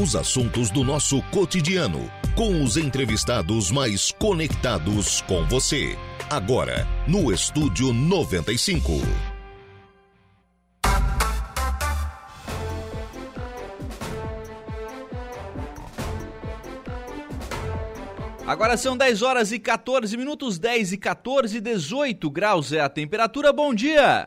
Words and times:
Os 0.00 0.16
assuntos 0.16 0.70
do 0.70 0.82
nosso 0.82 1.20
cotidiano, 1.24 2.10
com 2.34 2.64
os 2.64 2.78
entrevistados 2.78 3.70
mais 3.70 4.10
conectados 4.10 5.20
com 5.20 5.46
você. 5.46 5.94
Agora, 6.30 6.88
no 7.06 7.30
Estúdio 7.30 7.92
95. 7.92 8.92
Agora 18.46 18.78
são 18.78 18.96
10 18.96 19.20
horas 19.20 19.52
e 19.52 19.58
14 19.58 20.16
minutos, 20.16 20.58
10 20.58 20.92
e 20.92 20.96
14, 20.96 21.60
18 21.60 22.30
graus 22.30 22.72
é 22.72 22.80
a 22.80 22.88
temperatura. 22.88 23.52
Bom 23.52 23.74
dia! 23.74 24.26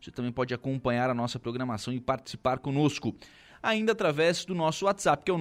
Você 0.01 0.11
também 0.11 0.31
pode 0.31 0.51
acompanhar 0.53 1.11
a 1.11 1.13
nossa 1.13 1.37
programação 1.37 1.93
e 1.93 1.99
participar 1.99 2.57
conosco 2.57 3.15
ainda 3.63 3.93
através 3.93 4.45
do 4.45 4.53
nosso 4.53 4.85
WhatsApp, 4.85 5.23
que 5.23 5.31
é 5.31 5.33
o 5.33 5.39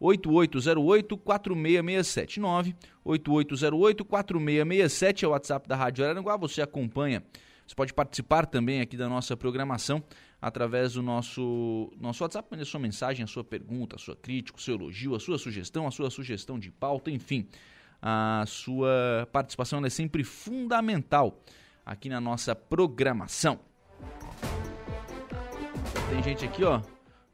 98808-4667. 0.00 2.74
98808-4667 3.06 5.22
é 5.22 5.26
o 5.26 5.30
WhatsApp 5.30 5.66
da 5.68 5.76
Rádio 5.76 6.04
Araranguá. 6.04 6.36
Você 6.36 6.60
acompanha, 6.60 7.22
você 7.64 7.74
pode 7.74 7.94
participar 7.94 8.44
também 8.46 8.80
aqui 8.80 8.96
da 8.96 9.08
nossa 9.08 9.36
programação 9.36 10.02
através 10.42 10.94
do 10.94 11.02
nosso, 11.02 11.92
nosso 12.00 12.24
WhatsApp, 12.24 12.48
mande 12.50 12.64
a 12.64 12.66
sua 12.66 12.80
mensagem, 12.80 13.22
a 13.22 13.28
sua 13.28 13.44
pergunta, 13.44 13.94
a 13.94 13.98
sua 13.98 14.16
crítica, 14.16 14.58
o 14.58 14.60
seu 14.60 14.74
elogio, 14.74 15.14
a 15.14 15.20
sua 15.20 15.38
sugestão, 15.38 15.86
a 15.86 15.92
sua 15.92 16.10
sugestão 16.10 16.58
de 16.58 16.68
pauta, 16.68 17.12
enfim. 17.12 17.46
A 18.02 18.42
sua 18.48 19.28
participação 19.30 19.84
é 19.86 19.88
sempre 19.88 20.24
fundamental 20.24 21.40
aqui 21.86 22.08
na 22.08 22.20
nossa 22.20 22.56
programação. 22.56 23.60
Tem 26.10 26.20
gente 26.24 26.44
aqui, 26.44 26.64
ó, 26.64 26.82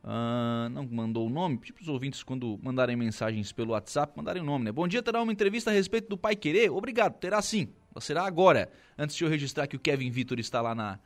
Uh, 0.03 0.69
não 0.71 0.87
mandou 0.87 1.27
o 1.27 1.31
nome, 1.31 1.59
tipo 1.59 1.81
os 1.81 1.89
ouvintes 1.89 2.23
quando 2.23 2.59
mandarem 2.63 2.97
mensagens 2.97 3.53
pelo 3.53 3.73
WhatsApp, 3.73 4.13
mandarem 4.17 4.41
o 4.41 4.45
nome, 4.45 4.65
né? 4.67 4.73
Bom 4.73 4.87
dia, 4.87 5.03
terá 5.03 5.21
uma 5.21 5.33
entrevista 5.33 5.71
a 5.71 5.75
respeito 5.75 6.09
do 6.09 6.17
Pai 6.17 6.37
Querer? 6.37 6.71
Obrigado, 6.71 7.19
terá 7.19 7.43
sim. 7.43 7.69
Será 8.01 8.25
agora. 8.25 8.71
Antes 8.97 9.17
de 9.17 9.25
eu 9.25 9.29
registrar 9.29 9.67
que 9.67 9.75
o 9.75 9.79
Kevin 9.79 10.11
Vitor 10.11 10.39
está 10.39 10.61
lá 10.61 10.73
na, 10.73 11.01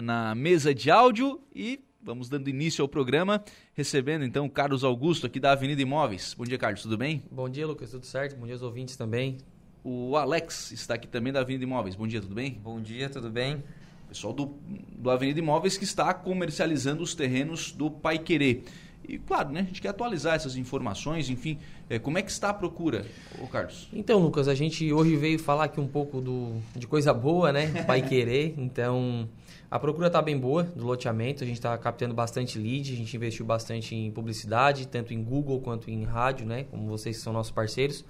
na 0.00 0.34
mesa 0.34 0.72
de 0.72 0.90
áudio 0.90 1.40
e 1.52 1.80
vamos 2.02 2.28
dando 2.28 2.48
início 2.48 2.82
ao 2.82 2.88
programa, 2.88 3.42
recebendo 3.74 4.24
então 4.24 4.46
o 4.46 4.50
Carlos 4.50 4.84
Augusto 4.84 5.26
aqui 5.26 5.40
da 5.40 5.52
Avenida 5.52 5.82
Imóveis. 5.82 6.34
Bom 6.34 6.44
dia, 6.44 6.56
Carlos, 6.56 6.82
tudo 6.82 6.96
bem? 6.96 7.22
Bom 7.30 7.48
dia, 7.48 7.66
Lucas, 7.66 7.90
tudo 7.90 8.06
certo? 8.06 8.36
Bom 8.36 8.46
dia 8.46 8.54
aos 8.54 8.62
ouvintes 8.62 8.96
também. 8.96 9.38
O 9.82 10.16
Alex 10.16 10.70
está 10.72 10.94
aqui 10.94 11.08
também 11.08 11.32
da 11.32 11.40
Avenida 11.40 11.64
Imóveis. 11.64 11.96
Bom 11.96 12.06
dia, 12.06 12.20
tudo 12.20 12.34
bem? 12.34 12.52
Bom 12.52 12.80
dia, 12.80 13.10
tudo 13.10 13.28
bem? 13.28 13.62
Pessoal 14.10 14.32
do, 14.32 14.54
do 14.96 15.08
Avenida 15.08 15.38
Imóveis 15.38 15.78
que 15.78 15.84
está 15.84 16.12
comercializando 16.12 17.02
os 17.02 17.14
terrenos 17.14 17.70
do 17.70 17.88
Pai 17.90 18.18
Querer. 18.18 18.64
E 19.08 19.18
claro, 19.18 19.50
né, 19.50 19.60
a 19.60 19.64
gente 19.64 19.80
quer 19.80 19.88
atualizar 19.88 20.34
essas 20.34 20.56
informações, 20.56 21.30
enfim, 21.30 21.58
é, 21.88 21.98
como 21.98 22.18
é 22.18 22.22
que 22.22 22.30
está 22.30 22.50
a 22.50 22.54
procura, 22.54 23.06
ô 23.40 23.46
Carlos? 23.46 23.88
Então, 23.92 24.18
Lucas, 24.18 24.46
a 24.46 24.54
gente 24.54 24.92
hoje 24.92 25.16
veio 25.16 25.38
falar 25.38 25.64
aqui 25.64 25.80
um 25.80 25.86
pouco 25.88 26.20
do, 26.20 26.56
de 26.76 26.86
coisa 26.86 27.14
boa, 27.14 27.52
né, 27.52 27.84
Pai 27.84 28.02
Querer, 28.06 28.54
então 28.58 29.28
a 29.70 29.78
procura 29.78 30.08
está 30.08 30.20
bem 30.20 30.38
boa 30.38 30.64
do 30.64 30.84
loteamento, 30.84 31.42
a 31.42 31.46
gente 31.46 31.56
está 31.56 31.76
captando 31.78 32.14
bastante 32.14 32.58
lead, 32.58 32.92
a 32.92 32.96
gente 32.96 33.16
investiu 33.16 33.46
bastante 33.46 33.94
em 33.94 34.10
publicidade, 34.10 34.86
tanto 34.86 35.14
em 35.14 35.22
Google 35.22 35.60
quanto 35.60 35.90
em 35.90 36.04
rádio, 36.04 36.46
né, 36.46 36.64
como 36.64 36.86
vocês 36.86 37.20
são 37.20 37.32
nossos 37.32 37.52
parceiros, 37.52 38.04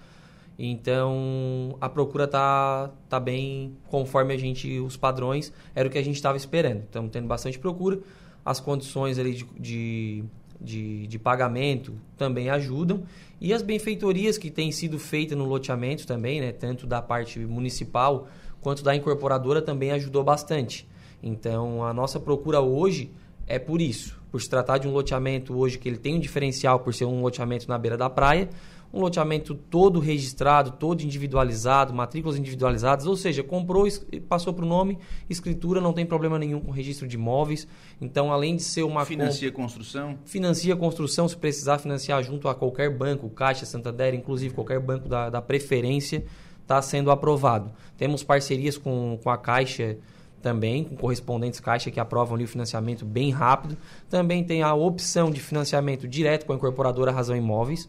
então 0.63 1.75
a 1.81 1.89
procura 1.89 2.29
tá, 2.29 2.91
tá 3.09 3.19
bem 3.19 3.79
conforme 3.89 4.35
a 4.35 4.37
gente 4.37 4.79
os 4.79 4.95
padrões 4.95 5.51
era 5.75 5.89
o 5.89 5.91
que 5.91 5.97
a 5.97 6.05
gente 6.05 6.17
estava 6.17 6.37
esperando. 6.37 6.83
Estamos 6.83 7.11
tendo 7.11 7.27
bastante 7.27 7.59
procura, 7.59 7.99
as 8.45 8.61
condições 8.61 9.19
ali 9.19 9.33
de, 9.33 9.47
de, 9.59 10.25
de, 10.61 11.07
de, 11.07 11.19
pagamento 11.19 11.95
também 12.15 12.51
ajudam 12.51 13.05
e 13.41 13.55
as 13.55 13.63
benfeitorias 13.63 14.37
que 14.37 14.51
têm 14.51 14.71
sido 14.71 14.99
feitas 14.99 15.39
no 15.39 15.47
loteamento 15.47 16.07
também, 16.07 16.43
né, 16.43 16.53
tanto 16.53 16.87
da 16.87 17.01
parte 17.01 17.39
municipal 17.39 18.29
quanto 18.61 18.85
da 18.85 18.95
incorporadora 18.95 19.63
também 19.63 19.93
ajudou 19.93 20.23
bastante. 20.23 20.87
Então 21.23 21.83
a 21.83 21.95
nossa 21.95 22.21
procura 22.21 22.61
hoje 22.61 23.11
é 23.47 23.59
por 23.59 23.81
isso, 23.81 24.21
por 24.31 24.43
se 24.43 24.51
tratar 24.51 24.77
de 24.77 24.87
um 24.87 24.93
loteamento 24.93 25.57
hoje 25.57 25.79
que 25.79 25.89
ele 25.89 25.97
tem 25.97 26.17
um 26.17 26.21
diferencial 26.21 26.81
por 26.81 26.93
ser 26.93 27.07
um 27.07 27.23
loteamento 27.23 27.67
na 27.67 27.79
beira 27.79 27.97
da 27.97 28.11
praia 28.11 28.51
um 28.93 29.01
loteamento 29.01 29.55
todo 29.55 30.01
registrado, 30.01 30.73
todo 30.73 31.03
individualizado, 31.03 31.95
matrículas 31.95 32.37
individualizadas, 32.37 33.07
ou 33.07 33.17
seja, 33.17 33.43
comprou, 33.43 33.87
passou 34.29 34.53
para 34.53 34.65
o 34.65 34.69
nome, 34.69 34.99
escritura, 35.29 35.81
não 35.81 35.93
tem 35.93 36.05
problema 36.05 36.39
nenhum 36.39 36.61
com 36.61 36.71
registro 36.71 37.07
de 37.07 37.17
imóveis. 37.17 37.69
Então, 38.01 38.33
além 38.33 38.57
de 38.57 38.63
ser 38.63 38.83
uma... 38.83 39.05
Financia 39.05 39.51
comp... 39.51 39.63
construção? 39.63 40.19
Financia 40.25 40.75
construção, 40.75 41.29
se 41.29 41.37
precisar 41.37 41.79
financiar 41.79 42.23
junto 42.23 42.49
a 42.49 42.55
qualquer 42.55 42.91
banco, 42.91 43.29
Caixa, 43.31 43.65
Santander, 43.65 44.15
inclusive 44.15 44.55
qualquer 44.55 44.81
banco 44.81 45.09
da, 45.09 45.31
da 45.31 45.41
preferência, 45.41 46.25
está 46.63 46.83
sendo 46.83 47.11
aprovado. 47.11 47.71
Temos 47.97 48.23
parcerias 48.23 48.77
com, 48.77 49.19
com 49.23 49.31
a 49.31 49.37
Caixa 49.37 49.99
também, 50.41 50.85
com 50.85 50.97
correspondentes 50.97 51.61
Caixa 51.61 51.91
que 51.91 52.01
aprovam 52.01 52.35
ali 52.35 52.45
o 52.45 52.49
financiamento 52.49 53.05
bem 53.05 53.31
rápido. 53.31 53.77
Também 54.09 54.43
tem 54.43 54.63
a 54.63 54.75
opção 54.75 55.31
de 55.31 55.41
financiamento 55.41 56.09
direto 56.09 56.47
com 56.47 56.53
a 56.53 56.57
incorporadora 56.57 57.13
Razão 57.13 57.37
Imóveis, 57.37 57.89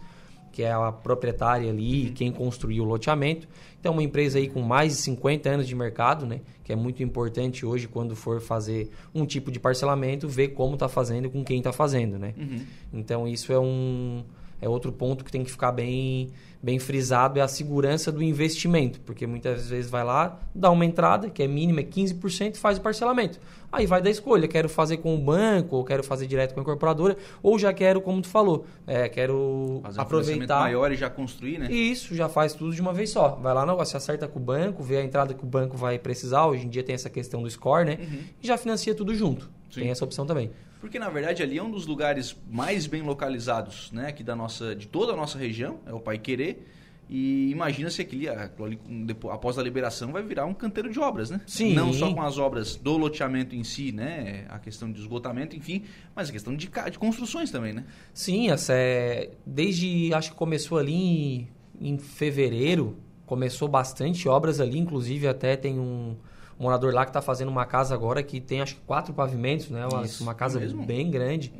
que 0.51 0.63
é 0.63 0.72
a 0.72 0.91
proprietária 0.91 1.69
ali, 1.69 2.07
uhum. 2.07 2.13
quem 2.13 2.31
construiu 2.31 2.84
o 2.84 2.88
loteamento. 2.88 3.47
Então, 3.79 3.94
uma 3.94 4.03
empresa 4.03 4.38
aí 4.38 4.47
com 4.47 4.62
mais 4.62 4.94
de 4.94 5.01
50 5.01 5.50
anos 5.50 5.67
de 5.67 5.75
mercado, 5.75 6.25
né? 6.25 6.41
Que 6.63 6.72
é 6.73 6.75
muito 6.75 7.01
importante 7.01 7.66
hoje, 7.66 7.88
quando 7.88 8.16
for 8.16 8.39
fazer 8.39 8.91
um 9.14 9.26
tipo 9.26 9.52
de 9.52 9.59
parcelamento, 9.59 10.28
ver 10.28 10.49
como 10.49 10.76
está 10.76 10.87
fazendo 10.87 11.29
com 11.29 11.43
quem 11.43 11.58
está 11.58 11.72
fazendo, 11.72 12.20
né? 12.20 12.34
Uhum. 12.37 12.66
Então, 12.93 13.28
isso 13.28 13.52
é 13.52 13.59
um 13.59 14.23
é 14.61 14.69
outro 14.69 14.91
ponto 14.91 15.25
que 15.25 15.31
tem 15.31 15.43
que 15.43 15.52
ficar 15.52 15.72
bem, 15.72 16.29
bem 16.61 16.78
frisado, 16.78 17.40
é 17.40 17.41
a 17.41 17.47
segurança 17.47 18.11
do 18.11 18.22
investimento, 18.22 18.99
porque 19.02 19.25
muitas 19.25 19.69
vezes 19.69 19.90
vai 19.90 20.03
lá, 20.03 20.40
dá 20.53 20.69
uma 20.69 20.85
entrada, 20.85 21.29
que 21.29 21.41
é 21.41 21.47
mínima, 21.47 21.79
é 21.79 21.84
15%, 21.84 22.58
faz 22.58 22.78
o 22.78 22.81
parcelamento. 22.81 23.40
Aí 23.72 23.87
vai 23.87 24.02
da 24.02 24.09
escolha, 24.09 24.47
quero 24.47 24.69
fazer 24.69 24.97
com 24.97 25.16
o 25.16 25.17
banco, 25.17 25.78
ou 25.78 25.84
quero 25.84 26.03
fazer 26.03 26.28
direto 26.28 26.53
com 26.53 26.59
a 26.59 26.63
incorporadora, 26.63 27.17
ou 27.41 27.58
já 27.58 27.73
quero, 27.73 28.02
como 28.02 28.22
tu 28.22 28.28
falou, 28.28 28.66
é, 28.85 29.09
quero 29.09 29.79
fazer 29.84 30.02
aproveitar... 30.02 30.58
Um 30.58 30.61
maior 30.61 30.91
e 30.91 30.96
já 30.96 31.09
construir, 31.09 31.57
né? 31.57 31.72
Isso, 31.72 32.14
já 32.14 32.29
faz 32.29 32.53
tudo 32.53 32.75
de 32.75 32.81
uma 32.81 32.93
vez 32.93 33.09
só. 33.09 33.29
Vai 33.41 33.53
lá, 33.53 33.66
não, 33.66 33.84
se 33.84 33.97
acerta 33.97 34.28
com 34.28 34.40
o 34.40 34.41
banco, 34.41 34.84
vê 34.84 34.97
a 34.97 35.03
entrada 35.03 35.34
que 35.34 35.43
o 35.43 35.47
banco 35.47 35.75
vai 35.75 35.97
precisar, 35.97 36.46
hoje 36.46 36.66
em 36.66 36.69
dia 36.69 36.84
tem 36.84 36.93
essa 36.93 37.09
questão 37.09 37.41
do 37.41 37.49
score, 37.49 37.85
né? 37.85 37.97
Uhum. 37.99 38.19
E 38.43 38.47
já 38.47 38.57
financia 38.57 38.93
tudo 38.93 39.16
junto. 39.16 39.49
Sim. 39.72 39.81
Tem 39.81 39.90
essa 39.90 40.03
opção 40.03 40.25
também. 40.25 40.52
Porque 40.81 40.97
na 40.97 41.09
verdade 41.09 41.43
ali 41.43 41.57
é 41.57 41.63
um 41.63 41.72
dos 41.72 41.85
lugares 41.85 42.35
mais 42.49 42.87
bem 42.87 43.03
localizados, 43.03 43.91
né, 43.91 44.07
aqui 44.07 44.23
da 44.23 44.35
nossa 44.35 44.75
de 44.75 44.87
toda 44.87 45.13
a 45.13 45.16
nossa 45.16 45.37
região, 45.37 45.79
é 45.85 45.93
o 45.93 45.99
Pai 45.99 46.17
Querer. 46.17 46.67
E 47.13 47.51
imagina 47.51 47.89
se 47.89 48.01
aquele, 48.01 48.28
após 48.29 49.57
a 49.57 49.61
liberação, 49.61 50.13
vai 50.13 50.23
virar 50.23 50.45
um 50.45 50.53
canteiro 50.53 50.89
de 50.89 50.97
obras, 50.97 51.29
né? 51.29 51.41
Sim. 51.45 51.73
Não 51.73 51.91
só 51.91 52.13
com 52.13 52.22
as 52.22 52.37
obras 52.37 52.78
do 52.78 52.95
loteamento 52.95 53.53
em 53.53 53.66
si, 53.66 53.91
né? 53.91 54.45
A 54.47 54.57
questão 54.57 54.89
de 54.89 54.97
esgotamento, 54.97 55.53
enfim, 55.53 55.83
mas 56.16 56.29
a 56.29 56.31
questão 56.31 56.55
de, 56.55 56.69
de 56.89 56.97
construções 56.97 57.51
também, 57.51 57.73
né? 57.73 57.83
Sim, 58.13 58.49
essa 58.49 58.72
é, 58.73 59.31
desde, 59.45 60.13
acho 60.13 60.31
que 60.31 60.37
começou 60.37 60.78
ali 60.78 60.93
em, 60.93 61.49
em 61.81 61.97
fevereiro, 61.97 62.95
começou 63.25 63.67
bastante 63.67 64.29
obras 64.29 64.61
ali, 64.61 64.79
inclusive 64.79 65.28
até 65.28 65.57
tem 65.57 65.78
um 65.78 66.16
morador 66.61 66.93
lá 66.93 67.03
que 67.05 67.09
está 67.09 67.22
fazendo 67.22 67.49
uma 67.49 67.66
casa 67.66 67.93
agora 67.93 68.22
que 68.22 68.40
tem 68.40 68.61
acho 68.61 68.75
que 68.75 68.81
quatro 68.81 69.13
pavimentos, 69.13 69.69
né? 69.69 69.85
Uma, 69.87 70.03
Isso, 70.03 70.23
uma 70.23 70.34
casa 70.34 70.59
mesmo? 70.59 70.84
bem 70.85 71.09
grande. 71.09 71.53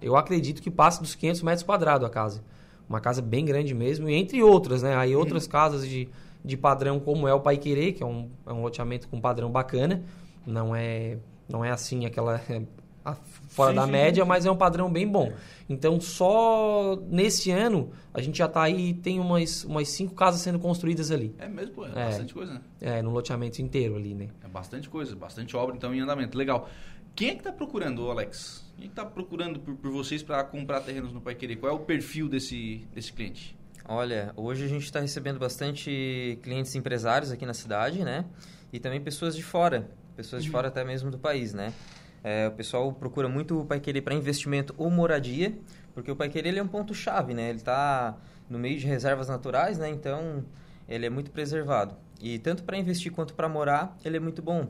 Eu 0.00 0.16
acredito 0.16 0.60
que 0.62 0.70
passe 0.70 1.00
dos 1.00 1.14
500 1.14 1.42
metros 1.42 1.62
quadrados 1.62 2.06
a 2.06 2.10
casa. 2.10 2.42
Uma 2.88 3.00
casa 3.00 3.20
bem 3.20 3.44
grande 3.44 3.74
mesmo, 3.74 4.08
e 4.08 4.14
entre 4.14 4.42
outras, 4.42 4.82
né? 4.82 4.96
Aí 4.96 5.14
outras 5.14 5.44
Uhum. 5.44 5.50
casas 5.50 5.86
de, 5.88 6.08
de 6.44 6.56
padrão 6.56 6.98
como 6.98 7.28
é 7.28 7.34
o 7.34 7.40
Pai 7.40 7.56
Querer, 7.58 7.92
que 7.92 8.02
é 8.02 8.06
um, 8.06 8.28
é 8.46 8.52
um 8.52 8.62
loteamento 8.62 9.08
com 9.08 9.20
padrão 9.20 9.50
bacana. 9.50 10.02
Não 10.46 10.74
é, 10.74 11.18
não 11.48 11.64
é 11.64 11.70
assim 11.70 12.06
aquela 12.06 12.40
a- 13.04 13.16
fora 13.58 13.70
Sim, 13.72 13.76
da 13.76 13.84
sim, 13.86 13.90
média, 13.92 14.22
sim. 14.22 14.28
mas 14.28 14.46
é 14.46 14.50
um 14.50 14.56
padrão 14.56 14.90
bem 14.90 15.06
bom. 15.06 15.32
Então 15.68 16.00
só 16.00 16.96
nesse 17.10 17.50
ano 17.50 17.90
a 18.14 18.22
gente 18.22 18.38
já 18.38 18.46
está 18.46 18.62
aí, 18.62 18.94
tem 18.94 19.20
umas, 19.20 19.64
umas 19.64 19.88
cinco 19.88 20.14
casas 20.14 20.40
sendo 20.40 20.58
construídas 20.58 21.10
ali. 21.10 21.34
É 21.38 21.48
mesmo, 21.48 21.74
pô, 21.74 21.86
é, 21.86 21.90
É. 21.90 22.04
bastante 22.06 22.32
coisa, 22.32 22.54
né? 22.54 22.60
É, 22.80 23.02
no 23.02 23.10
loteamento 23.10 23.60
inteiro 23.60 23.96
ali, 23.96 24.14
né? 24.14 24.28
É 24.44 24.48
bastante 24.48 24.88
coisa, 24.88 25.14
bastante 25.16 25.56
obra, 25.56 25.76
então, 25.76 25.94
em 25.94 26.00
andamento. 26.00 26.38
Legal. 26.38 26.68
Quem 27.14 27.30
é 27.30 27.34
que 27.34 27.42
tá 27.42 27.52
procurando, 27.52 28.08
Alex? 28.10 28.64
Quem 28.76 28.86
é 28.86 28.88
que 28.88 28.94
tá 28.94 29.04
procurando 29.04 29.58
por, 29.58 29.74
por 29.74 29.90
vocês 29.90 30.22
para 30.22 30.42
comprar 30.44 30.80
terrenos 30.82 31.12
no 31.12 31.20
Pai 31.20 31.34
Querer? 31.34 31.56
Qual 31.56 31.72
é 31.72 31.74
o 31.74 31.80
perfil 31.80 32.28
desse, 32.28 32.86
desse 32.94 33.12
cliente? 33.12 33.56
Olha, 33.88 34.32
hoje 34.36 34.64
a 34.64 34.68
gente 34.68 34.84
está 34.84 35.00
recebendo 35.00 35.38
bastante 35.38 36.38
clientes 36.42 36.74
empresários 36.76 37.32
aqui 37.32 37.44
na 37.44 37.54
cidade, 37.54 38.04
né? 38.04 38.24
E 38.72 38.78
também 38.78 39.00
pessoas 39.00 39.34
de 39.34 39.42
fora, 39.42 39.88
pessoas 40.14 40.44
de 40.44 40.50
fora 40.50 40.68
até 40.68 40.84
mesmo 40.84 41.10
do 41.10 41.18
país, 41.18 41.52
né? 41.54 41.72
É, 42.22 42.48
o 42.48 42.52
pessoal 42.52 42.92
procura 42.92 43.28
muito 43.28 43.60
o 43.60 43.64
Pai 43.64 43.80
Querer 43.80 44.02
para 44.02 44.14
investimento 44.14 44.74
ou 44.76 44.90
moradia, 44.90 45.56
porque 45.94 46.10
o 46.10 46.16
Pai 46.16 46.28
Querer 46.28 46.50
ele 46.50 46.58
é 46.58 46.62
um 46.62 46.68
ponto-chave, 46.68 47.34
né? 47.34 47.48
Ele 47.48 47.58
está 47.58 48.16
no 48.48 48.58
meio 48.58 48.78
de 48.78 48.86
reservas 48.86 49.28
naturais, 49.28 49.78
né? 49.78 49.88
Então, 49.88 50.44
ele 50.88 51.06
é 51.06 51.10
muito 51.10 51.30
preservado. 51.30 51.94
E 52.20 52.38
tanto 52.38 52.64
para 52.64 52.76
investir 52.76 53.12
quanto 53.12 53.34
para 53.34 53.48
morar, 53.48 53.96
ele 54.04 54.16
é 54.16 54.20
muito 54.20 54.42
bom. 54.42 54.68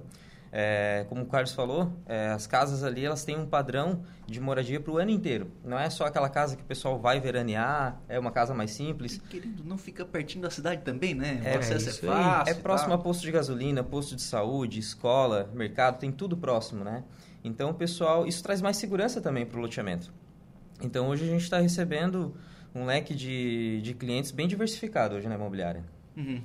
É, 0.50 1.05
como 1.09 1.23
o 1.23 1.27
Carlos 1.27 1.53
falou, 1.53 1.93
é, 2.06 2.29
as 2.29 2.47
casas 2.47 2.83
ali 2.83 3.05
elas 3.05 3.23
têm 3.23 3.37
um 3.37 3.47
padrão 3.47 4.03
de 4.27 4.41
moradia 4.41 4.81
para 4.81 4.93
o 4.93 4.97
ano 4.97 5.11
inteiro. 5.11 5.51
Não 5.62 5.79
é 5.79 5.91
só 5.91 6.06
aquela 6.06 6.29
casa 6.29 6.56
que 6.56 6.62
o 6.62 6.65
pessoal 6.65 6.99
vai 6.99 7.21
veranear, 7.21 8.01
é 8.09 8.19
uma 8.19 8.31
casa 8.31 8.55
mais 8.55 8.71
simples. 8.71 9.21
Querendo, 9.29 9.62
não 9.62 9.77
fica 9.77 10.05
pertinho 10.06 10.43
da 10.43 10.51
cidade 10.51 10.83
também, 10.83 11.15
né? 11.15 11.41
É, 11.44 11.56
o 11.56 11.59
acesso 11.59 11.89
é 11.89 11.91
isso 11.91 12.11
aí. 12.11 12.23
fácil. 12.23 12.55
É 12.55 12.56
e 12.56 12.62
próximo 12.62 12.94
a 12.94 12.99
posto 12.99 13.23
de 13.23 13.33
gasolina, 13.33 13.85
posto 13.85 14.17
de 14.17 14.23
saúde, 14.23 14.79
escola, 14.79 15.51
mercado, 15.53 15.99
tem 15.99 16.11
tudo 16.11 16.37
próximo, 16.37 16.83
né? 16.83 17.05
Então, 17.43 17.70
o 17.70 17.75
pessoal, 17.75 18.26
isso 18.26 18.43
traz 18.43 18.61
mais 18.61 18.76
segurança 18.76 19.20
também 19.20 19.46
para 19.46 19.58
o 19.58 19.62
loteamento. 19.62 20.12
Então, 20.82 21.08
hoje 21.08 21.25
a 21.25 21.29
gente 21.29 21.43
está 21.43 21.58
recebendo 21.58 22.35
um 22.75 22.85
leque 22.85 23.14
de, 23.14 23.81
de 23.82 23.94
clientes 23.94 24.31
bem 24.31 24.46
diversificado 24.46 25.17
hoje 25.17 25.29
na 25.29 25.35
imobiliária. 25.35 25.85
Uhum. 26.17 26.40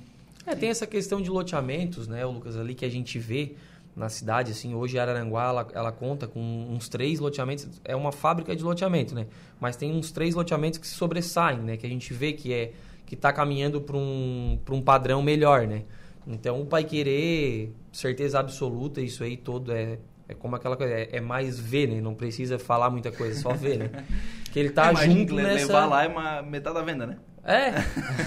É, 0.46 0.54
tem 0.54 0.68
essa 0.68 0.86
questão 0.86 1.20
de 1.20 1.30
loteamentos, 1.30 2.06
né, 2.06 2.24
o 2.26 2.30
Lucas, 2.30 2.56
ali 2.56 2.74
que 2.74 2.84
a 2.84 2.88
gente 2.88 3.18
vê 3.18 3.54
na 3.96 4.08
cidade, 4.08 4.50
assim, 4.50 4.74
hoje 4.74 4.98
Araranguá, 4.98 5.44
ela, 5.44 5.68
ela 5.72 5.92
conta 5.92 6.26
com 6.26 6.40
uns 6.40 6.88
três 6.88 7.20
loteamentos, 7.20 7.68
é 7.84 7.94
uma 7.94 8.10
fábrica 8.12 8.54
de 8.54 8.62
loteamento, 8.62 9.14
né, 9.14 9.26
mas 9.58 9.76
tem 9.76 9.92
uns 9.92 10.10
três 10.10 10.34
loteamentos 10.34 10.78
que 10.78 10.86
se 10.86 10.94
sobressaem, 10.94 11.60
né, 11.60 11.76
que 11.76 11.86
a 11.86 11.88
gente 11.88 12.12
vê 12.12 12.32
que 12.32 12.52
é 12.52 12.72
que 13.06 13.14
está 13.14 13.32
caminhando 13.32 13.80
para 13.80 13.96
um, 13.96 14.58
pra 14.64 14.74
um 14.74 14.82
padrão 14.82 15.22
melhor, 15.22 15.66
né. 15.66 15.84
Então, 16.26 16.60
o 16.60 16.66
Pai 16.66 16.84
Querer, 16.84 17.72
certeza 17.92 18.38
absoluta, 18.38 19.00
isso 19.00 19.22
aí 19.22 19.36
todo 19.36 19.70
é, 19.72 19.98
é 20.28 20.34
como 20.34 20.56
aquela 20.56 20.76
coisa, 20.76 20.92
é, 20.92 21.08
é 21.16 21.20
mais 21.20 21.58
ver, 21.58 21.88
né, 21.88 22.00
não 22.00 22.14
precisa 22.14 22.58
falar 22.58 22.90
muita 22.90 23.10
coisa, 23.12 23.38
só 23.40 23.52
ver, 23.52 23.78
né. 23.78 23.90
Que 24.52 24.58
ele 24.60 24.70
tá 24.70 24.90
É, 24.92 24.96
junto 24.96 25.26
que 25.26 25.32
le- 25.34 25.42
nessa... 25.42 25.66
levar 25.66 25.86
lá 25.86 26.04
é 26.04 26.08
uma 26.08 26.42
metade 26.42 26.74
da 26.76 26.82
venda, 26.82 27.06
né? 27.06 27.16
É. 27.44 27.72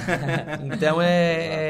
então 0.74 1.02
é, 1.02 1.06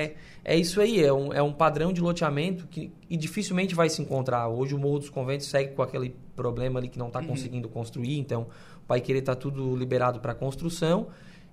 é, 0.06 0.16
é 0.44 0.58
isso 0.58 0.82
aí, 0.82 1.04
é 1.04 1.14
um, 1.14 1.32
é 1.34 1.42
um 1.42 1.54
padrão 1.54 1.94
de 1.94 2.02
loteamento 2.02 2.68
que 2.68 2.92
e 3.10 3.16
dificilmente 3.16 3.74
vai 3.76 3.90
se 3.90 4.02
encontrar. 4.02 4.48
Hoje 4.50 4.76
o 4.76 4.78
Morro 4.78 5.00
dos 5.00 5.10
Conventos 5.10 5.48
segue 5.48 5.74
com 5.74 5.82
aquele 5.82 6.16
problema 6.36 6.80
ali 6.80 6.90
que 6.90 7.00
não 7.00 7.08
está 7.08 7.24
conseguindo 7.24 7.70
construir, 7.70 8.18
então 8.20 8.48
o 8.84 8.88
Pai 8.88 9.00
Querer 9.00 9.20
está 9.20 9.36
tudo 9.36 9.76
liberado 9.76 10.20
para 10.20 10.34
construção. 10.34 11.08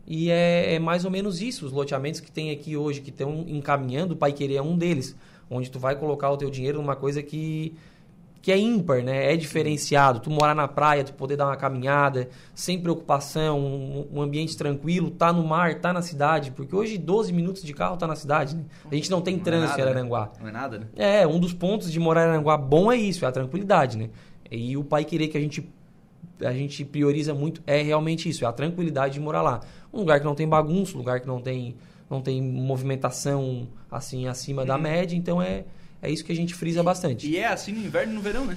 E 0.07 0.31
é, 0.31 0.75
é 0.75 0.79
mais 0.79 1.05
ou 1.05 1.11
menos 1.11 1.41
isso, 1.41 1.65
os 1.65 1.73
loteamentos 1.73 2.21
que 2.21 2.31
tem 2.31 2.51
aqui 2.51 2.77
hoje, 2.77 3.01
que 3.01 3.09
estão 3.11 3.45
encaminhando, 3.49 4.13
o 4.13 4.17
Pai 4.17 4.33
Querer 4.33 4.57
é 4.57 4.63
um 4.63 4.77
deles, 4.77 5.17
onde 5.49 5.71
tu 5.71 5.79
vai 5.79 5.97
colocar 5.97 6.31
o 6.31 6.37
teu 6.37 6.51
dinheiro 6.51 6.79
numa 6.79 6.95
coisa 6.97 7.23
que 7.23 7.75
que 8.45 8.53
é 8.53 8.59
ímpar, 8.59 9.03
né? 9.03 9.33
É 9.33 9.37
diferenciado. 9.39 10.21
Tu 10.21 10.31
morar 10.31 10.55
na 10.55 10.69
praia, 10.69 11.03
tu 11.03 11.15
poder 11.15 11.35
dar 11.35 11.47
uma 11.47 11.57
caminhada, 11.57 12.29
sem 12.55 12.79
preocupação, 12.79 13.59
um, 13.59 14.07
um 14.13 14.21
ambiente 14.21 14.55
tranquilo, 14.55 15.11
tá 15.11 15.33
no 15.33 15.43
mar, 15.43 15.77
tá 15.77 15.95
na 15.95 16.03
cidade, 16.03 16.51
porque 16.51 16.77
hoje 16.77 16.99
12 16.99 17.33
minutos 17.33 17.63
de 17.63 17.73
carro 17.73 17.97
tá 17.97 18.07
na 18.07 18.15
cidade, 18.15 18.55
né? 18.55 18.65
A 18.93 18.95
gente 18.95 19.11
não 19.11 19.23
tem 19.23 19.37
Não 19.37 19.41
é 19.41 19.45
trânsito 19.45 19.81
em 19.81 19.85
nada, 19.85 19.95
né? 19.95 20.11
Não 20.43 20.49
é 20.49 20.53
nada, 20.53 20.79
né? 20.79 20.87
É, 20.95 21.27
um 21.27 21.41
dos 21.41 21.55
pontos 21.55 21.91
de 21.91 21.99
morar 21.99 22.27
em 22.27 22.29
Aranguá 22.33 22.59
bom 22.59 22.93
é 22.93 22.97
isso, 22.97 23.25
é 23.25 23.29
a 23.29 23.33
tranquilidade, 23.33 23.97
né? 23.97 24.11
E 24.51 24.77
o 24.77 24.85
pai 24.85 25.07
querer 25.07 25.29
que 25.29 25.39
a 25.39 25.41
gente 25.41 25.67
a 26.45 26.53
gente 26.53 26.85
prioriza 26.85 27.33
muito 27.33 27.63
é 27.67 27.81
realmente 27.81 28.29
isso, 28.29 28.45
é 28.45 28.47
a 28.47 28.53
tranquilidade 28.53 29.15
de 29.15 29.21
morar 29.21 29.41
lá. 29.41 29.61
Um 29.91 30.01
lugar 30.01 30.21
que 30.21 30.27
não 30.27 30.35
tem 30.35 30.47
bagunça, 30.47 30.97
um 30.97 30.99
lugar 30.99 31.19
que 31.19 31.27
não 31.27 31.41
tem 31.41 31.77
não 32.11 32.21
tem 32.21 32.43
movimentação 32.43 33.67
assim 33.91 34.29
acima 34.29 34.67
da 34.67 34.77
média, 34.77 35.17
então 35.17 35.41
é 35.41 35.65
é 36.05 36.11
isso 36.11 36.25
que 36.25 36.33
a 36.33 36.37
gente 36.37 36.55
frisa 36.55 36.83
bastante. 36.83 37.29
E 37.29 37.37
é 37.37 37.47
assim 37.47 37.73
no 37.73 37.85
inverno 37.85 38.13
e 38.13 38.17
no 38.17 38.21
verão, 38.21 38.45
né? 38.47 38.57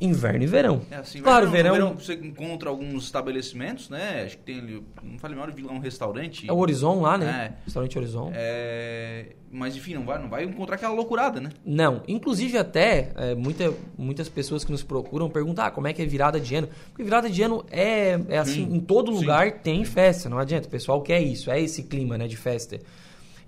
Inverno 0.00 0.44
e 0.44 0.46
verão. 0.46 0.80
É 0.92 0.96
assim, 0.96 1.20
Claro, 1.20 1.46
no 1.46 1.52
verão- 1.52 1.72
verão 1.72 1.94
você 1.94 2.14
encontra 2.14 2.68
alguns 2.70 3.04
estabelecimentos, 3.04 3.88
né? 3.90 4.22
Acho 4.24 4.36
que 4.38 4.44
tem 4.44 4.58
ali, 4.60 4.82
não 5.02 5.18
falei 5.18 5.36
melhor, 5.36 5.52
um 5.72 5.80
restaurante. 5.80 6.48
É 6.48 6.52
o 6.52 6.56
Horizon 6.56 7.00
lá, 7.00 7.18
né? 7.18 7.26
É. 7.26 7.64
Restaurante 7.64 7.98
Horizon. 7.98 8.30
É, 8.32 9.30
mas 9.50 9.74
enfim, 9.74 9.94
não 9.94 10.04
vai, 10.04 10.20
não 10.20 10.28
vai 10.28 10.44
encontrar 10.44 10.76
aquela 10.76 10.94
loucurada, 10.94 11.40
né? 11.40 11.50
Não, 11.66 12.00
inclusive 12.06 12.56
até 12.56 13.10
é, 13.16 13.34
muita, 13.34 13.74
muitas 13.96 14.28
pessoas 14.28 14.64
que 14.64 14.70
nos 14.70 14.84
procuram 14.84 15.28
perguntam 15.28 15.64
ah, 15.64 15.70
como 15.70 15.88
é 15.88 15.92
que 15.92 16.00
é 16.00 16.06
virada 16.06 16.38
de 16.38 16.54
ano. 16.54 16.68
Porque 16.90 17.02
virada 17.02 17.28
de 17.28 17.42
ano 17.42 17.64
é, 17.68 18.20
é 18.28 18.38
assim, 18.38 18.66
Sim, 18.68 18.76
em 18.76 18.80
todo 18.80 19.10
sim. 19.12 19.18
lugar 19.18 19.50
tem 19.62 19.84
festa, 19.84 20.28
não 20.28 20.38
adianta. 20.38 20.68
O 20.68 20.70
pessoal 20.70 21.02
quer 21.02 21.20
isso, 21.20 21.50
é 21.50 21.60
esse 21.60 21.82
clima 21.82 22.16
né, 22.16 22.28
de 22.28 22.36
festa. 22.36 22.78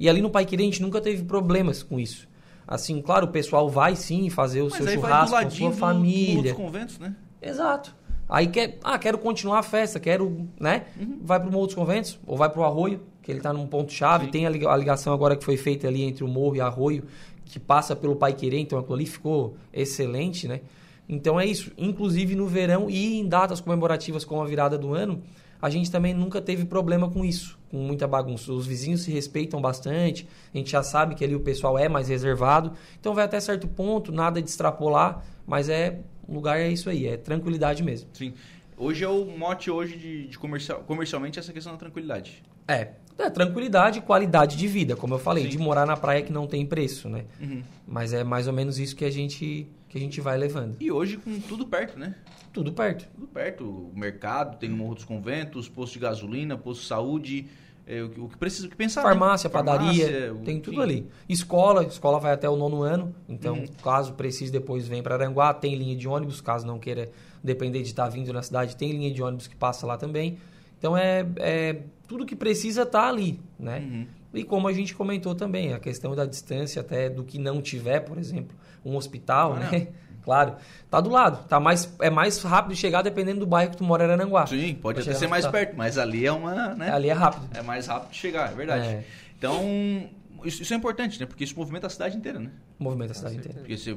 E 0.00 0.08
ali 0.08 0.20
no 0.20 0.30
Pai 0.30 0.44
Querer 0.44 0.62
a 0.64 0.66
gente 0.66 0.82
nunca 0.82 1.00
teve 1.00 1.22
problemas 1.22 1.80
com 1.84 2.00
isso. 2.00 2.28
Assim, 2.70 3.02
claro, 3.02 3.26
o 3.26 3.30
pessoal 3.30 3.68
vai 3.68 3.96
sim 3.96 4.30
fazer 4.30 4.60
o 4.62 4.66
Mas 4.70 4.74
seu 4.74 4.86
do 4.86 4.92
churrasco 4.92 5.34
com 5.36 5.50
sua 5.50 5.68
do- 5.68 5.72
do 5.72 5.76
família. 5.76 6.36
outros 6.36 6.52
conventos, 6.56 6.98
né? 7.00 7.16
Exato. 7.42 7.96
Aí 8.28 8.46
quer, 8.46 8.78
ah, 8.84 8.96
quero 8.96 9.18
continuar 9.18 9.58
a 9.58 9.62
festa, 9.64 9.98
quero, 9.98 10.46
né? 10.58 10.84
Uhum. 10.98 11.18
Vai 11.20 11.40
pro 11.40 11.50
Morro 11.50 11.66
dos 11.66 11.74
Conventos, 11.74 12.16
ou 12.24 12.36
vai 12.36 12.48
pro 12.48 12.62
Arroio, 12.62 13.00
que 13.22 13.32
ele 13.32 13.40
tá 13.40 13.52
num 13.52 13.66
ponto 13.66 13.92
chave. 13.92 14.26
Sim. 14.26 14.30
Tem 14.30 14.46
a 14.46 14.50
liga- 14.50 14.70
a 14.70 14.76
ligação 14.76 15.12
agora 15.12 15.34
que 15.34 15.44
foi 15.44 15.56
feita 15.56 15.88
ali 15.88 16.04
entre 16.04 16.22
o 16.22 16.28
Morro 16.28 16.54
e 16.54 16.60
Arroio, 16.60 17.02
que 17.44 17.58
passa 17.58 17.96
pelo 17.96 18.14
Pai 18.14 18.32
Querer, 18.34 18.60
então 18.60 18.78
aquilo 18.78 18.94
ali 18.94 19.06
ficou 19.06 19.56
excelente, 19.72 20.46
né? 20.46 20.60
Então 21.08 21.40
é 21.40 21.44
isso. 21.44 21.72
Inclusive 21.76 22.36
no 22.36 22.46
verão 22.46 22.88
e 22.88 23.18
em 23.18 23.26
datas 23.26 23.60
comemorativas 23.60 24.24
como 24.24 24.40
a 24.42 24.46
virada 24.46 24.78
do 24.78 24.94
ano, 24.94 25.20
a 25.60 25.70
gente 25.70 25.90
também 25.90 26.14
nunca 26.14 26.40
teve 26.40 26.64
problema 26.64 27.10
com 27.10 27.24
isso, 27.24 27.58
com 27.70 27.76
muita 27.76 28.06
bagunça. 28.06 28.52
Os 28.52 28.66
vizinhos 28.66 29.02
se 29.02 29.10
respeitam 29.10 29.60
bastante, 29.60 30.26
a 30.54 30.56
gente 30.58 30.70
já 30.70 30.82
sabe 30.82 31.14
que 31.14 31.24
ali 31.24 31.34
o 31.34 31.40
pessoal 31.40 31.78
é 31.78 31.88
mais 31.88 32.08
reservado, 32.08 32.72
então 32.98 33.14
vai 33.14 33.24
até 33.24 33.38
certo 33.40 33.68
ponto, 33.68 34.12
nada 34.12 34.40
de 34.40 34.48
extrapolar, 34.48 35.24
mas 35.46 35.68
é 35.68 36.00
o 36.26 36.34
lugar 36.34 36.58
é 36.58 36.68
isso 36.68 36.88
aí, 36.88 37.06
é 37.06 37.16
tranquilidade 37.16 37.82
mesmo. 37.82 38.08
Sim. 38.12 38.32
Hoje 38.76 39.04
é 39.04 39.08
o 39.08 39.26
mote 39.26 39.70
hoje 39.70 39.96
de, 39.96 40.26
de 40.28 40.38
comercial, 40.38 40.82
comercialmente 40.86 41.38
essa 41.38 41.52
questão 41.52 41.72
da 41.72 41.78
tranquilidade. 41.78 42.42
É, 42.66 42.92
é 43.18 43.28
tranquilidade 43.28 43.98
e 43.98 44.02
qualidade 44.02 44.56
de 44.56 44.66
vida, 44.66 44.96
como 44.96 45.14
eu 45.14 45.18
falei, 45.18 45.44
Sim. 45.44 45.50
de 45.50 45.58
morar 45.58 45.84
na 45.84 45.96
praia 45.96 46.22
que 46.22 46.32
não 46.32 46.46
tem 46.46 46.64
preço, 46.64 47.08
né? 47.08 47.24
Uhum. 47.40 47.62
Mas 47.86 48.12
é 48.12 48.24
mais 48.24 48.46
ou 48.46 48.52
menos 48.52 48.78
isso 48.78 48.96
que 48.96 49.04
a 49.04 49.10
gente 49.10 49.66
que 49.88 49.98
a 49.98 50.00
gente 50.00 50.20
vai 50.20 50.38
levando. 50.38 50.76
E 50.78 50.90
hoje 50.90 51.16
com 51.16 51.38
tudo 51.40 51.66
perto, 51.66 51.98
né? 51.98 52.14
Tudo 52.52 52.72
perto. 52.72 53.08
Tudo 53.14 53.26
perto. 53.28 53.64
O 53.64 53.92
mercado, 53.98 54.58
tem 54.58 54.72
o 54.72 54.76
Morro 54.76 54.94
dos 54.96 55.04
Conventos, 55.04 55.68
posto 55.68 55.94
de 55.94 56.00
gasolina, 56.00 56.56
posto 56.58 56.80
de 56.82 56.86
saúde, 56.88 57.46
é, 57.86 58.02
o, 58.02 58.08
que- 58.10 58.20
o 58.20 58.28
que 58.28 58.36
precisa, 58.36 58.66
o 58.66 58.70
que 58.70 58.76
pensar. 58.76 59.02
né? 59.02 59.08
Farmácia, 59.08 59.48
padaria, 59.48 60.04
Farmácia, 60.04 60.34
o- 60.34 60.38
tem 60.38 60.60
tudo 60.60 60.74
enfim. 60.74 60.82
ali. 60.82 61.06
Escola, 61.28 61.84
escola 61.84 62.18
vai 62.18 62.32
até 62.32 62.48
o 62.48 62.56
nono 62.56 62.82
ano, 62.82 63.14
então 63.28 63.54
Uhum. 63.56 63.66
caso 63.82 64.14
precise 64.14 64.50
depois 64.50 64.86
vem 64.88 65.02
para 65.02 65.14
Aranguá, 65.14 65.54
tem 65.54 65.74
linha 65.76 65.94
de 65.96 66.06
ônibus, 66.08 66.40
caso 66.40 66.66
não 66.66 66.78
queira 66.78 67.10
depender 67.42 67.80
de 67.82 67.88
estar 67.88 68.08
vindo 68.08 68.32
na 68.32 68.42
cidade, 68.42 68.76
tem 68.76 68.92
linha 68.92 69.10
de 69.12 69.22
ônibus 69.22 69.46
que 69.46 69.56
passa 69.56 69.86
lá 69.86 69.96
também. 69.96 70.38
Então 70.78 70.96
é, 70.96 71.26
é 71.36 71.76
tudo 72.08 72.24
que 72.26 72.34
precisa 72.34 72.84
tá 72.86 73.08
ali, 73.08 73.38
né? 73.58 73.78
Uhum. 73.80 74.06
E 74.32 74.44
como 74.44 74.68
a 74.68 74.72
gente 74.72 74.94
comentou 74.94 75.34
também, 75.34 75.72
a 75.72 75.78
questão 75.80 76.14
da 76.14 76.24
distância 76.24 76.80
até 76.80 77.08
do 77.10 77.24
que 77.24 77.38
não 77.38 77.60
tiver, 77.60 78.00
por 78.00 78.16
exemplo, 78.18 78.56
um 78.84 78.96
hospital, 78.96 79.54
Ah, 79.54 79.58
né? 79.70 79.88
Claro, 80.22 80.56
tá 80.90 81.00
do 81.00 81.10
lado, 81.10 81.46
tá 81.48 81.58
mais 81.58 81.92
é 82.00 82.10
mais 82.10 82.42
rápido 82.42 82.74
de 82.74 82.80
chegar 82.80 83.02
dependendo 83.02 83.40
do 83.40 83.46
bairro 83.46 83.70
que 83.70 83.76
tu 83.76 83.84
mora 83.84 84.04
em 84.06 84.10
Aranguá. 84.10 84.46
Sim, 84.46 84.74
pode 84.74 85.00
até 85.00 85.14
ser 85.14 85.26
mais 85.26 85.44
hospital. 85.44 85.66
perto, 85.66 85.78
mas 85.78 85.98
ali 85.98 86.26
é 86.26 86.32
uma, 86.32 86.74
né? 86.74 86.90
Ali 86.92 87.08
é 87.08 87.12
rápido. 87.12 87.48
É 87.54 87.62
mais 87.62 87.86
rápido 87.86 88.10
de 88.10 88.16
chegar, 88.18 88.52
é 88.52 88.54
verdade. 88.54 88.86
É. 88.86 89.04
Então, 89.38 90.08
isso, 90.44 90.62
isso, 90.62 90.74
é 90.74 90.76
importante, 90.76 91.18
né? 91.18 91.26
Porque 91.26 91.44
isso 91.44 91.54
movimenta 91.56 91.86
a 91.86 91.90
cidade 91.90 92.16
inteira, 92.16 92.38
né? 92.38 92.50
Movimenta 92.78 93.12
a 93.12 93.14
cidade 93.14 93.36
inteira. 93.36 93.60
Porque 93.60 93.76
você 93.76 93.96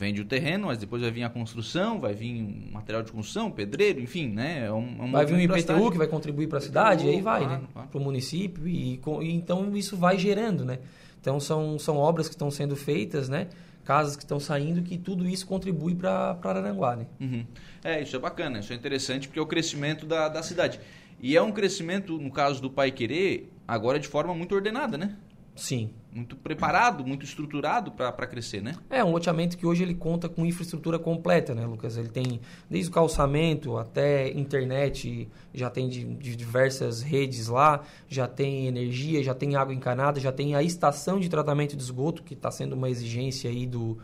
vende 0.00 0.20
o 0.20 0.24
terreno, 0.24 0.68
mas 0.68 0.78
depois 0.78 1.02
vai 1.02 1.10
vir 1.10 1.22
a 1.22 1.28
construção, 1.28 2.00
vai 2.00 2.14
vir 2.14 2.42
um 2.42 2.72
material 2.72 3.02
de 3.02 3.12
construção, 3.12 3.50
pedreiro, 3.50 4.00
enfim, 4.00 4.28
né? 4.28 4.66
É 4.66 4.72
um, 4.72 4.96
é 4.98 5.02
um 5.02 5.12
vai 5.12 5.26
vir 5.26 5.34
um 5.34 5.40
IPTU 5.40 5.90
que 5.90 5.98
vai 5.98 6.06
contribuir 6.06 6.48
para 6.48 6.58
a 6.58 6.60
cidade, 6.60 7.06
e 7.06 7.10
aí 7.10 7.20
vai, 7.20 7.40
claro, 7.40 7.62
né? 7.62 7.68
Claro. 7.72 7.88
Para 7.88 8.00
o 8.00 8.02
município, 8.02 8.66
e, 8.66 8.94
e, 8.94 9.32
então 9.32 9.76
isso 9.76 9.96
vai 9.96 10.18
gerando, 10.18 10.64
né? 10.64 10.78
Então 11.20 11.38
são, 11.38 11.78
são 11.78 11.98
obras 11.98 12.28
que 12.28 12.34
estão 12.34 12.50
sendo 12.50 12.74
feitas, 12.74 13.28
né? 13.28 13.48
Casas 13.90 14.14
que 14.14 14.22
estão 14.22 14.38
saindo, 14.38 14.82
que 14.82 14.96
tudo 14.96 15.28
isso 15.28 15.44
contribui 15.44 15.96
para 15.96 16.38
Araranguá, 16.44 16.94
né? 16.94 17.06
Uhum. 17.20 17.44
É, 17.82 18.00
isso 18.00 18.14
é 18.14 18.20
bacana, 18.20 18.60
isso 18.60 18.72
é 18.72 18.76
interessante, 18.76 19.26
porque 19.26 19.40
é 19.40 19.42
o 19.42 19.46
crescimento 19.46 20.06
da, 20.06 20.28
da 20.28 20.44
cidade. 20.44 20.78
E 21.20 21.36
é 21.36 21.42
um 21.42 21.50
crescimento, 21.50 22.16
no 22.16 22.30
caso 22.30 22.62
do 22.62 22.70
Pai 22.70 22.92
Querer, 22.92 23.50
agora 23.66 23.98
de 23.98 24.06
forma 24.06 24.32
muito 24.32 24.54
ordenada, 24.54 24.96
né? 24.96 25.16
Sim. 25.60 25.90
Muito 26.10 26.36
preparado, 26.36 27.06
muito 27.06 27.24
estruturado 27.24 27.92
para 27.92 28.26
crescer, 28.26 28.62
né? 28.62 28.74
É, 28.88 29.04
um 29.04 29.12
loteamento 29.12 29.58
que 29.58 29.66
hoje 29.66 29.82
ele 29.82 29.94
conta 29.94 30.26
com 30.26 30.44
infraestrutura 30.44 30.98
completa, 30.98 31.54
né, 31.54 31.66
Lucas? 31.66 31.98
Ele 31.98 32.08
tem 32.08 32.40
desde 32.68 32.90
o 32.90 32.94
calçamento 32.94 33.76
até 33.76 34.30
internet, 34.30 35.28
já 35.52 35.68
tem 35.68 35.88
de, 35.88 36.02
de 36.14 36.34
diversas 36.34 37.02
redes 37.02 37.46
lá, 37.46 37.82
já 38.08 38.26
tem 38.26 38.66
energia, 38.66 39.22
já 39.22 39.34
tem 39.34 39.54
água 39.54 39.74
encanada, 39.74 40.18
já 40.18 40.32
tem 40.32 40.54
a 40.56 40.62
estação 40.62 41.20
de 41.20 41.28
tratamento 41.28 41.76
de 41.76 41.82
esgoto, 41.82 42.22
que 42.22 42.32
está 42.32 42.50
sendo 42.50 42.72
uma 42.72 42.88
exigência 42.88 43.50
aí 43.50 43.66
do, 43.66 43.98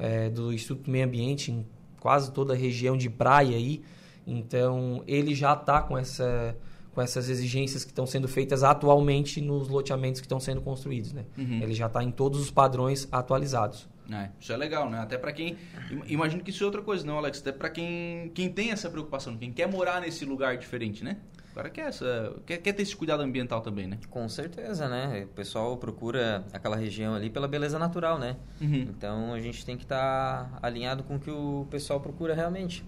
é, 0.00 0.28
do 0.28 0.52
Instituto 0.52 0.90
Meio 0.90 1.06
Ambiente 1.06 1.52
em 1.52 1.64
quase 2.00 2.32
toda 2.32 2.52
a 2.52 2.56
região 2.56 2.96
de 2.96 3.08
praia 3.08 3.56
aí. 3.56 3.80
Então, 4.26 5.04
ele 5.06 5.36
já 5.36 5.52
está 5.52 5.80
com 5.80 5.96
essa 5.96 6.56
com 6.96 7.02
essas 7.02 7.28
exigências 7.28 7.84
que 7.84 7.90
estão 7.90 8.06
sendo 8.06 8.26
feitas 8.26 8.64
atualmente 8.64 9.38
nos 9.42 9.68
loteamentos 9.68 10.18
que 10.18 10.24
estão 10.24 10.40
sendo 10.40 10.62
construídos, 10.62 11.12
né? 11.12 11.26
Uhum. 11.36 11.60
Ele 11.62 11.74
já 11.74 11.88
está 11.88 12.02
em 12.02 12.10
todos 12.10 12.40
os 12.40 12.50
padrões 12.50 13.06
atualizados. 13.12 13.86
É, 14.10 14.30
isso 14.40 14.50
é 14.50 14.56
legal, 14.56 14.88
né? 14.88 14.98
Até 15.00 15.18
para 15.18 15.30
quem. 15.30 15.58
Imagino 16.06 16.42
que 16.42 16.48
isso 16.48 16.62
é 16.62 16.66
outra 16.66 16.80
coisa, 16.80 17.04
não, 17.04 17.18
Alex? 17.18 17.40
Até 17.40 17.52
para 17.52 17.68
quem, 17.68 18.30
quem 18.34 18.50
tem 18.50 18.70
essa 18.70 18.88
preocupação, 18.88 19.36
quem 19.36 19.52
quer 19.52 19.68
morar 19.68 20.00
nesse 20.00 20.24
lugar 20.24 20.56
diferente, 20.56 21.04
né? 21.04 21.18
O 21.52 21.54
cara 21.56 21.68
quer, 21.68 21.88
essa, 21.88 22.34
quer, 22.46 22.58
quer 22.58 22.72
ter 22.72 22.82
esse 22.82 22.96
cuidado 22.96 23.22
ambiental 23.22 23.60
também, 23.60 23.86
né? 23.86 23.98
Com 24.08 24.26
certeza, 24.26 24.88
né? 24.88 25.24
O 25.24 25.34
pessoal 25.34 25.76
procura 25.76 26.46
aquela 26.50 26.76
região 26.76 27.14
ali 27.14 27.28
pela 27.28 27.46
beleza 27.46 27.78
natural, 27.78 28.18
né? 28.18 28.36
Uhum. 28.58 28.86
Então 28.88 29.34
a 29.34 29.40
gente 29.40 29.66
tem 29.66 29.76
que 29.76 29.82
estar 29.82 30.48
tá 30.50 30.58
alinhado 30.62 31.02
com 31.02 31.16
o 31.16 31.20
que 31.20 31.30
o 31.30 31.66
pessoal 31.70 32.00
procura 32.00 32.34
realmente. 32.34 32.82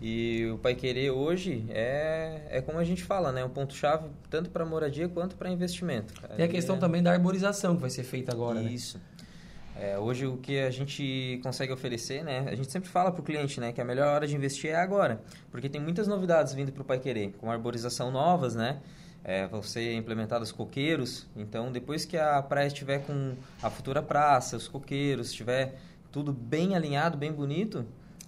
E 0.00 0.46
o 0.52 0.58
Pai 0.58 0.74
Querer 0.74 1.10
hoje 1.10 1.64
é, 1.68 2.42
é 2.50 2.60
como 2.60 2.78
a 2.78 2.84
gente 2.84 3.02
fala, 3.02 3.32
né? 3.32 3.44
Um 3.44 3.48
ponto-chave 3.48 4.08
tanto 4.28 4.50
para 4.50 4.64
moradia 4.64 5.08
quanto 5.08 5.36
para 5.36 5.50
investimento. 5.50 6.12
Tem 6.36 6.44
a 6.44 6.48
questão 6.48 6.76
é... 6.76 6.78
também 6.78 7.02
da 7.02 7.12
arborização 7.12 7.74
que 7.74 7.80
vai 7.80 7.90
ser 7.90 8.04
feita 8.04 8.32
agora, 8.32 8.60
né? 8.60 8.70
Isso. 8.70 8.98
Né? 8.98 9.04
É, 9.76 9.98
hoje 9.98 10.24
o 10.26 10.36
que 10.36 10.60
a 10.60 10.70
gente 10.70 11.40
consegue 11.42 11.72
oferecer, 11.72 12.22
né? 12.22 12.44
A 12.46 12.54
gente 12.54 12.70
sempre 12.70 12.88
fala 12.88 13.10
para 13.10 13.20
o 13.20 13.24
cliente, 13.24 13.58
né? 13.58 13.72
Que 13.72 13.80
a 13.80 13.84
melhor 13.84 14.06
hora 14.06 14.26
de 14.26 14.36
investir 14.36 14.70
é 14.70 14.76
agora. 14.76 15.20
Porque 15.50 15.68
tem 15.68 15.80
muitas 15.80 16.06
novidades 16.06 16.52
vindo 16.52 16.70
para 16.70 16.82
o 16.82 16.84
Pai 16.84 16.98
Querer. 16.98 17.32
Com 17.38 17.50
arborização 17.50 18.10
novas, 18.10 18.54
né? 18.54 18.80
É, 19.24 19.46
vão 19.46 19.62
ser 19.62 19.94
implementados 19.94 20.52
coqueiros. 20.52 21.26
Então, 21.34 21.72
depois 21.72 22.04
que 22.04 22.16
a 22.16 22.40
praia 22.42 22.68
estiver 22.68 23.00
com 23.04 23.34
a 23.60 23.70
futura 23.70 24.02
praça, 24.02 24.56
os 24.56 24.68
coqueiros, 24.68 25.30
estiver 25.30 25.74
tudo 26.12 26.32
bem 26.32 26.76
alinhado, 26.76 27.16
bem 27.16 27.32
bonito 27.32 27.84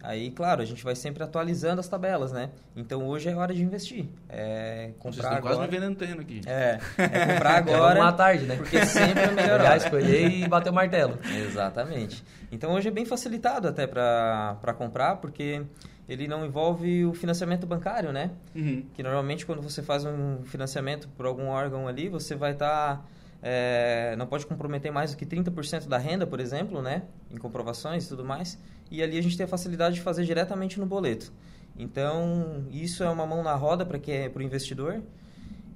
Aí, 0.07 0.31
claro, 0.31 0.63
a 0.63 0.65
gente 0.65 0.85
vai 0.85 0.95
sempre 0.95 1.25
atualizando 1.25 1.81
as 1.81 1.89
tabelas, 1.89 2.31
né? 2.31 2.51
Então 2.77 3.05
hoje 3.09 3.29
é 3.29 3.35
hora 3.35 3.53
de 3.53 3.61
investir. 3.61 4.07
É 4.29 4.93
comprar 5.01 5.31
Vocês 5.31 5.39
agora. 5.39 5.57
quase 5.57 5.61
me 5.63 5.79
vendendo 5.81 6.21
aqui. 6.21 6.43
É, 6.47 6.79
é 6.97 7.27
comprar 7.27 7.57
agora. 7.59 8.01
uma 8.01 8.13
tarde, 8.13 8.47
né? 8.47 8.55
Porque 8.55 8.87
sempre 8.87 9.25
é 9.25 9.31
melhor. 9.33 9.61
Já 9.61 9.77
escolher 9.77 10.31
e 10.31 10.47
bater 10.47 10.71
o 10.71 10.73
martelo. 10.73 11.19
Exatamente. 11.49 12.23
Então 12.53 12.73
hoje 12.73 12.87
é 12.87 12.91
bem 12.93 13.05
facilitado 13.05 13.67
até 13.67 13.85
para 13.85 14.75
comprar, 14.79 15.17
porque 15.17 15.65
ele 16.09 16.29
não 16.29 16.47
envolve 16.47 17.05
o 17.05 17.13
financiamento 17.13 17.67
bancário, 17.67 18.13
né? 18.13 18.31
Uhum. 18.55 18.85
Que 18.95 19.03
normalmente 19.03 19.45
quando 19.45 19.61
você 19.61 19.83
faz 19.83 20.05
um 20.05 20.45
financiamento 20.45 21.09
por 21.17 21.27
algum 21.27 21.49
órgão 21.49 21.89
ali, 21.89 22.09
você 22.09 22.37
vai 22.37 22.53
estar. 22.53 22.99
Tá, 22.99 23.05
é, 23.43 24.15
não 24.17 24.27
pode 24.27 24.47
comprometer 24.47 24.93
mais 24.93 25.11
do 25.11 25.17
que 25.17 25.27
30% 25.27 25.89
da 25.89 25.99
renda, 25.99 26.29
por 26.29 26.39
exemplo, 26.39 26.81
né? 26.81 27.03
Em 27.29 27.37
comprovações 27.37 28.07
e 28.07 28.09
tudo 28.09 28.25
mais 28.25 28.57
e 28.91 29.03
ali 29.03 29.19
a 29.19 29.23
gente 29.23 29.37
tem 29.37 29.45
a 29.45 29.49
facilidade 29.49 29.97
de 29.97 30.01
fazer 30.01 30.25
diretamente 30.25 30.79
no 30.79 30.87
boleto. 30.87 31.33
Então, 31.79 32.65
isso 32.71 33.03
é 33.05 33.11
uma 33.11 33.27
mão 33.27 33.43
na 33.43 33.55
roda 33.55 33.85
para 33.85 33.99
que 33.99 34.11
é 34.11 34.29
para 34.29 34.41
o 34.41 34.43
investidor. 34.43 35.03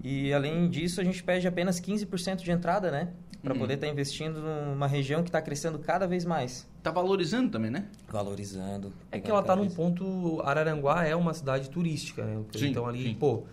E 0.02 0.32
além 0.32 0.68
disso, 0.68 1.00
a 1.00 1.04
gente 1.04 1.22
pede 1.22 1.46
apenas 1.46 1.80
15% 1.80 2.36
de 2.36 2.50
entrada, 2.50 2.90
né? 2.90 3.10
Para 3.42 3.52
uhum. 3.54 3.60
poder 3.60 3.74
estar 3.74 3.86
tá 3.86 3.92
investindo 3.92 4.40
numa 4.40 4.86
região 4.86 5.22
que 5.22 5.28
está 5.28 5.40
crescendo 5.40 5.78
cada 5.78 6.06
vez 6.06 6.24
mais. 6.24 6.68
Está 6.78 6.90
valorizando 6.90 7.50
também, 7.50 7.70
né? 7.70 7.86
Valorizando. 8.08 8.92
É 9.10 9.20
que 9.20 9.30
ela 9.30 9.40
está 9.40 9.54
num 9.54 9.68
ponto. 9.68 10.40
Araranguá 10.42 11.04
é 11.04 11.14
uma 11.14 11.34
cidade 11.34 11.68
turística, 11.68 12.24
né? 12.24 12.42
Sim, 12.52 12.68
então 12.68 12.86
ali, 12.86 13.04
sim. 13.04 13.14
pô, 13.14 13.44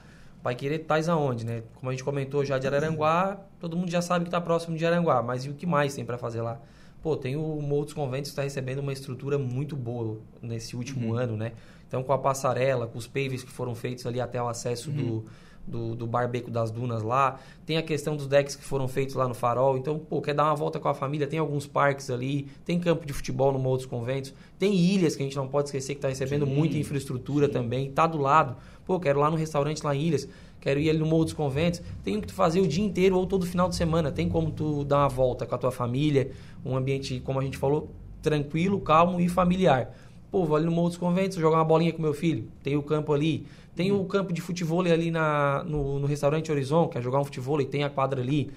vai 0.42 0.56
querer 0.56 0.80
tais 0.80 1.10
aonde, 1.10 1.46
né? 1.46 1.64
Como 1.76 1.90
a 1.90 1.94
gente 1.94 2.04
comentou 2.04 2.46
já 2.46 2.58
de 2.58 2.68
Araranguá, 2.68 3.42
todo 3.60 3.76
mundo 3.76 3.90
já 3.90 4.02
sabe 4.02 4.26
que 4.26 4.30
está 4.30 4.40
próximo 4.40 4.78
de 4.78 4.86
Araranguá, 4.86 5.22
mas 5.22 5.46
e 5.46 5.50
o 5.50 5.54
que 5.54 5.66
mais 5.66 5.94
tem 5.94 6.06
para 6.06 6.18
fazer 6.18 6.42
lá? 6.42 6.60
Pô, 7.08 7.16
tem 7.16 7.38
o 7.38 7.62
dos 7.86 7.94
Conventos 7.94 8.32
que 8.32 8.34
está 8.34 8.42
recebendo 8.42 8.80
uma 8.80 8.92
estrutura 8.92 9.38
muito 9.38 9.78
boa 9.78 10.18
nesse 10.42 10.76
último 10.76 11.14
uhum. 11.14 11.18
ano, 11.18 11.38
né? 11.38 11.54
Então, 11.88 12.04
com 12.04 12.12
a 12.12 12.18
passarela, 12.18 12.86
com 12.86 12.98
os 12.98 13.08
paves 13.08 13.46
que 13.46 13.50
foram 13.50 13.74
feitos 13.74 14.06
ali 14.06 14.20
até 14.20 14.44
o 14.44 14.50
acesso 14.50 14.90
uhum. 14.90 14.98
do, 14.98 15.26
do, 15.66 15.96
do 15.96 16.06
Barbeco 16.06 16.52
das 16.52 16.70
Dunas 16.70 17.02
lá. 17.02 17.40
Tem 17.66 17.78
a 17.78 17.82
questão 17.82 18.18
dos 18.18 18.28
decks 18.28 18.58
que 18.58 18.64
foram 18.66 18.90
feitos 18.90 19.16
lá 19.16 19.26
no 19.26 19.34
Farol. 19.34 19.78
Então, 19.78 19.98
pô, 19.98 20.22
quer 20.22 20.34
dar 20.34 20.44
uma 20.44 20.56
volta 20.56 20.82
com 20.82 20.90
a 20.90 20.94
família? 20.94 21.26
Tem 21.26 21.40
alguns 21.40 21.66
parques 21.66 22.10
ali. 22.10 22.50
Tem 22.66 22.78
campo 22.78 23.06
de 23.06 23.14
futebol 23.14 23.54
no 23.54 23.60
Morro 23.60 23.78
dos 23.78 23.86
Conventos. 23.86 24.34
Tem 24.60 24.76
ilhas 24.76 25.16
que 25.16 25.24
a 25.24 25.26
gente 25.26 25.38
não 25.38 25.48
pode 25.48 25.70
esquecer 25.70 25.94
que 25.94 26.00
está 26.00 26.10
recebendo 26.10 26.46
sim, 26.46 26.54
muita 26.54 26.78
infraestrutura 26.78 27.48
sim. 27.48 27.54
também. 27.54 27.90
Tá 27.90 28.06
do 28.06 28.18
lado. 28.18 28.58
Pô, 28.86 29.00
quero 29.00 29.22
lá 29.22 29.32
no 29.32 29.38
restaurante 29.38 29.82
lá 29.82 29.96
em 29.96 30.02
Ilhas 30.02 30.28
quero 30.60 30.80
ir 30.80 30.90
ali 30.90 31.00
no 31.00 31.06
Morro 31.06 31.26
dos 31.26 31.34
Conventos. 31.34 31.82
Tem 32.04 32.20
que 32.20 32.28
tu 32.28 32.34
fazer 32.34 32.60
o 32.60 32.68
dia 32.68 32.84
inteiro 32.84 33.18
ou 33.18 33.26
todo 33.26 33.46
final 33.46 33.70
de 33.70 33.76
semana. 33.76 34.12
Tem 34.12 34.28
como 34.28 34.52
tu 34.52 34.84
dar 34.84 35.00
uma 35.00 35.10
volta 35.10 35.46
com 35.46 35.56
a 35.56 35.58
tua 35.58 35.72
família, 35.72 36.32
um 36.66 36.76
ambiente, 36.76 37.20
como 37.20 37.40
a 37.40 37.44
gente 37.44 37.58
falou, 37.58 37.90
tranquilo, 38.22 38.80
calmo 38.80 39.20
e 39.20 39.30
familiar. 39.30 39.96
Pô, 40.30 40.46
vou 40.46 40.58
ali 40.58 40.66
no 40.66 40.72
Morro 40.72 40.90
dos 40.90 40.98
Conventos, 40.98 41.38
jogar 41.38 41.58
uma 41.58 41.66
bolinha 41.66 41.94
com 41.94 42.02
meu 42.02 42.14
filho. 42.14 42.48
Tem 42.62 42.76
o 42.76 42.84
campo 42.84 43.14
ali. 43.14 43.46
Tem 43.76 43.92
o 43.92 44.04
campo 44.06 44.34
de 44.34 44.42
futebol 44.42 44.82
ali 44.82 45.12
na, 45.12 45.64
no, 45.64 46.00
no 46.00 46.08
restaurante 46.08 46.52
Horizon, 46.52 46.88
quer 46.88 47.02
jogar 47.02 47.20
um 47.20 47.24
futebol 47.24 47.62
e 47.62 47.66
tem 47.66 47.84
a 47.84 47.90
quadra 47.90 48.22
ali. 48.22 48.52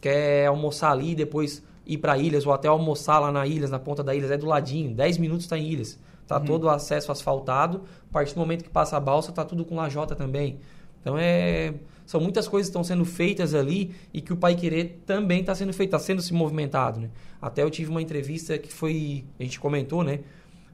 Quer 0.00 0.46
almoçar 0.46 0.92
ali 0.92 1.14
depois 1.14 1.62
ir 1.86 1.96
para 1.96 2.18
Ilhas 2.18 2.46
ou 2.46 2.52
até 2.52 2.68
almoçar 2.68 3.18
lá 3.18 3.32
na 3.32 3.46
Ilhas, 3.46 3.70
na 3.70 3.78
ponta 3.78 4.04
da 4.04 4.14
Ilhas, 4.14 4.30
é 4.30 4.36
do 4.36 4.46
ladinho. 4.46 4.94
10 4.94 5.18
minutos 5.18 5.46
está 5.46 5.58
em 5.58 5.66
Ilhas. 5.66 5.98
Tá 6.26 6.38
uhum. 6.38 6.44
todo 6.44 6.64
o 6.64 6.68
acesso 6.68 7.10
asfaltado. 7.10 7.82
A 8.10 8.12
partir 8.12 8.34
do 8.34 8.40
momento 8.40 8.62
que 8.62 8.68
passa 8.68 8.98
a 8.98 9.00
balsa, 9.00 9.32
tá 9.32 9.42
tudo 9.42 9.64
com 9.64 9.74
lajota 9.74 10.14
também. 10.14 10.60
Então 11.00 11.16
é 11.18 11.74
são 12.08 12.22
muitas 12.22 12.48
coisas 12.48 12.68
que 12.68 12.70
estão 12.70 12.82
sendo 12.82 13.04
feitas 13.04 13.52
ali 13.52 13.94
e 14.14 14.22
que 14.22 14.32
o 14.32 14.36
Pai 14.36 14.54
Querer 14.54 15.02
também 15.04 15.40
está 15.40 15.54
sendo 15.54 15.74
feito, 15.74 15.88
está 15.88 15.98
sendo 15.98 16.22
se 16.22 16.32
movimentado. 16.32 16.98
Né? 16.98 17.10
Até 17.40 17.62
eu 17.62 17.68
tive 17.68 17.90
uma 17.90 18.00
entrevista 18.00 18.56
que 18.56 18.72
foi, 18.72 19.26
a 19.38 19.42
gente 19.42 19.60
comentou, 19.60 20.02
né, 20.02 20.20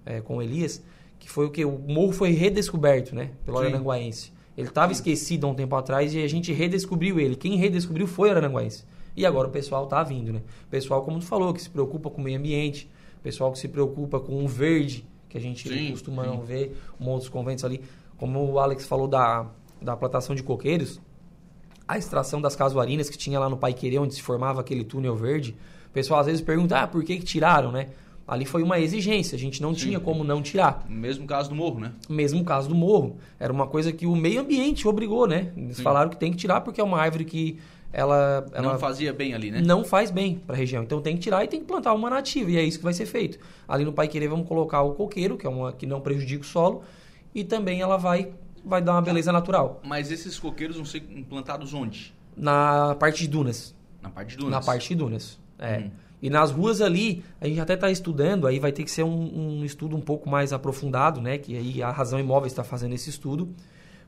é, 0.06 0.20
com 0.20 0.36
o 0.36 0.42
Elias, 0.42 0.80
que 1.18 1.28
foi 1.28 1.46
o 1.46 1.50
que 1.50 1.64
o 1.64 1.76
morro 1.76 2.12
foi 2.12 2.30
redescoberto, 2.30 3.16
né, 3.16 3.32
pelo 3.44 3.58
Sim. 3.58 3.66
Aranguaense. 3.66 4.32
Ele 4.56 4.68
estava 4.68 4.92
esquecido 4.92 5.44
há 5.44 5.50
um 5.50 5.56
tempo 5.56 5.74
atrás 5.74 6.14
e 6.14 6.22
a 6.22 6.28
gente 6.28 6.52
redescobriu 6.52 7.18
ele. 7.18 7.34
Quem 7.34 7.56
redescobriu 7.56 8.06
foi 8.06 8.28
o 8.28 8.36
Aranguaense. 8.36 8.84
E 9.16 9.26
agora 9.26 9.48
o 9.48 9.50
pessoal 9.50 9.82
está 9.82 10.04
vindo, 10.04 10.32
né? 10.32 10.40
O 10.68 10.70
pessoal, 10.70 11.02
como 11.02 11.18
tu 11.18 11.26
falou, 11.26 11.52
que 11.52 11.60
se 11.60 11.68
preocupa 11.68 12.10
com 12.10 12.20
o 12.20 12.24
meio 12.24 12.38
ambiente, 12.38 12.88
o 13.18 13.22
pessoal 13.24 13.50
que 13.50 13.58
se 13.58 13.66
preocupa 13.66 14.20
com 14.20 14.44
o 14.44 14.46
verde, 14.46 15.04
que 15.28 15.36
a 15.36 15.40
gente 15.40 15.68
sim, 15.68 15.90
costuma 15.90 16.22
sim. 16.22 16.28
não 16.30 16.42
ver, 16.42 16.76
um 17.00 17.08
outros 17.08 17.28
conventos 17.28 17.64
ali. 17.64 17.80
Como 18.16 18.52
o 18.52 18.60
Alex 18.60 18.86
falou 18.86 19.08
da 19.08 19.50
da 19.80 19.96
plantação 19.96 20.34
de 20.34 20.42
coqueiros, 20.42 21.00
a 21.86 21.98
extração 21.98 22.40
das 22.40 22.56
casuarinas 22.56 23.10
que 23.10 23.18
tinha 23.18 23.38
lá 23.38 23.48
no 23.48 23.56
Paiquerê, 23.56 23.98
onde 23.98 24.14
se 24.14 24.22
formava 24.22 24.60
aquele 24.60 24.84
túnel 24.84 25.14
verde, 25.14 25.56
o 25.86 25.90
pessoal 25.90 26.20
às 26.20 26.26
vezes 26.26 26.40
pergunta, 26.40 26.78
ah, 26.78 26.86
por 26.86 27.04
que, 27.04 27.18
que 27.18 27.24
tiraram, 27.24 27.70
né? 27.70 27.88
Ali 28.26 28.46
foi 28.46 28.62
uma 28.62 28.80
exigência, 28.80 29.36
a 29.36 29.38
gente 29.38 29.60
não 29.60 29.74
Sim. 29.74 29.80
tinha 29.80 30.00
como 30.00 30.24
não 30.24 30.40
tirar. 30.40 30.86
Mesmo 30.88 31.26
caso 31.26 31.50
do 31.50 31.54
morro, 31.54 31.78
né? 31.78 31.92
Mesmo 32.08 32.42
caso 32.42 32.70
do 32.70 32.74
morro. 32.74 33.18
Era 33.38 33.52
uma 33.52 33.66
coisa 33.66 33.92
que 33.92 34.06
o 34.06 34.16
meio 34.16 34.40
ambiente 34.40 34.88
obrigou, 34.88 35.26
né? 35.26 35.52
Eles 35.54 35.76
Sim. 35.76 35.82
falaram 35.82 36.08
que 36.08 36.16
tem 36.16 36.30
que 36.30 36.38
tirar 36.38 36.62
porque 36.62 36.80
é 36.80 36.84
uma 36.84 36.98
árvore 36.98 37.26
que 37.26 37.58
ela, 37.92 38.46
ela 38.52 38.72
não 38.72 38.78
fazia 38.78 39.12
bem 39.12 39.34
ali, 39.34 39.50
né? 39.50 39.60
Não 39.60 39.84
faz 39.84 40.10
bem 40.10 40.36
para 40.46 40.56
a 40.56 40.58
região. 40.58 40.82
Então 40.82 41.02
tem 41.02 41.16
que 41.16 41.22
tirar 41.22 41.44
e 41.44 41.48
tem 41.48 41.60
que 41.60 41.66
plantar 41.66 41.92
uma 41.92 42.08
nativa 42.08 42.50
e 42.50 42.56
é 42.56 42.62
isso 42.62 42.78
que 42.78 42.84
vai 42.84 42.94
ser 42.94 43.06
feito. 43.06 43.38
Ali 43.68 43.84
no 43.84 43.92
Paiquerê 43.92 44.26
vamos 44.26 44.48
colocar 44.48 44.80
o 44.82 44.94
coqueiro, 44.94 45.36
que 45.36 45.46
é 45.46 45.50
uma 45.50 45.72
que 45.72 45.86
não 45.86 46.00
prejudica 46.00 46.42
o 46.42 46.46
solo, 46.46 46.82
e 47.34 47.44
também 47.44 47.82
ela 47.82 47.98
vai 47.98 48.32
vai 48.64 48.80
dar 48.82 48.92
uma 48.92 49.02
beleza 49.02 49.30
natural. 49.32 49.80
Mas 49.84 50.10
esses 50.10 50.38
coqueiros 50.38 50.76
vão 50.76 50.84
ser 50.84 51.02
implantados 51.10 51.74
onde? 51.74 52.14
Na 52.36 52.94
parte 52.96 53.22
de 53.22 53.28
dunas. 53.28 53.74
Na 54.02 54.10
parte 54.10 54.30
de 54.30 54.36
dunas? 54.36 54.50
Na 54.52 54.60
parte 54.60 54.88
de 54.88 54.94
dunas, 54.94 55.38
é. 55.58 55.78
Hum. 55.78 55.90
E 56.22 56.30
nas 56.30 56.50
ruas 56.50 56.80
ali, 56.80 57.22
a 57.40 57.46
gente 57.46 57.60
até 57.60 57.74
está 57.74 57.90
estudando, 57.90 58.46
aí 58.46 58.58
vai 58.58 58.72
ter 58.72 58.82
que 58.82 58.90
ser 58.90 59.02
um, 59.02 59.58
um, 59.58 59.64
estudo 59.64 59.94
um 59.94 60.00
pouco 60.00 60.28
mais 60.28 60.52
aprofundado, 60.54 61.20
né? 61.20 61.36
Que 61.36 61.54
aí 61.56 61.82
a 61.82 61.90
Razão 61.90 62.18
Imóvel 62.18 62.46
está 62.46 62.64
fazendo 62.64 62.94
esse 62.94 63.10
estudo. 63.10 63.54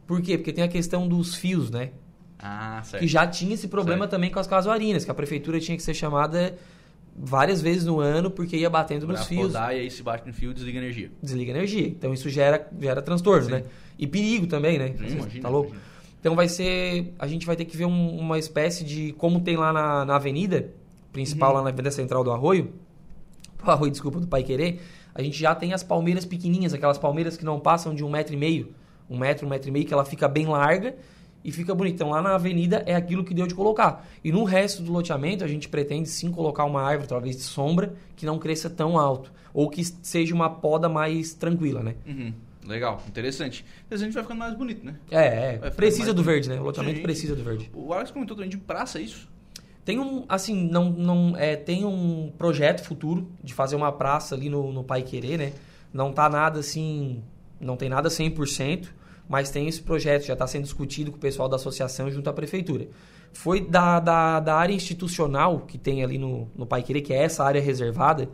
Por 0.07 0.23
quê? 0.23 0.39
Porque 0.39 0.53
tem 0.53 0.65
a 0.65 0.69
questão 0.69 1.07
dos 1.07 1.35
fios, 1.35 1.71
né? 1.71 1.91
Ah, 2.39 2.81
certo. 2.85 3.03
Que 3.03 3.09
já 3.09 3.27
tinha 3.27 3.53
esse 3.55 3.69
problema 3.69 4.01
Certo. 4.05 4.11
também 4.13 4.31
com 4.31 4.39
as 4.39 4.47
casuarinas, 4.47 5.05
que 5.05 5.11
a 5.11 5.15
prefeitura 5.15 5.61
tinha 5.61 5.77
que 5.77 5.83
ser 5.83 5.93
chamada 5.95 6.55
várias 7.19 7.61
vezes 7.63 7.85
no 7.85 7.99
ano 8.01 8.31
porque 8.31 8.57
ia 8.57 8.69
batendo 8.69 9.07
Pra 9.07 9.17
nos 9.17 9.27
fios, 9.27 9.47
podar 9.49 9.75
e 9.75 9.81
aí 9.81 9.91
se 9.91 10.03
bate 10.03 10.27
no 10.27 10.35
fio 10.35 10.53
desliga 10.53 10.79
energia. 10.79 11.11
desliga 11.23 11.51
energia. 11.51 11.87
Então 11.89 12.13
isso 12.15 12.29
gera, 12.29 12.67
gera 12.79 13.01
transtorno, 13.03 13.45
Sim. 13.47 13.51
né? 13.53 13.65
E 13.99 14.07
perigo 14.07 14.47
também, 14.47 14.79
né? 14.79 14.95
Imagina, 14.99 15.43
tá 15.43 15.49
louco? 15.49 15.69
imagina. 15.71 15.87
Então 16.21 16.35
vai 16.35 16.49
ser. 16.49 17.15
A 17.19 17.27
gente 17.27 17.47
vai 17.47 17.55
ter 17.57 17.65
que 17.65 17.77
ver 17.77 17.85
um- 17.87 18.19
uma 18.19 18.39
espécie 18.39 18.85
de. 18.85 19.13
Como 19.13 19.41
tem 19.41 19.57
lá 19.57 19.73
na, 19.73 20.05
na 20.05 20.17
avenida 20.17 20.71
principal, 21.13 21.51
Uhum. 21.51 21.57
lá 21.57 21.63
na 21.63 21.69
Avenida 21.71 21.91
Central 21.91 22.23
do 22.25 22.31
Arroio. 22.31 22.73
O 23.67 23.71
Arroio, 23.71 23.91
desculpa, 23.91 24.21
do 24.21 24.27
Pai 24.27 24.43
Querer. 24.43 24.81
A 25.15 25.23
gente 25.23 25.39
já 25.39 25.55
tem 25.55 25.73
as 25.73 25.83
palmeiras 25.83 26.25
pequenininhas, 26.27 26.75
aquelas 26.75 26.99
palmeiras 26.99 27.37
que 27.37 27.45
não 27.45 27.59
passam 27.59 27.95
de 27.95 28.05
um 28.05 28.11
metro 28.11 28.35
e 28.35 28.37
meio. 28.37 28.73
Um 29.09 29.17
metro, 29.19 29.47
um 29.47 29.49
metro 29.51 29.69
e 29.69 29.73
meio, 29.73 29.87
que 29.87 29.95
ela 29.95 30.05
fica 30.05 30.29
bem 30.29 30.47
larga 30.47 30.95
e 31.43 31.51
fica 31.51 31.75
bonita. 31.75 31.95
Então 31.97 32.11
lá 32.11 32.21
na 32.21 32.35
avenida 32.35 32.83
é 32.87 32.95
aquilo 32.95 33.25
que 33.25 33.33
deu 33.33 33.47
de 33.47 33.55
colocar. 33.55 34.07
E 34.23 34.31
no 34.31 34.45
resto 34.45 34.83
do 34.83 34.93
loteamento 34.93 35.43
a 35.43 35.49
gente 35.49 35.69
pretende 35.69 36.09
sim 36.09 36.31
colocar 36.31 36.65
uma 36.65 36.83
árvore, 36.83 37.09
talvez 37.09 37.35
de 37.37 37.43
sombra, 37.43 37.95
que 38.15 38.27
não 38.27 38.39
cresça 38.39 38.69
tão 38.69 38.99
alto. 38.99 39.33
Ou 39.55 39.71
que 39.71 39.83
seja 39.85 40.35
uma 40.35 40.51
poda 40.51 40.89
mais 40.89 41.33
tranquila, 41.35 41.83
né? 41.83 41.95
Uhum. 42.07 42.33
Legal, 42.67 43.03
interessante. 43.09 43.65
A 43.91 43.97
gente 43.97 44.13
vai 44.13 44.23
ficando 44.23 44.39
mais 44.39 44.55
bonito, 44.55 44.85
né? 44.85 44.97
É, 45.11 45.59
é. 45.63 45.71
Precisa 45.71 46.13
do 46.13 46.23
bonito. 46.23 46.27
verde, 46.27 46.49
né? 46.49 46.61
O 46.61 46.65
loteamento 46.65 46.97
Sim. 46.97 47.03
precisa 47.03 47.37
do 47.37 47.43
verde. 47.43 47.71
O 47.73 47.93
Alex 47.93 48.11
comentou 48.11 48.37
também 48.37 48.51
de 48.51 48.59
praça, 48.59 48.99
é 48.99 49.03
isso? 49.03 49.29
Tem 49.85 50.01
um, 50.01 50.25
assim, 50.29 50.69
não, 50.69 50.91
não, 50.91 51.37
é, 51.37 51.55
tem 51.55 51.85
um 51.85 52.33
projeto 52.37 52.83
futuro 52.83 53.31
de 53.43 53.55
fazer 53.55 53.77
uma 53.77 53.93
praça 53.93 54.35
ali 54.35 54.49
no, 54.49 54.73
no 54.73 54.83
Pai 54.83 55.03
Querer, 55.03 55.39
né? 55.39 55.53
Não 55.93 56.13
tá 56.13 56.29
nada 56.29 56.59
assim, 56.59 57.23
não 57.61 57.77
tem 57.77 57.89
nada 57.89 58.09
100%, 58.09 58.89
mas 59.29 59.51
tem 59.51 59.69
esse 59.69 59.81
projeto, 59.81 60.25
já 60.25 60.33
está 60.33 60.47
sendo 60.47 60.65
discutido 60.65 61.13
com 61.13 61.19
o 61.19 61.21
pessoal 61.21 61.49
da 61.49 61.55
associação 61.55 62.11
junto 62.11 62.29
à 62.29 62.33
prefeitura. 62.33 62.89
Foi 63.33 63.61
da, 63.61 64.01
da, 64.01 64.41
da 64.41 64.57
área 64.57 64.75
institucional 64.75 65.61
que 65.61 65.79
tem 65.79 66.03
ali 66.03 66.19
no, 66.19 66.49
no 66.57 66.67
Pai 66.67 66.83
Querer, 66.83 67.03
que 67.03 67.13
é 67.13 67.23
essa 67.23 67.45
área 67.45 67.61
reservada, 67.61 68.29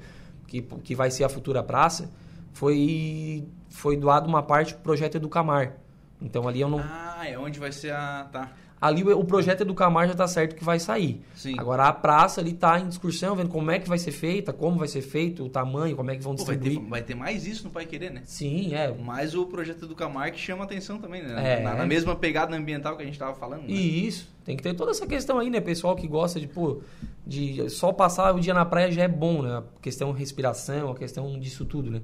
que, 0.46 0.62
que 0.62 0.94
vai 0.94 1.10
ser 1.10 1.24
a 1.24 1.28
futura 1.28 1.62
praça, 1.62 2.10
foi, 2.52 3.44
foi 3.72 3.96
doado 3.96 4.28
uma 4.28 4.42
parte 4.42 4.74
pro 4.74 4.82
projeto 4.82 5.16
Educamar. 5.16 5.74
Então 6.20 6.46
ali 6.46 6.60
eu 6.60 6.68
não, 6.68 6.78
Ah, 6.78 7.22
é 7.26 7.38
onde 7.38 7.58
vai 7.58 7.72
ser 7.72 7.92
a. 7.92 8.28
Tá. 8.30 8.52
Ali 8.80 9.04
o 9.04 9.24
projeto 9.24 9.60
Educamar 9.60 10.06
já 10.06 10.12
está 10.12 10.26
certo 10.26 10.56
que 10.56 10.64
vai 10.64 10.80
sair. 10.80 11.22
Sim. 11.36 11.54
Agora 11.56 11.84
a 11.86 11.92
praça 11.92 12.40
ali 12.40 12.50
está 12.50 12.80
em 12.80 12.88
discussão, 12.88 13.36
vendo 13.36 13.48
como 13.48 13.70
é 13.70 13.78
que 13.78 13.88
vai 13.88 13.96
ser 13.96 14.10
feita, 14.10 14.52
como 14.52 14.76
vai 14.76 14.88
ser 14.88 15.02
feito, 15.02 15.44
o 15.44 15.48
tamanho, 15.48 15.94
como 15.94 16.10
é 16.10 16.16
que 16.16 16.22
vão 16.22 16.34
Pô, 16.34 16.44
vai, 16.44 16.56
ter, 16.56 16.62
distribuir. 16.64 16.90
vai 16.90 17.00
ter 17.00 17.14
mais 17.14 17.46
isso 17.46 17.62
no 17.62 17.70
Pai 17.70 17.86
Querer, 17.86 18.10
né? 18.10 18.22
Sim, 18.24 18.74
é. 18.74 18.92
Mais 18.92 19.36
o 19.36 19.46
projeto 19.46 19.86
do 19.86 19.94
Camar 19.94 20.32
que 20.32 20.38
chama 20.40 20.64
atenção 20.64 20.98
também, 20.98 21.22
né? 21.22 21.58
É. 21.58 21.62
Na, 21.62 21.74
na 21.74 21.86
mesma 21.86 22.16
pegada 22.16 22.56
ambiental 22.56 22.96
que 22.96 23.02
a 23.04 23.06
gente 23.06 23.16
tava 23.16 23.34
falando. 23.36 23.62
Né? 23.62 23.68
E 23.68 24.06
isso. 24.08 24.28
Tem 24.44 24.56
que 24.56 24.62
ter 24.64 24.74
toda 24.74 24.90
essa 24.90 25.06
questão 25.06 25.38
aí, 25.38 25.48
né? 25.48 25.60
Pessoal 25.60 25.94
que 25.94 26.08
gosta 26.08 26.40
de, 26.40 26.48
pô, 26.48 26.80
de 27.24 27.70
só 27.70 27.92
passar 27.92 28.34
o 28.34 28.40
dia 28.40 28.52
na 28.52 28.64
praia 28.64 28.90
já 28.90 29.04
é 29.04 29.08
bom, 29.08 29.42
né? 29.42 29.58
A 29.58 29.62
questão 29.80 30.10
respiração, 30.10 30.90
a 30.90 30.96
questão 30.96 31.38
disso 31.38 31.64
tudo, 31.64 31.88
né? 31.88 32.00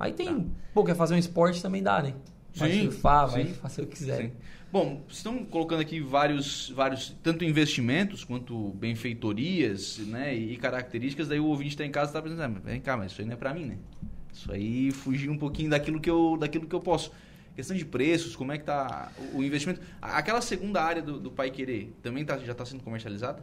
Aí 0.00 0.14
tem, 0.14 0.50
pô, 0.72 0.82
quer 0.82 0.96
fazer 0.96 1.14
um 1.14 1.18
esporte 1.18 1.60
também 1.60 1.82
dá, 1.82 2.02
né? 2.02 2.14
Vai 2.54 2.72
Sim, 2.72 2.82
surfar, 2.84 3.28
vai 3.28 3.46
sim. 3.46 3.52
fazer 3.52 3.82
o 3.82 3.86
que 3.86 3.96
quiser. 3.96 4.16
Sim. 4.16 4.32
Bom, 4.72 5.02
vocês 5.06 5.18
estão 5.18 5.44
colocando 5.44 5.80
aqui 5.80 6.00
vários, 6.00 6.70
vários, 6.70 7.14
tanto 7.22 7.44
investimentos 7.44 8.24
quanto 8.24 8.70
benfeitorias, 8.70 9.98
né, 9.98 10.34
e 10.34 10.56
características, 10.56 11.28
daí 11.28 11.38
o 11.38 11.46
ouvinte 11.46 11.70
está 11.70 11.84
em 11.84 11.90
casa 11.90 12.06
e 12.06 12.10
está 12.10 12.22
pensando, 12.22 12.42
ah, 12.42 12.60
vem 12.64 12.80
cá, 12.80 12.96
mas 12.96 13.12
isso 13.12 13.20
aí 13.20 13.26
não 13.26 13.34
é 13.34 13.36
para 13.36 13.52
mim, 13.52 13.66
né? 13.66 13.78
Isso 14.32 14.50
aí 14.50 14.90
fugir 14.90 15.28
um 15.28 15.36
pouquinho 15.36 15.68
daquilo 15.70 16.00
que 16.00 16.08
eu, 16.08 16.36
daquilo 16.38 16.66
que 16.66 16.74
eu 16.74 16.80
posso. 16.80 17.12
Questão 17.54 17.76
de 17.76 17.84
preços, 17.84 18.34
como 18.34 18.52
é 18.52 18.58
que 18.58 18.64
tá 18.64 19.12
o 19.34 19.42
investimento? 19.42 19.80
Aquela 20.00 20.40
segunda 20.40 20.80
área 20.82 21.02
do, 21.02 21.20
do 21.20 21.30
Pai 21.30 21.50
Querer 21.50 21.92
também 22.00 22.24
tá, 22.24 22.38
já 22.38 22.52
está 22.52 22.64
sendo 22.64 22.82
comercializada? 22.82 23.42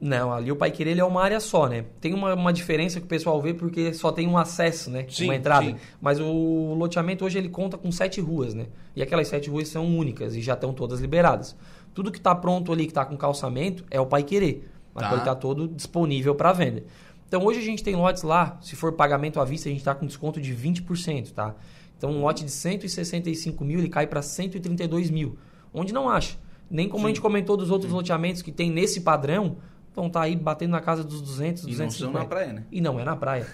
Não, 0.00 0.32
ali 0.32 0.52
o 0.52 0.56
Pai 0.56 0.70
Querer 0.70 0.92
ele 0.92 1.00
é 1.00 1.04
uma 1.04 1.20
área 1.22 1.40
só, 1.40 1.66
né? 1.68 1.84
Tem 2.00 2.14
uma, 2.14 2.32
uma 2.34 2.52
diferença 2.52 3.00
que 3.00 3.06
o 3.06 3.08
pessoal 3.08 3.42
vê 3.42 3.52
porque 3.52 3.92
só 3.92 4.12
tem 4.12 4.28
um 4.28 4.38
acesso, 4.38 4.90
né? 4.90 5.04
Sim, 5.08 5.24
uma 5.24 5.34
entrada. 5.34 5.66
sim. 5.66 5.74
Mas 6.00 6.20
o 6.20 6.74
loteamento 6.74 7.24
hoje 7.24 7.36
ele 7.36 7.48
conta 7.48 7.76
com 7.76 7.90
sete 7.90 8.20
ruas, 8.20 8.54
né? 8.54 8.66
E 8.94 9.02
aquelas 9.02 9.26
sete 9.26 9.50
ruas 9.50 9.66
são 9.68 9.84
únicas 9.98 10.36
e 10.36 10.40
já 10.40 10.54
estão 10.54 10.72
todas 10.72 11.00
liberadas. 11.00 11.56
Tudo 11.92 12.12
que 12.12 12.18
está 12.18 12.32
pronto 12.32 12.72
ali, 12.72 12.84
que 12.84 12.92
está 12.92 13.04
com 13.04 13.16
calçamento, 13.16 13.84
é 13.90 14.00
o 14.00 14.06
Pai 14.06 14.22
Querer. 14.22 14.68
Mas 14.94 15.08
Tá. 15.10 15.16
está 15.16 15.34
todo 15.34 15.66
disponível 15.66 16.34
para 16.34 16.52
venda. 16.52 16.84
Então 17.26 17.44
hoje 17.44 17.58
a 17.58 17.62
gente 17.62 17.82
tem 17.82 17.94
lotes 17.96 18.22
lá, 18.22 18.56
se 18.62 18.74
for 18.76 18.92
pagamento 18.92 19.40
à 19.40 19.44
vista, 19.44 19.68
a 19.68 19.72
gente 19.72 19.80
está 19.80 19.94
com 19.94 20.06
desconto 20.06 20.40
de 20.40 20.54
20%, 20.54 21.32
tá? 21.32 21.54
Então 21.96 22.10
um 22.12 22.20
lote 22.22 22.44
de 22.44 22.50
165 22.50 23.64
mil 23.64 23.80
ele 23.80 23.88
cai 23.88 24.06
para 24.06 24.22
132 24.22 25.10
mil. 25.10 25.36
Onde 25.74 25.92
não 25.92 26.08
acha. 26.08 26.38
Nem 26.70 26.88
como 26.88 27.04
a 27.04 27.08
Sim. 27.08 27.14
gente 27.14 27.20
comentou 27.20 27.56
dos 27.56 27.70
outros 27.70 27.92
loteamentos 27.92 28.42
que 28.42 28.52
tem 28.52 28.70
nesse 28.70 29.00
padrão, 29.00 29.56
vão 29.94 30.06
estar 30.06 30.22
aí 30.22 30.36
batendo 30.36 30.70
na 30.70 30.80
casa 30.80 31.02
dos 31.04 31.20
200, 31.20 31.64
E 31.64 31.66
não 31.66 31.72
250. 31.86 31.98
são 31.98 32.12
na 32.12 32.24
praia, 32.28 32.52
né? 32.52 32.64
E 32.70 32.80
não 32.80 32.98
é 33.00 33.04
na 33.04 33.16
praia. 33.16 33.46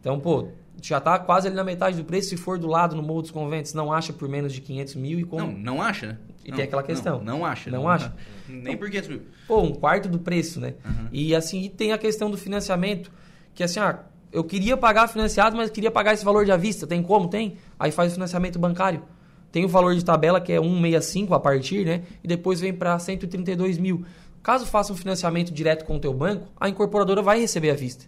Então, 0.00 0.18
pô, 0.20 0.48
já 0.80 1.00
tá 1.00 1.18
quase 1.18 1.48
ali 1.48 1.56
na 1.56 1.64
metade 1.64 1.96
do 1.96 2.04
preço. 2.04 2.28
Se 2.28 2.36
for 2.36 2.58
do 2.58 2.66
lado 2.68 2.94
no 2.94 3.02
Morro 3.02 3.22
dos 3.22 3.30
Conventos, 3.30 3.74
não 3.74 3.92
acha 3.92 4.12
por 4.12 4.28
menos 4.28 4.52
de 4.52 4.60
500 4.60 4.94
mil. 4.94 5.18
E 5.18 5.24
com, 5.24 5.36
Não, 5.38 5.50
não 5.52 5.82
acha, 5.82 6.06
né? 6.06 6.18
E 6.44 6.50
Não, 6.50 6.56
tem 6.56 6.64
aquela 6.64 6.82
não, 6.82 6.86
questão. 6.86 7.22
Não, 7.22 7.44
acha. 7.44 7.70
Não 7.70 7.88
acha. 7.88 8.14
Nem 8.48 8.76
por 8.76 8.88
500 8.88 9.08
mil. 9.08 9.22
pô, 9.46 9.60
um 9.60 9.72
quarto 9.72 10.08
do 10.08 10.18
preço, 10.18 10.60
né? 10.60 10.74
Uhum. 10.84 11.08
E 11.12 11.34
assim, 11.34 11.62
e 11.62 11.68
tem 11.68 11.92
a 11.92 11.98
questão 11.98 12.30
do 12.30 12.38
financiamento, 12.38 13.10
que 13.54 13.62
assim, 13.62 13.80
ah, 13.80 13.98
eu 14.32 14.44
queria 14.44 14.76
pagar 14.76 15.08
financiado, 15.08 15.56
mas 15.56 15.68
queria 15.70 15.90
pagar 15.90 16.14
esse 16.14 16.24
valor 16.24 16.44
de 16.44 16.52
à 16.52 16.56
vista. 16.56 16.86
Tem 16.86 17.02
como? 17.02 17.28
Tem. 17.28 17.56
Aí 17.78 17.90
faz 17.90 18.12
o 18.12 18.14
financiamento 18.14 18.58
bancário. 18.58 19.02
Tem 19.50 19.64
o 19.64 19.68
valor 19.68 19.94
de 19.94 20.04
tabela 20.04 20.40
que 20.40 20.52
é 20.52 20.60
165 20.60 21.34
a 21.34 21.40
partir, 21.40 21.84
né? 21.84 22.02
E 22.22 22.28
depois 22.28 22.60
vem 22.60 22.72
para 22.72 22.98
132 22.98 23.78
mil. 23.78 24.04
Caso 24.48 24.64
faça 24.64 24.94
um 24.94 24.96
financiamento 24.96 25.52
direto 25.52 25.84
com 25.84 25.96
o 25.96 26.00
teu 26.00 26.14
banco, 26.14 26.48
a 26.58 26.70
incorporadora 26.70 27.20
vai 27.20 27.38
receber 27.38 27.68
à 27.68 27.74
vista. 27.74 28.06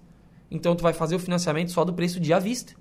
Então 0.50 0.74
tu 0.74 0.82
vai 0.82 0.94
fazer 0.94 1.14
o 1.14 1.18
financiamento 1.18 1.70
só 1.70 1.84
do 1.84 1.92
preço 1.92 2.18
de 2.18 2.32
à 2.32 2.38
vista. 2.38 2.72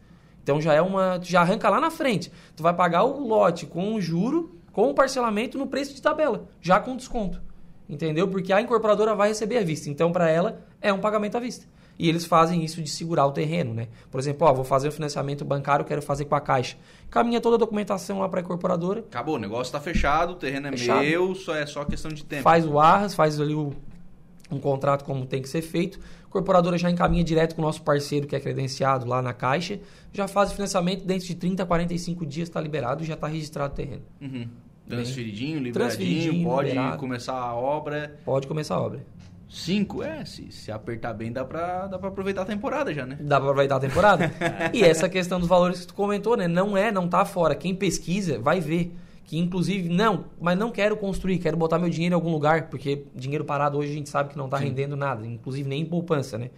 Então 0.42 0.62
já 0.62 0.74
é 0.74 0.82
uma, 0.82 1.20
tu 1.20 1.28
já 1.28 1.42
arranca 1.42 1.70
lá 1.70 1.82
na 1.82 1.92
frente. 1.92 2.32
Tu 2.56 2.64
vai 2.64 2.74
pagar 2.74 3.04
o 3.04 3.20
lote 3.20 3.66
com 3.66 3.96
o 3.96 4.00
juro, 4.00 4.58
com 4.72 4.90
o 4.90 4.94
parcelamento 4.94 5.58
no 5.58 5.68
preço 5.68 5.94
de 5.94 6.02
tabela, 6.02 6.48
já 6.62 6.80
com 6.80 6.96
desconto. 6.96 7.42
Entendeu? 7.90 8.30
Porque 8.30 8.54
a 8.54 8.62
incorporadora 8.62 9.14
vai 9.14 9.28
receber 9.28 9.58
à 9.58 9.62
vista. 9.62 9.90
Então 9.90 10.10
para 10.10 10.30
ela 10.30 10.66
é 10.82 10.94
um 10.94 11.02
pagamento 11.02 11.36
à 11.36 11.42
vista. 11.42 11.66
E 12.00 12.08
eles 12.08 12.24
fazem 12.24 12.64
isso 12.64 12.82
de 12.82 12.90
segurar 12.90 13.26
o 13.26 13.32
terreno, 13.34 13.74
né? 13.74 13.90
Por 14.10 14.20
exemplo, 14.22 14.48
ó, 14.48 14.54
vou 14.54 14.64
fazer 14.64 14.88
o 14.88 14.92
financiamento 14.92 15.44
bancário, 15.44 15.84
quero 15.84 16.02
fazer 16.02 16.24
com 16.24 16.34
a 16.34 16.40
Caixa. 16.40 16.78
Caminha 17.10 17.42
toda 17.42 17.58
a 17.58 17.60
documentação 17.60 18.20
lá 18.20 18.30
para 18.30 18.40
a 18.40 18.42
incorporadora, 18.44 19.02
Acabou, 19.02 19.36
o 19.36 19.38
negócio 19.38 19.74
tá 19.74 19.82
fechado, 19.82 20.32
o 20.32 20.36
terreno 20.36 20.68
é 20.68 20.72
Fechado. 20.72 21.02
meu, 21.02 21.36
só 21.36 21.54
é 21.54 21.66
só 21.66 21.84
questão 21.84 22.10
de 22.10 22.24
tempo. 22.24 22.44
faz 22.44 22.66
o 22.66 22.80
arras, 22.80 23.14
faz 23.14 23.38
ali 23.42 23.54
o, 23.54 23.74
um 24.50 24.60
contrato 24.60 25.04
como 25.04 25.26
tem 25.26 25.42
que 25.42 25.50
ser 25.50 25.62
feito. 25.62 26.00
A 26.24 26.28
incorporadora 26.30 26.78
já 26.78 26.90
encaminha 26.90 27.24
direto 27.24 27.54
com 27.54 27.62
o 27.62 27.66
nosso 27.66 27.82
parceiro 27.82 28.28
que 28.28 28.36
é 28.36 28.40
credenciado 28.40 29.06
lá 29.06 29.22
na 29.22 29.34
Caixa, 29.34 29.80
já 30.14 30.26
faz 30.26 30.52
o 30.52 30.54
financiamento, 30.56 31.04
dentro 31.04 31.28
de 31.28 31.36
30 31.36 31.64
a 31.64 31.66
45 31.66 32.26
dias 32.26 32.48
está 32.48 32.62
liberado 32.62 33.04
e 33.04 33.06
já 33.06 33.16
está 33.16 33.28
registrado 33.28 33.74
o 33.74 33.76
terreno. 33.76 34.04
Uhum. 34.22 34.48
Transferidinho, 34.88 35.60
liberadinho, 35.60 35.74
Transferidinho, 35.74 36.44
pode 36.48 36.70
liberado. 36.70 36.98
começar 36.98 37.34
a 37.34 37.54
obra. 37.54 38.18
Pode 38.26 38.48
começar 38.48 38.76
a 38.76 38.82
obra. 38.82 39.06
Cinco, 39.50 40.04
é, 40.04 40.24
se, 40.26 40.52
se 40.52 40.72
apertar 40.72 41.12
bem 41.14 41.32
dá 41.32 41.44
pra, 41.44 41.88
dá 41.88 41.98
pra 41.98 42.10
aproveitar 42.10 42.44
a 42.44 42.46
temporada 42.46 42.94
já, 42.94 43.04
né? 43.06 43.18
Dá 43.20 43.38
para 43.40 43.50
aproveitar 43.50 43.78
a 43.78 43.80
temporada? 43.80 44.32
e 44.74 44.84
essa 44.84 45.10
questão 45.10 45.40
dos 45.40 45.50
valores 45.50 45.82
que 45.82 45.88
tu 45.88 45.96
comentou, 45.96 46.38
né? 46.38 46.48
Não 46.48 46.78
é, 46.78 46.92
não 46.92 47.08
tá 47.08 47.26
fora. 47.26 47.56
Quem 47.56 47.74
pesquisa 47.76 48.38
vai 48.40 48.60
ver. 48.60 48.96
Que 49.26 49.38
inclusive, 49.38 49.90
não, 49.90 50.26
mas 50.42 50.58
não 50.58 50.72
quero 50.72 50.98
construir, 50.98 51.38
quero 51.38 51.56
botar 51.56 51.78
meu 51.78 51.90
dinheiro 51.90 52.14
em 52.14 52.16
algum 52.16 52.32
lugar, 52.32 52.68
porque 52.70 53.06
dinheiro 53.14 53.46
parado 53.46 53.78
hoje 53.78 53.92
a 53.92 53.94
gente 53.94 54.10
sabe 54.10 54.30
que 54.30 54.38
não 54.38 54.50
tá 54.50 54.58
Sim. 54.58 54.66
rendendo 54.66 54.96
nada, 54.96 55.24
inclusive 55.26 55.70
nem 55.70 55.82
em 55.84 55.86
poupança, 55.86 56.36
né? 56.36 56.50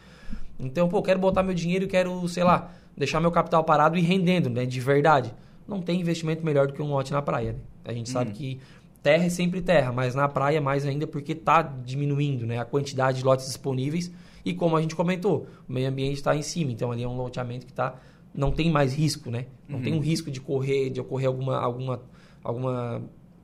Então, 0.57 0.87
pô, 0.87 1.01
quero 1.01 1.19
botar 1.19 1.43
meu 1.43 1.53
dinheiro 1.53 1.83
e 1.83 1.87
quero, 1.87 2.25
sei 2.29 2.45
lá, 2.45 2.71
deixar 2.95 3.19
meu 3.19 3.29
capital 3.31 3.61
parado 3.65 3.97
e 3.97 4.01
rendendo, 4.01 4.49
né? 4.49 4.65
De 4.65 4.79
verdade. 4.79 5.33
Não 5.67 5.81
tem 5.81 5.99
investimento 5.99 6.45
melhor 6.45 6.67
do 6.67 6.71
que 6.73 6.81
um 6.81 6.89
lote 6.89 7.11
na 7.11 7.21
praia, 7.21 7.53
né? 7.53 7.59
A 7.83 7.91
gente 7.93 8.09
sabe 8.09 8.29
Uhum. 8.29 8.35
que 8.37 8.59
terra 9.03 9.25
é 9.25 9.29
sempre 9.29 9.61
terra, 9.61 9.91
mas 9.91 10.13
na 10.15 10.27
praia 10.27 10.61
mais 10.61 10.85
ainda 10.85 11.07
porque 11.07 11.33
tá 11.35 11.61
diminuindo, 11.61 12.45
né? 12.45 12.59
A 12.59 12.65
quantidade 12.65 13.19
de 13.19 13.23
lotes 13.25 13.45
disponíveis 13.47 14.11
e 14.45 14.53
como 14.53 14.75
a 14.75 14.81
gente 14.81 14.95
comentou, 14.95 15.47
o 15.67 15.73
meio 15.73 15.87
ambiente 15.89 16.15
está 16.15 16.35
em 16.35 16.41
cima, 16.41 16.71
então 16.71 16.91
ali 16.91 17.03
é 17.03 17.07
um 17.07 17.15
loteamento 17.17 17.65
que 17.65 17.73
tá 17.73 17.95
não 18.33 18.51
tem 18.51 18.71
mais 18.71 18.93
risco, 18.93 19.29
né? 19.29 19.45
Não 19.67 19.77
Uhum. 19.77 19.83
tem 19.83 19.93
um 19.93 19.99
risco 19.99 20.31
de 20.31 20.39
correr, 20.39 20.89
de 20.89 21.01
ocorrer 21.01 21.27
alguma 21.27 21.57
alguma 21.57 22.01
alguma 22.43 23.01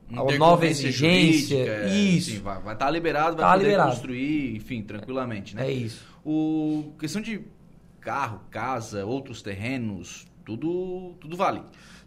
Uma 0.08 0.20
alguma 0.22 0.38
nova 0.38 0.66
exigência. 0.66 1.58
jurídica, 1.58 1.70
é, 1.70 1.88
Isso. 1.90 2.30
sim, 2.30 2.38
vai 2.38 2.72
estar 2.72 2.90
liberado, 2.90 3.36
vai 3.36 3.44
Tá 3.44 3.52
poder 3.52 3.64
liberado. 3.64 3.90
construir, 3.90 4.56
enfim, 4.56 4.82
tranquilamente, 4.82 5.54
né? 5.54 5.66
É 5.68 5.70
isso. 5.70 6.02
O 6.24 6.92
questão 6.98 7.20
de 7.20 7.42
carro, 8.00 8.40
casa, 8.50 9.04
outros 9.04 9.42
terrenos, 9.42 10.26
tudo, 10.44 11.14
tudo 11.20 11.36
vale. 11.36 11.60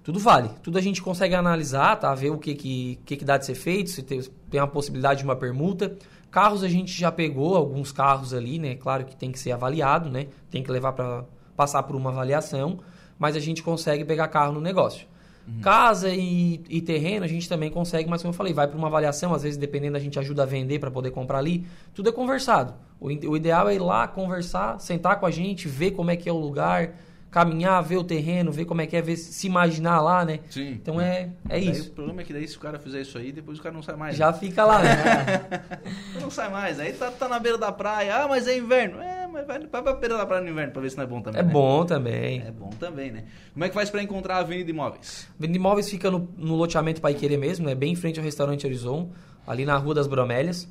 Tudo 0.03 0.19
vale. 0.19 0.49
Tudo 0.63 0.77
a 0.77 0.81
gente 0.81 1.01
consegue 1.01 1.35
analisar, 1.35 1.95
tá? 1.97 2.13
Ver 2.15 2.31
o 2.31 2.37
que 2.37 2.55
que, 2.55 2.99
que, 3.05 3.17
que 3.17 3.25
dá 3.25 3.37
de 3.37 3.45
ser 3.45 3.55
feito, 3.55 3.89
se 3.89 4.01
tem, 4.01 4.21
tem 4.49 4.59
a 4.59 4.67
possibilidade 4.67 5.19
de 5.19 5.25
uma 5.25 5.35
permuta. 5.35 5.95
Carros 6.31 6.63
a 6.63 6.67
gente 6.67 6.97
já 6.97 7.11
pegou, 7.11 7.55
alguns 7.55 7.91
carros 7.91 8.33
ali, 8.33 8.57
né? 8.57 8.75
Claro 8.75 9.05
que 9.05 9.15
tem 9.15 9.31
que 9.31 9.39
ser 9.39 9.51
avaliado, 9.51 10.09
né? 10.09 10.27
Tem 10.49 10.63
que 10.63 10.71
levar 10.71 10.93
para 10.93 11.25
passar 11.55 11.83
por 11.83 11.95
uma 11.95 12.09
avaliação, 12.09 12.79
mas 13.19 13.35
a 13.35 13.39
gente 13.39 13.61
consegue 13.61 14.03
pegar 14.03 14.27
carro 14.29 14.53
no 14.53 14.61
negócio. 14.61 15.05
Uhum. 15.47 15.59
Casa 15.59 16.09
e, 16.09 16.61
e, 16.69 16.81
terreno 16.81 17.25
a 17.25 17.27
gente 17.27 17.49
também 17.49 17.69
consegue, 17.69 18.09
mas 18.09 18.21
como 18.21 18.31
eu 18.31 18.37
falei, 18.37 18.53
vai 18.53 18.67
para 18.67 18.77
uma 18.77 18.87
avaliação, 18.87 19.33
às 19.33 19.43
vezes 19.43 19.57
dependendo 19.57 19.97
a 19.97 19.99
gente 19.99 20.17
ajuda 20.17 20.43
a 20.43 20.45
vender 20.45 20.79
para 20.79 20.89
poder 20.89 21.11
comprar 21.11 21.39
ali. 21.39 21.65
Tudo 21.93 22.09
é 22.09 22.11
conversado. 22.11 22.73
O, 22.99 23.07
o 23.07 23.37
ideal 23.37 23.67
é 23.67 23.75
ir 23.75 23.79
lá 23.79 24.07
conversar, 24.07 24.79
sentar 24.79 25.19
com 25.19 25.25
a 25.25 25.31
gente, 25.31 25.67
ver 25.67 25.91
como 25.91 26.11
é 26.11 26.15
que 26.15 26.29
é 26.29 26.31
o 26.31 26.37
lugar, 26.37 26.95
caminhar, 27.31 27.81
ver 27.81 27.95
o 27.95 28.03
terreno, 28.03 28.51
ver 28.51 28.65
como 28.65 28.81
é 28.81 28.85
que 28.85 28.95
é, 28.95 29.01
ver, 29.01 29.15
se 29.15 29.47
imaginar 29.47 30.01
lá, 30.01 30.25
né? 30.25 30.41
Sim. 30.49 30.71
Então 30.71 30.99
é, 30.99 31.29
é 31.47 31.57
isso. 31.57 31.89
o 31.89 31.93
problema 31.93 32.21
é 32.21 32.25
que 32.25 32.33
daí 32.33 32.45
se 32.45 32.57
o 32.57 32.59
cara 32.59 32.77
fizer 32.77 32.99
isso 32.99 33.17
aí, 33.17 33.31
depois 33.31 33.57
o 33.57 33.63
cara 33.63 33.73
não 33.73 33.81
sai 33.81 33.95
mais. 33.95 34.17
Já 34.17 34.33
né? 34.33 34.37
fica 34.37 34.65
lá, 34.65 34.83
né? 34.83 34.91
não 36.19 36.29
sai 36.29 36.51
mais. 36.51 36.77
Aí 36.77 36.91
tá, 36.91 37.09
tá 37.09 37.29
na 37.29 37.39
beira 37.39 37.57
da 37.57 37.71
praia, 37.71 38.17
ah, 38.17 38.27
mas 38.27 38.49
é 38.49 38.57
inverno. 38.57 38.99
É, 39.01 39.25
mas 39.27 39.47
vai, 39.47 39.59
vai 39.59 39.81
pra 39.81 39.93
beira 39.93 40.17
da 40.17 40.25
praia 40.25 40.43
no 40.43 40.49
inverno 40.49 40.73
pra 40.73 40.81
ver 40.81 40.91
se 40.91 40.97
não 40.97 41.05
é 41.05 41.07
bom 41.07 41.21
também. 41.21 41.39
É 41.39 41.43
né? 41.43 41.51
bom 41.53 41.85
também. 41.85 42.43
É 42.45 42.51
bom 42.51 42.69
também, 42.71 43.11
né? 43.11 43.23
Como 43.53 43.63
é 43.63 43.69
que 43.69 43.73
faz 43.73 43.89
para 43.89 44.03
encontrar 44.03 44.35
a 44.35 44.39
Avenida 44.39 44.69
Imóveis? 44.69 45.29
A 45.31 45.37
Avenida 45.39 45.57
Imóveis 45.57 45.89
fica 45.89 46.11
no, 46.11 46.27
no 46.37 46.55
loteamento 46.57 46.99
Pai 46.99 47.13
Querer 47.13 47.37
mesmo, 47.37 47.65
né? 47.65 47.73
Bem 47.73 47.93
em 47.93 47.95
frente 47.95 48.19
ao 48.19 48.25
restaurante 48.25 48.67
Horizon, 48.67 49.09
ali 49.47 49.63
na 49.63 49.77
Rua 49.77 49.95
das 49.95 50.05
Bromélias. 50.05 50.67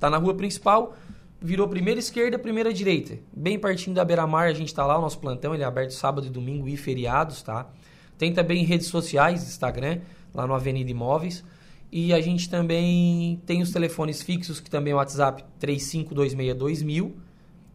Tá 0.00 0.08
na 0.08 0.16
rua 0.16 0.32
principal 0.32 0.96
virou 1.40 1.68
primeira 1.68 2.00
esquerda, 2.00 2.38
primeira 2.38 2.72
direita. 2.72 3.18
Bem 3.32 3.58
pertinho 3.58 3.94
da 3.94 4.04
Beira-Mar, 4.04 4.48
a 4.48 4.52
gente 4.52 4.68
está 4.68 4.84
lá, 4.84 4.98
o 4.98 5.00
nosso 5.00 5.18
plantão, 5.18 5.54
ele 5.54 5.62
é 5.62 5.66
aberto 5.66 5.92
sábado 5.92 6.26
e 6.26 6.30
domingo 6.30 6.68
e 6.68 6.76
feriados, 6.76 7.42
tá? 7.42 7.70
Tem 8.16 8.32
também 8.32 8.64
redes 8.64 8.88
sociais, 8.88 9.42
Instagram, 9.42 10.00
lá 10.34 10.46
no 10.46 10.54
Avenida 10.54 10.90
Imóveis. 10.90 11.44
E 11.90 12.12
a 12.12 12.20
gente 12.20 12.50
também 12.50 13.40
tem 13.46 13.62
os 13.62 13.70
telefones 13.70 14.20
fixos, 14.20 14.60
que 14.60 14.68
também 14.68 14.92
é 14.92 14.94
o 14.94 14.98
WhatsApp 14.98 15.42
35262000. 15.60 17.12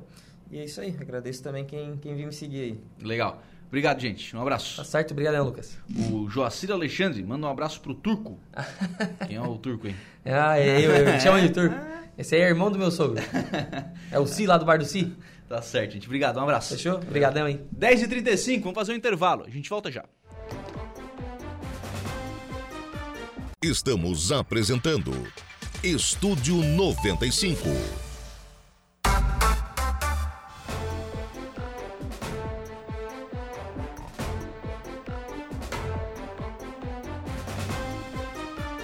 E 0.52 0.58
é 0.58 0.66
isso 0.66 0.82
aí. 0.82 0.96
Agradeço 1.00 1.44
também 1.44 1.66
quem, 1.66 1.98
quem 1.98 2.16
viu 2.16 2.28
me 2.28 2.34
seguir 2.34 2.62
aí. 2.62 2.80
Legal. 3.02 3.42
Obrigado, 3.68 4.00
gente. 4.00 4.36
Um 4.36 4.42
abraço. 4.42 4.78
Tá 4.78 4.84
certo, 4.84 5.12
obrigado, 5.12 5.44
Lucas. 5.44 5.78
O 6.12 6.28
Joacir 6.28 6.72
Alexandre 6.72 7.22
manda 7.24 7.46
um 7.46 7.50
abraço 7.52 7.80
pro 7.82 7.94
Turco. 7.94 8.40
Quem 9.28 9.38
é 9.38 9.42
o 9.42 9.60
Turco, 9.60 9.88
hein? 9.88 9.96
Ah, 10.26 10.58
é 10.58 10.84
eu, 10.84 10.92
eu 10.92 11.14
me 11.14 11.20
chamo 11.20 11.40
de 11.40 11.50
Turco. 11.50 11.76
Esse 12.18 12.36
aí 12.36 12.42
é 12.42 12.50
irmão 12.50 12.72
do 12.72 12.80
meu 12.80 12.90
sogro. 12.90 13.24
É 14.12 14.20
o 14.20 14.26
Si 14.26 14.48
lá 14.48 14.58
do 14.58 14.66
Bar 14.66 14.80
do 14.80 14.86
Si. 14.86 15.16
Tá 15.48 15.62
certo, 15.62 15.94
gente. 15.94 16.08
Obrigado, 16.08 16.38
um 16.38 16.42
abraço. 16.42 16.76
Fechou? 16.76 16.96
Obrigadão, 16.96 17.48
hein? 17.48 17.62
10h35, 17.78 18.62
vamos 18.62 18.76
fazer 18.76 18.92
um 18.92 18.96
intervalo. 18.96 19.46
A 19.46 19.50
gente 19.50 19.70
volta 19.70 19.92
já. 19.92 20.04
Estamos 23.62 24.32
apresentando 24.32 25.12
Estúdio 25.82 26.58
95. 26.58 27.70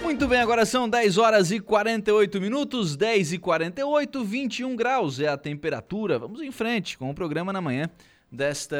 Muito 0.02 0.26
bem, 0.26 0.40
agora 0.40 0.64
são 0.64 0.88
10 0.88 1.18
horas 1.18 1.50
e 1.50 1.60
48 1.60 2.40
minutos, 2.40 2.96
10 2.96 3.34
e 3.34 3.38
48, 3.38 4.24
21 4.24 4.74
graus 4.74 5.20
é 5.20 5.28
a 5.28 5.36
temperatura. 5.36 6.18
Vamos 6.18 6.40
em 6.40 6.50
frente 6.50 6.96
com 6.96 7.10
o 7.10 7.14
programa 7.14 7.52
na 7.52 7.60
manhã 7.60 7.90
desta 8.30 8.76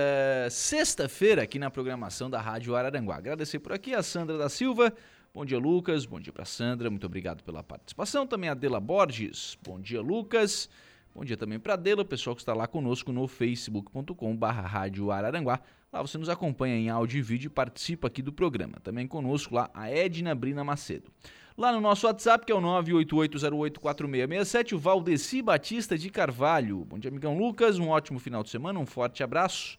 sexta-feira 0.51 1.43
aqui 1.43 1.59
na 1.59 1.71
programação 1.71 2.29
da 2.29 2.41
Rádio 2.41 2.75
Araranguá. 2.75 3.17
Agradecer 3.17 3.59
por 3.59 3.73
aqui 3.73 3.95
a 3.95 4.03
Sandra 4.03 4.37
da 4.37 4.49
Silva, 4.49 4.93
Bom 5.37 5.45
dia, 5.45 5.59
Lucas. 5.59 6.07
Bom 6.07 6.19
dia 6.19 6.33
para 6.33 6.47
Sandra. 6.47 6.89
Muito 6.89 7.05
obrigado 7.05 7.45
pela 7.45 7.63
participação. 7.63 8.27
Também 8.27 8.49
a 8.49 8.55
Dela 8.55 8.81
Borges. 8.81 9.59
Bom 9.63 9.79
dia, 9.79 10.01
Lucas. 10.01 10.67
Bom 11.15 11.27
dia 11.27 11.37
também 11.37 11.59
para 11.59 11.77
Dela, 11.77 12.01
o 12.01 12.07
pessoal 12.07 12.35
que 12.35 12.41
está 12.41 12.55
lá 12.55 12.67
conosco 12.67 13.13
no 13.13 13.29
facebook.com.br 13.29 14.47
Rádio 14.47 15.11
Araranguá. 15.11 15.61
Lá 15.93 16.01
você 16.01 16.17
nos 16.17 16.31
acompanha 16.31 16.75
em 16.77 16.89
áudio 16.89 17.19
e 17.19 17.23
vídeo 17.23 17.49
e 17.49 17.51
participa 17.51 18.09
aqui 18.09 18.23
do 18.23 18.33
programa. 18.33 18.81
Também 18.83 19.07
conosco 19.07 19.55
lá 19.55 19.71
a 19.75 19.91
Edna 19.91 20.35
Brina 20.35 20.65
Macedo. 20.65 21.13
Lá 21.57 21.73
no 21.73 21.81
nosso 21.81 22.07
WhatsApp, 22.07 22.45
que 22.45 22.53
é 22.53 22.55
o 22.55 22.61
988084667, 22.61 24.75
o 24.75 24.79
Valdeci 24.79 25.41
Batista 25.41 25.97
de 25.97 26.11
Carvalho. 26.11 26.85
Bom 26.85 26.99
dia, 26.99 27.11
amigão 27.11 27.39
Lucas. 27.39 27.79
Um 27.79 27.89
ótimo 27.89 28.19
final 28.19 28.43
de 28.43 28.51
semana, 28.51 28.79
um 28.79 28.85
forte 28.85 29.23
abraço. 29.23 29.79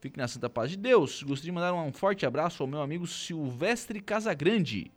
Fique 0.00 0.16
na 0.16 0.26
santa 0.26 0.48
paz 0.48 0.70
de 0.70 0.78
Deus. 0.78 1.22
Gostaria 1.22 1.50
de 1.50 1.52
mandar 1.52 1.74
um 1.74 1.92
forte 1.92 2.24
abraço 2.24 2.62
ao 2.62 2.66
meu 2.66 2.80
amigo 2.80 3.06
Silvestre 3.06 4.00
Casagrande. 4.00 4.90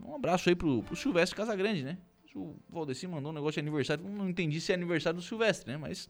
Um 0.00 0.14
abraço 0.14 0.48
aí 0.48 0.54
pro, 0.54 0.80
pro 0.84 0.94
Silvestre 0.94 1.36
Casagrande, 1.36 1.82
né? 1.82 1.98
O 2.32 2.54
Valdeci 2.70 3.08
mandou 3.08 3.32
um 3.32 3.34
negócio 3.34 3.54
de 3.54 3.68
aniversário. 3.68 4.08
Não 4.08 4.28
entendi 4.28 4.60
se 4.60 4.70
é 4.70 4.76
aniversário 4.76 5.18
do 5.18 5.24
Silvestre, 5.24 5.72
né? 5.72 5.76
Mas, 5.76 6.08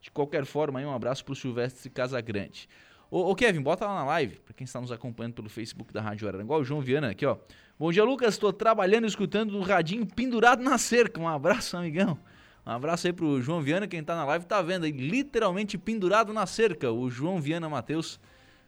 de 0.00 0.12
qualquer 0.12 0.44
forma, 0.44 0.78
aí 0.78 0.86
um 0.86 0.94
abraço 0.94 1.24
pro 1.24 1.34
Silvestre 1.34 1.90
Casagrande. 1.90 2.68
Ô, 3.10 3.32
ô 3.32 3.34
Kevin, 3.34 3.60
bota 3.60 3.84
lá 3.84 3.96
na 3.96 4.04
live, 4.04 4.36
pra 4.36 4.54
quem 4.54 4.64
está 4.64 4.80
nos 4.80 4.92
acompanhando 4.92 5.34
pelo 5.34 5.48
Facebook 5.48 5.92
da 5.92 6.00
Rádio 6.00 6.28
Araranguá, 6.28 6.56
o 6.56 6.62
João 6.62 6.80
Viana 6.80 7.10
aqui, 7.10 7.26
ó. 7.26 7.36
Bom 7.80 7.90
dia, 7.90 8.04
Lucas. 8.04 8.34
Estou 8.34 8.52
trabalhando 8.52 9.06
escutando 9.06 9.56
o 9.56 9.62
radinho 9.62 10.04
pendurado 10.04 10.62
na 10.62 10.76
cerca. 10.76 11.18
Um 11.18 11.26
abraço, 11.26 11.78
amigão. 11.78 12.18
Um 12.66 12.72
abraço 12.72 13.06
aí 13.06 13.12
pro 13.14 13.40
João 13.40 13.62
Viana, 13.62 13.88
quem 13.88 14.04
tá 14.04 14.14
na 14.14 14.22
live 14.26 14.44
tá 14.44 14.60
vendo 14.60 14.84
aí, 14.84 14.92
literalmente 14.92 15.78
pendurado 15.78 16.30
na 16.30 16.44
cerca. 16.44 16.92
O 16.92 17.08
João 17.08 17.40
Viana 17.40 17.70
Matheus 17.70 18.20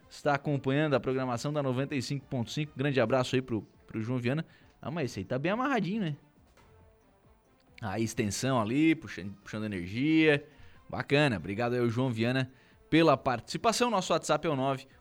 está 0.09 0.33
acompanhando 0.33 0.95
a 0.95 0.99
programação 0.99 1.53
da 1.53 1.61
95.5. 1.61 2.69
Grande 2.75 2.99
abraço 2.99 3.35
aí 3.35 3.41
pro, 3.43 3.61
pro 3.85 4.01
João 4.01 4.17
Viana. 4.17 4.43
Ah, 4.81 4.89
mas 4.89 5.11
esse 5.11 5.19
aí 5.19 5.25
tá 5.25 5.37
bem 5.37 5.51
amarradinho, 5.51 6.01
né? 6.01 6.15
A 7.83 7.99
extensão 7.99 8.59
ali, 8.59 8.95
puxando, 8.95 9.31
puxando 9.43 9.65
energia. 9.65 10.43
Bacana. 10.89 11.37
Obrigado 11.37 11.73
aí 11.73 11.79
ao 11.79 11.87
João 11.87 12.09
Viana 12.09 12.51
pela 12.89 13.15
participação. 13.15 13.91
Nosso 13.91 14.11
WhatsApp 14.11 14.47
é 14.47 14.49
o 14.49 14.57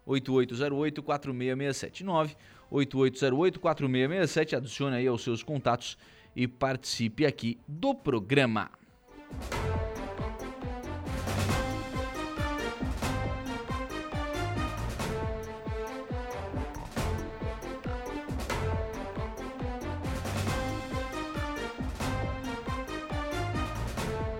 98808-4667. 0.07 2.37
98808-4667. 2.73 4.57
Adicione 4.57 4.97
aí 4.97 5.07
aos 5.07 5.23
seus 5.23 5.43
contatos 5.43 5.99
e 6.35 6.49
participe 6.49 7.27
aqui 7.27 7.59
do 7.69 7.95
programa. 7.95 8.71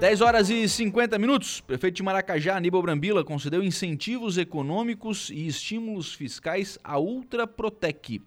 10 0.03 0.21
horas 0.21 0.51
e 0.51 0.69
50 0.69 1.17
minutos. 1.17 1.61
Prefeito 1.61 1.95
de 1.95 2.03
Maracajá, 2.03 2.57
Aníbal 2.57 2.83
Brambila, 2.83 3.23
concedeu 3.23 3.63
incentivos 3.63 4.37
econômicos 4.37 5.31
e 5.31 5.47
estímulos 5.47 6.13
fiscais 6.13 6.77
à 6.83 6.99
Ultra 6.99 7.47
Protec. 7.47 8.21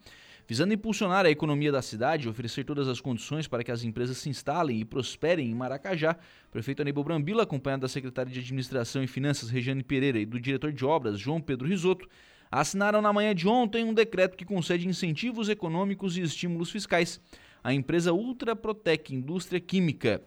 Visando 0.47 0.73
impulsionar 0.73 1.25
a 1.25 1.29
economia 1.29 1.73
da 1.73 1.81
cidade 1.81 2.27
e 2.27 2.29
oferecer 2.29 2.63
todas 2.63 2.87
as 2.87 3.01
condições 3.01 3.45
para 3.45 3.61
que 3.61 3.73
as 3.73 3.83
empresas 3.83 4.19
se 4.19 4.29
instalem 4.29 4.79
e 4.79 4.85
prosperem 4.85 5.51
em 5.51 5.53
Maracajá, 5.53 6.15
o 6.47 6.51
prefeito 6.53 6.81
Aníbal 6.81 7.03
Brambila, 7.03 7.43
acompanhado 7.43 7.81
da 7.81 7.89
secretária 7.89 8.31
de 8.31 8.39
Administração 8.39 9.03
e 9.03 9.07
Finanças, 9.07 9.49
Regiane 9.49 9.83
Pereira, 9.83 10.17
e 10.17 10.25
do 10.25 10.39
diretor 10.39 10.71
de 10.71 10.85
obras, 10.85 11.19
João 11.19 11.41
Pedro 11.41 11.67
Risotto, 11.67 12.07
assinaram 12.49 13.01
na 13.01 13.11
manhã 13.11 13.35
de 13.35 13.49
ontem 13.49 13.83
um 13.83 13.93
decreto 13.93 14.37
que 14.37 14.45
concede 14.45 14.87
incentivos 14.87 15.49
econômicos 15.49 16.15
e 16.17 16.21
estímulos 16.21 16.71
fiscais 16.71 17.19
à 17.61 17.73
empresa 17.73 18.13
Ultraprotec 18.13 19.13
Indústria 19.13 19.59
Química. 19.59 20.21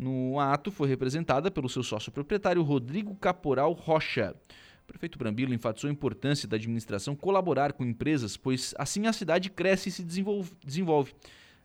No 0.00 0.40
ato 0.40 0.70
foi 0.70 0.88
representada 0.88 1.50
pelo 1.50 1.68
seu 1.68 1.82
sócio 1.82 2.10
proprietário 2.10 2.62
Rodrigo 2.62 3.14
Caporal 3.16 3.70
Rocha. 3.72 4.34
O 4.82 4.86
prefeito 4.86 5.18
Brambila 5.18 5.54
enfatizou 5.54 5.90
a 5.90 5.92
importância 5.92 6.48
da 6.48 6.56
administração 6.56 7.14
colaborar 7.14 7.74
com 7.74 7.84
empresas, 7.84 8.34
pois 8.34 8.74
assim 8.78 9.06
a 9.06 9.12
cidade 9.12 9.50
cresce 9.50 9.90
e 9.90 9.92
se 9.92 10.02
desenvolve. 10.02 11.12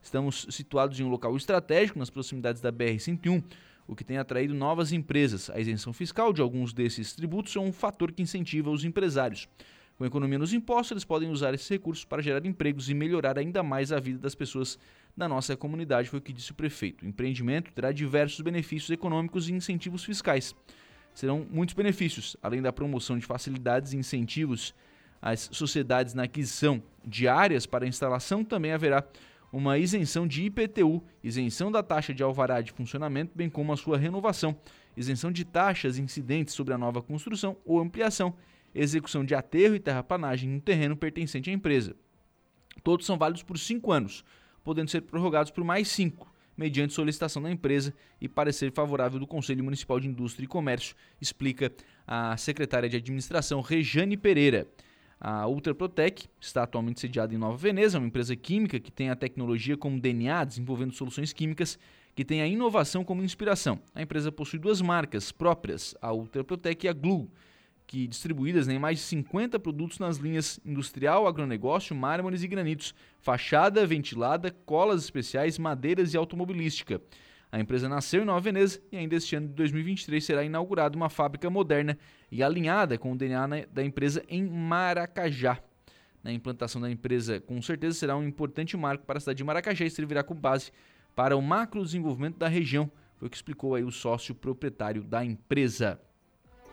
Estamos 0.02 0.48
situados 0.50 1.00
em 1.00 1.04
um 1.04 1.08
local 1.08 1.38
estratégico 1.38 1.98
nas 1.98 2.10
proximidades 2.10 2.62
da 2.62 2.74
BR-101, 2.74 3.41
o 3.88 3.95
que 3.95 4.04
tem 4.04 4.17
atraído 4.17 4.54
novas 4.54 4.91
empresas. 4.91 5.50
A 5.50 5.58
isenção 5.58 5.93
fiscal 5.93 6.34
de 6.34 6.41
alguns 6.41 6.74
desses 6.74 7.13
tributos 7.13 7.56
é 7.56 7.60
um 7.62 7.71
fator 7.71 8.12
que 8.12 8.21
incentiva 8.21 8.69
os 8.69 8.84
empresários. 8.84 9.48
Com 9.97 10.05
economia 10.05 10.38
nos 10.38 10.53
impostos, 10.53 10.91
eles 10.91 11.05
podem 11.05 11.29
usar 11.29 11.53
esses 11.53 11.69
recursos 11.69 12.03
para 12.03 12.21
gerar 12.21 12.45
empregos 12.45 12.89
e 12.89 12.93
melhorar 12.93 13.39
ainda 13.39 13.63
mais 13.63 13.91
a 13.91 13.99
vida 13.99 14.19
das 14.19 14.36
pessoas 14.36 14.77
da 15.15 15.27
nossa 15.29 15.55
comunidade, 15.55 16.10
foi 16.10 16.19
o 16.19 16.21
que 16.21 16.34
disse 16.34 16.51
o 16.51 16.55
prefeito. 16.55 17.05
O 17.05 17.08
empreendimento 17.08 17.71
terá 17.71 17.91
diversos 17.91 18.41
benefícios 18.41 18.89
econômicos 18.89 19.47
e 19.47 19.53
incentivos 19.53 20.03
fiscais 20.03 20.53
serão 21.15 21.47
muitos 21.49 21.73
benefícios, 21.73 22.36
além 22.43 22.62
da 22.62 22.73
promoção 22.73 23.17
de 23.17 23.25
facilidades 23.25 23.93
e 23.93 23.97
incentivos 23.97 24.75
às 25.21 25.49
sociedades 25.51 26.13
na 26.13 26.23
aquisição 26.23 26.84
de 27.03 27.27
áreas 27.27 27.65
para 27.65 27.88
instalação, 27.88 28.43
também 28.43 28.73
haverá 28.73 29.03
uma 29.51 29.77
isenção 29.77 30.27
de 30.27 30.43
IPTU, 30.43 31.01
isenção 31.23 31.71
da 31.71 31.81
taxa 31.81 32.13
de 32.13 32.21
alvará 32.21 32.60
de 32.60 32.73
funcionamento, 32.73 33.31
bem 33.34 33.49
como 33.49 33.71
a 33.71 33.77
sua 33.77 33.97
renovação, 33.97 34.55
isenção 34.97 35.31
de 35.31 35.45
taxas 35.45 35.97
incidentes 35.97 36.53
sobre 36.53 36.73
a 36.73 36.77
nova 36.77 37.01
construção 37.01 37.55
ou 37.65 37.79
ampliação, 37.79 38.36
execução 38.76 39.24
de 39.24 39.34
aterro 39.34 39.74
e 39.74 39.80
terraplanagem 39.80 40.50
no 40.50 40.60
terreno 40.60 40.98
pertencente 40.98 41.50
à 41.50 41.54
empresa. 41.54 41.96
Todos 42.84 43.06
são 43.06 43.18
válidos 43.18 43.42
por 43.42 43.58
cinco 43.58 43.92
anos, 43.92 44.24
podendo 44.64 44.92
ser 44.92 45.02
prorrogados 45.02 45.52
por 45.52 45.64
mais 45.64 45.88
cinco, 45.88 46.32
mediante 46.58 46.94
solicitação 46.94 47.42
da 47.42 47.50
empresa 47.50 47.94
e 48.20 48.28
parecer 48.28 48.72
favorável 48.72 49.20
do 49.20 49.26
Conselho 49.26 49.64
Municipal 49.64 50.00
de 50.00 50.08
Indústria 50.08 50.46
e 50.46 50.48
Comércio, 50.48 50.96
explica 51.22 51.72
a 52.06 52.36
secretária 52.38 52.90
de 52.90 52.98
Administração 52.98 53.62
Rejane 53.62 54.18
Pereira. 54.18 54.68
A 55.20 55.48
Ultraprotec 55.48 56.28
está 56.40 56.64
atualmente 56.64 57.00
sediada 57.00 57.34
em 57.34 57.38
Nova 57.38 57.58
Veneza, 57.58 57.98
uma 57.98 58.08
empresa 58.08 58.36
química 58.36 58.80
que 58.80 58.92
tem 58.92 59.10
a 59.10 59.16
tecnologia 59.16 59.78
como 59.78 60.00
DNA, 60.00 60.44
desenvolvendo 60.44 60.94
soluções 60.94 61.32
químicas 61.32 61.80
que 62.16 62.24
tem 62.24 62.42
a 62.42 62.48
inovação 62.48 63.04
como 63.04 63.24
inspiração. 63.24 63.80
A 63.94 64.02
empresa 64.02 64.32
possui 64.32 64.60
duas 64.60 64.82
marcas 64.82 65.32
próprias, 65.32 65.96
a 66.02 66.14
Ultraprotec 66.14 66.86
e 66.86 66.90
a 66.90 66.94
Glue, 66.94 67.30
que 67.88 68.08
distribuídas 68.08 68.67
em 68.67 68.80
mais 68.80 69.00
de 69.00 69.04
50 69.06 69.60
produtos 69.60 70.00
nas 70.00 70.17
linhas 70.17 70.60
industrial, 70.65 71.28
agronegócio, 71.28 71.95
mármores 71.95 72.43
e 72.43 72.48
granitos, 72.48 72.93
fachada, 73.19 73.86
ventilada, 73.86 74.52
colas 74.65 75.04
especiais, 75.04 75.58
madeiras 75.58 76.13
e 76.13 76.17
automobilística. 76.17 77.02
A 77.52 77.60
empresa 77.60 77.88
nasceu 77.88 78.24
em 78.24 78.26
Nova 78.26 78.41
Veneza 78.41 78.82
e 78.91 78.98
ainda 78.98 79.15
este 79.15 79.36
ano 79.36 79.48
de 79.48 79.54
2023 79.54 80.24
será 80.24 80.43
inaugurada 80.43 80.95
uma 80.95 81.10
fábrica 81.10 81.50
moderna 81.50 81.98
e 82.32 82.43
alinhada 82.43 82.98
com 82.98 83.13
o 83.13 83.17
DNA 83.17 83.67
da 83.71 83.84
empresa 83.84 84.24
em 84.28 84.43
Maracajá. 84.43 85.60
A 86.24 86.32
implantação 86.32 86.82
da 86.82 86.89
empresa 86.89 87.39
com 87.39 87.62
certeza 87.62 87.98
será 87.98 88.17
um 88.17 88.24
importante 88.24 88.76
marco 88.76 89.06
para 89.06 89.17
a 89.17 89.19
cidade 89.19 89.38
de 89.38 89.43
Maracajá 89.43 89.86
e 89.86 89.91
servirá 89.91 90.24
como 90.24 90.39
base 90.39 90.71
para 91.15 91.38
o 91.38 91.41
macro 91.41 91.84
desenvolvimento 91.84 92.38
da 92.38 92.48
região, 92.48 92.91
foi 93.15 93.28
o 93.28 93.32
que 93.32 93.38
explicou 93.38 93.76
aí 93.76 93.84
o 93.84 93.91
sócio 93.91 94.36
proprietário 94.36 95.02
da 95.02 95.24
empresa. 95.24 96.00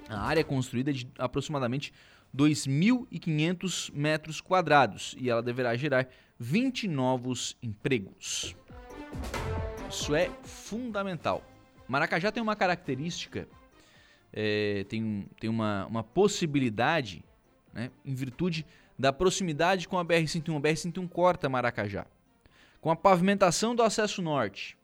A 0.08 0.20
área 0.20 0.44
construída 0.44 0.90
é 0.90 0.94
de 0.94 1.08
aproximadamente 1.18 1.92
2.500 2.36 3.92
metros 3.94 4.40
quadrados 4.40 5.14
e 5.18 5.28
ela 5.28 5.42
deverá 5.42 5.76
gerar 5.76 6.08
20 6.38 6.88
novos 6.88 7.56
empregos. 7.62 8.56
Isso 9.88 10.14
é 10.14 10.30
fundamental. 10.42 11.42
Maracajá 11.86 12.32
tem 12.32 12.42
uma 12.42 12.56
característica, 12.56 13.46
é, 14.32 14.84
tem, 14.88 15.28
tem 15.38 15.50
uma, 15.50 15.86
uma 15.86 16.02
possibilidade, 16.02 17.22
né, 17.72 17.90
em 18.04 18.14
virtude 18.14 18.64
da 18.98 19.12
proximidade 19.12 19.86
com 19.86 19.98
a 19.98 20.04
BR-101. 20.04 20.56
A 20.56 20.60
BR-101 20.60 21.08
corta 21.08 21.48
Maracajá. 21.48 22.06
Com 22.80 22.90
a 22.90 22.96
pavimentação 22.96 23.74
do 23.76 23.82
acesso 23.82 24.22
norte, 24.22 24.76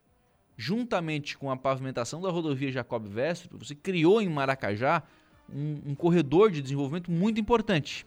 juntamente 0.61 1.39
com 1.39 1.53
a 1.53 1.57
pavimentação 1.57 2.21
da 2.21 2.29
rodovia 2.31 2.73
Jacob 2.73 3.07
Vestre, 3.07 3.49
você 3.53 3.77
criou 3.77 4.21
em 4.21 4.29
Maracajá 4.29 5.05
um, 5.49 5.93
um 5.93 5.95
corredor 5.95 6.51
de 6.51 6.61
desenvolvimento 6.61 7.13
muito 7.13 7.41
importante. 7.41 8.05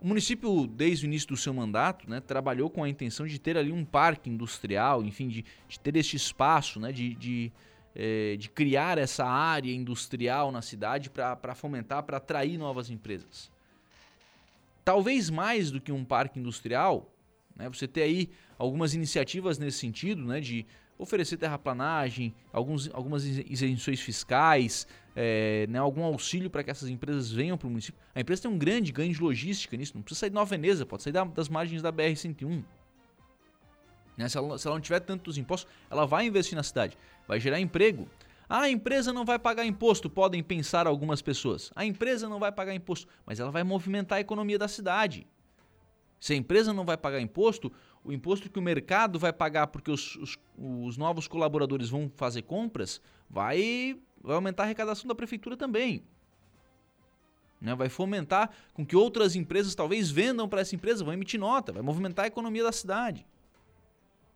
O 0.00 0.06
município, 0.06 0.66
desde 0.66 1.04
o 1.04 1.06
início 1.06 1.28
do 1.28 1.36
seu 1.36 1.54
mandato, 1.54 2.10
né, 2.10 2.18
trabalhou 2.18 2.68
com 2.68 2.82
a 2.82 2.88
intenção 2.88 3.24
de 3.24 3.38
ter 3.38 3.56
ali 3.56 3.70
um 3.70 3.84
parque 3.84 4.28
industrial, 4.28 5.04
enfim, 5.04 5.28
de, 5.28 5.44
de 5.68 5.78
ter 5.78 5.94
este 5.94 6.16
espaço, 6.16 6.80
né, 6.80 6.90
de, 6.90 7.14
de, 7.14 7.52
é, 7.94 8.34
de, 8.36 8.50
criar 8.50 8.98
essa 8.98 9.24
área 9.24 9.72
industrial 9.72 10.50
na 10.50 10.60
cidade 10.60 11.08
para 11.08 11.54
fomentar, 11.54 12.02
para 12.02 12.16
atrair 12.16 12.58
novas 12.58 12.90
empresas. 12.90 13.48
Talvez 14.84 15.30
mais 15.30 15.70
do 15.70 15.80
que 15.80 15.92
um 15.92 16.04
parque 16.04 16.40
industrial, 16.40 17.08
né, 17.54 17.68
você 17.68 17.86
ter 17.86 18.02
aí 18.02 18.28
algumas 18.58 18.94
iniciativas 18.94 19.56
nesse 19.56 19.78
sentido, 19.78 20.24
né, 20.24 20.40
de 20.40 20.66
oferecer 20.98 21.36
terraplanagem, 21.36 22.34
alguns, 22.52 22.88
algumas 22.92 23.24
isenções 23.24 24.00
fiscais, 24.00 24.86
é, 25.16 25.66
né, 25.68 25.78
algum 25.78 26.04
auxílio 26.04 26.48
para 26.48 26.62
que 26.62 26.70
essas 26.70 26.88
empresas 26.88 27.30
venham 27.30 27.56
para 27.56 27.66
o 27.66 27.70
município. 27.70 28.00
A 28.14 28.20
empresa 28.20 28.42
tem 28.42 28.50
um 28.50 28.58
grande 28.58 28.92
ganho 28.92 29.12
de 29.12 29.20
logística 29.20 29.76
nisso, 29.76 29.92
não 29.94 30.02
precisa 30.02 30.20
sair 30.20 30.30
de 30.30 30.34
Nova 30.34 30.48
Veneza, 30.48 30.86
pode 30.86 31.02
sair 31.02 31.12
da, 31.12 31.24
das 31.24 31.48
margens 31.48 31.82
da 31.82 31.92
BR-101. 31.92 32.64
Né, 34.16 34.28
se, 34.28 34.36
ela, 34.36 34.58
se 34.58 34.66
ela 34.66 34.76
não 34.76 34.82
tiver 34.82 35.00
tantos 35.00 35.38
impostos, 35.38 35.70
ela 35.90 36.06
vai 36.06 36.26
investir 36.26 36.54
na 36.54 36.62
cidade, 36.62 36.96
vai 37.26 37.40
gerar 37.40 37.58
emprego. 37.60 38.08
Ah, 38.48 38.62
a 38.62 38.70
empresa 38.70 39.12
não 39.12 39.24
vai 39.24 39.38
pagar 39.38 39.64
imposto, 39.64 40.10
podem 40.10 40.42
pensar 40.42 40.86
algumas 40.86 41.22
pessoas. 41.22 41.72
A 41.74 41.86
empresa 41.86 42.28
não 42.28 42.38
vai 42.38 42.52
pagar 42.52 42.74
imposto, 42.74 43.08
mas 43.24 43.40
ela 43.40 43.50
vai 43.50 43.64
movimentar 43.64 44.18
a 44.18 44.20
economia 44.20 44.58
da 44.58 44.68
cidade. 44.68 45.26
Se 46.22 46.34
a 46.34 46.36
empresa 46.36 46.72
não 46.72 46.84
vai 46.84 46.96
pagar 46.96 47.20
imposto, 47.20 47.72
o 48.04 48.12
imposto 48.12 48.48
que 48.48 48.56
o 48.56 48.62
mercado 48.62 49.18
vai 49.18 49.32
pagar 49.32 49.66
porque 49.66 49.90
os, 49.90 50.14
os, 50.14 50.38
os 50.56 50.96
novos 50.96 51.26
colaboradores 51.26 51.88
vão 51.88 52.08
fazer 52.14 52.42
compras 52.42 53.02
vai 53.28 53.98
vai 54.22 54.36
aumentar 54.36 54.62
a 54.62 54.66
arrecadação 54.66 55.08
da 55.08 55.16
prefeitura 55.16 55.56
também. 55.56 56.04
Né? 57.60 57.74
Vai 57.74 57.88
fomentar 57.88 58.52
com 58.72 58.86
que 58.86 58.94
outras 58.94 59.34
empresas 59.34 59.74
talvez 59.74 60.12
vendam 60.12 60.48
para 60.48 60.60
essa 60.60 60.76
empresa, 60.76 61.02
vão 61.02 61.12
emitir 61.12 61.40
nota, 61.40 61.72
vai 61.72 61.82
movimentar 61.82 62.26
a 62.26 62.28
economia 62.28 62.62
da 62.62 62.70
cidade. 62.70 63.26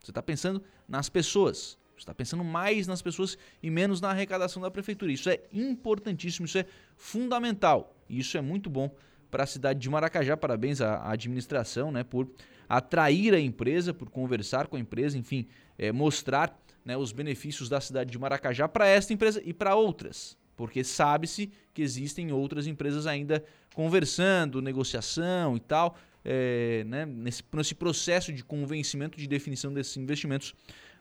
Você 0.00 0.10
está 0.10 0.20
pensando 0.20 0.60
nas 0.88 1.08
pessoas. 1.08 1.78
Você 1.94 2.00
está 2.00 2.12
pensando 2.12 2.42
mais 2.42 2.88
nas 2.88 3.00
pessoas 3.00 3.38
e 3.62 3.70
menos 3.70 4.00
na 4.00 4.10
arrecadação 4.10 4.60
da 4.60 4.72
prefeitura. 4.72 5.12
Isso 5.12 5.30
é 5.30 5.40
importantíssimo, 5.52 6.46
isso 6.46 6.58
é 6.58 6.66
fundamental. 6.96 7.94
E 8.08 8.18
isso 8.18 8.36
é 8.36 8.40
muito 8.40 8.68
bom 8.68 8.90
para 9.30 9.44
a 9.44 9.46
cidade 9.46 9.80
de 9.80 9.88
Maracajá. 9.90 10.36
Parabéns 10.36 10.80
à 10.80 11.10
administração 11.10 11.90
né, 11.90 12.04
por 12.04 12.28
atrair 12.68 13.34
a 13.34 13.40
empresa, 13.40 13.94
por 13.94 14.10
conversar 14.10 14.66
com 14.66 14.76
a 14.76 14.80
empresa, 14.80 15.16
enfim, 15.16 15.46
é, 15.78 15.92
mostrar 15.92 16.58
né, 16.84 16.96
os 16.96 17.12
benefícios 17.12 17.68
da 17.68 17.80
cidade 17.80 18.10
de 18.10 18.18
Maracajá 18.18 18.68
para 18.68 18.86
esta 18.86 19.12
empresa 19.12 19.40
e 19.44 19.52
para 19.52 19.74
outras, 19.74 20.36
porque 20.56 20.82
sabe-se 20.82 21.50
que 21.74 21.82
existem 21.82 22.32
outras 22.32 22.66
empresas 22.66 23.06
ainda 23.06 23.44
conversando, 23.74 24.62
negociação 24.62 25.56
e 25.56 25.60
tal. 25.60 25.96
É, 26.28 26.82
né, 26.88 27.06
nesse, 27.06 27.42
nesse 27.52 27.74
processo 27.74 28.32
de 28.32 28.42
convencimento 28.42 29.16
de 29.16 29.28
definição 29.28 29.72
desses 29.72 29.96
investimentos, 29.96 30.54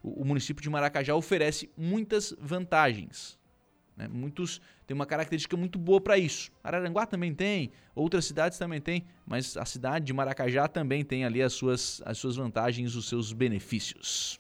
o, 0.04 0.22
o 0.22 0.26
município 0.26 0.62
de 0.62 0.70
Maracajá 0.70 1.16
oferece 1.16 1.70
muitas 1.76 2.36
vantagens. 2.40 3.40
Né? 3.96 4.08
Muitos 4.08 4.62
têm 4.86 4.96
uma 4.96 5.06
característica 5.06 5.56
muito 5.56 5.80
boa 5.80 6.02
para 6.02 6.18
isso. 6.18 6.52
Araranguá 6.64 7.06
também 7.06 7.34
tem, 7.34 7.72
outras 7.94 8.26
cidades 8.26 8.58
também 8.58 8.82
têm, 8.82 9.06
mas 9.26 9.56
a 9.58 9.66
cidade 9.66 10.06
de 10.06 10.14
Maracajá 10.14 10.68
também 10.68 11.04
tem 11.04 11.26
ali 11.26 11.42
as 11.42 11.54
suas, 11.54 12.02
as 12.06 12.18
suas 12.18 12.36
vantagens, 12.36 12.96
os 12.96 13.08
seus 13.08 13.32
benefícios. 13.32 14.40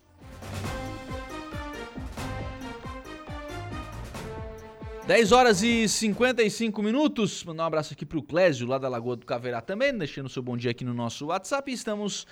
10 5.07 5.31
horas 5.31 5.61
e 5.61 5.87
55 5.87 6.81
minutos. 6.81 7.43
Mandar 7.43 7.63
um 7.63 7.67
abraço 7.67 7.93
aqui 7.93 8.03
para 8.03 8.17
o 8.17 8.23
Clésio, 8.23 8.65
lá 8.65 8.79
da 8.79 8.89
Lagoa 8.89 9.15
do 9.15 9.23
Caverá 9.23 9.61
também, 9.61 9.95
deixando 9.95 10.27
seu 10.27 10.41
bom 10.41 10.57
dia 10.57 10.71
aqui 10.71 10.83
no 10.83 10.95
nosso 10.95 11.27
WhatsApp. 11.27 11.71
Estamos. 11.71 12.25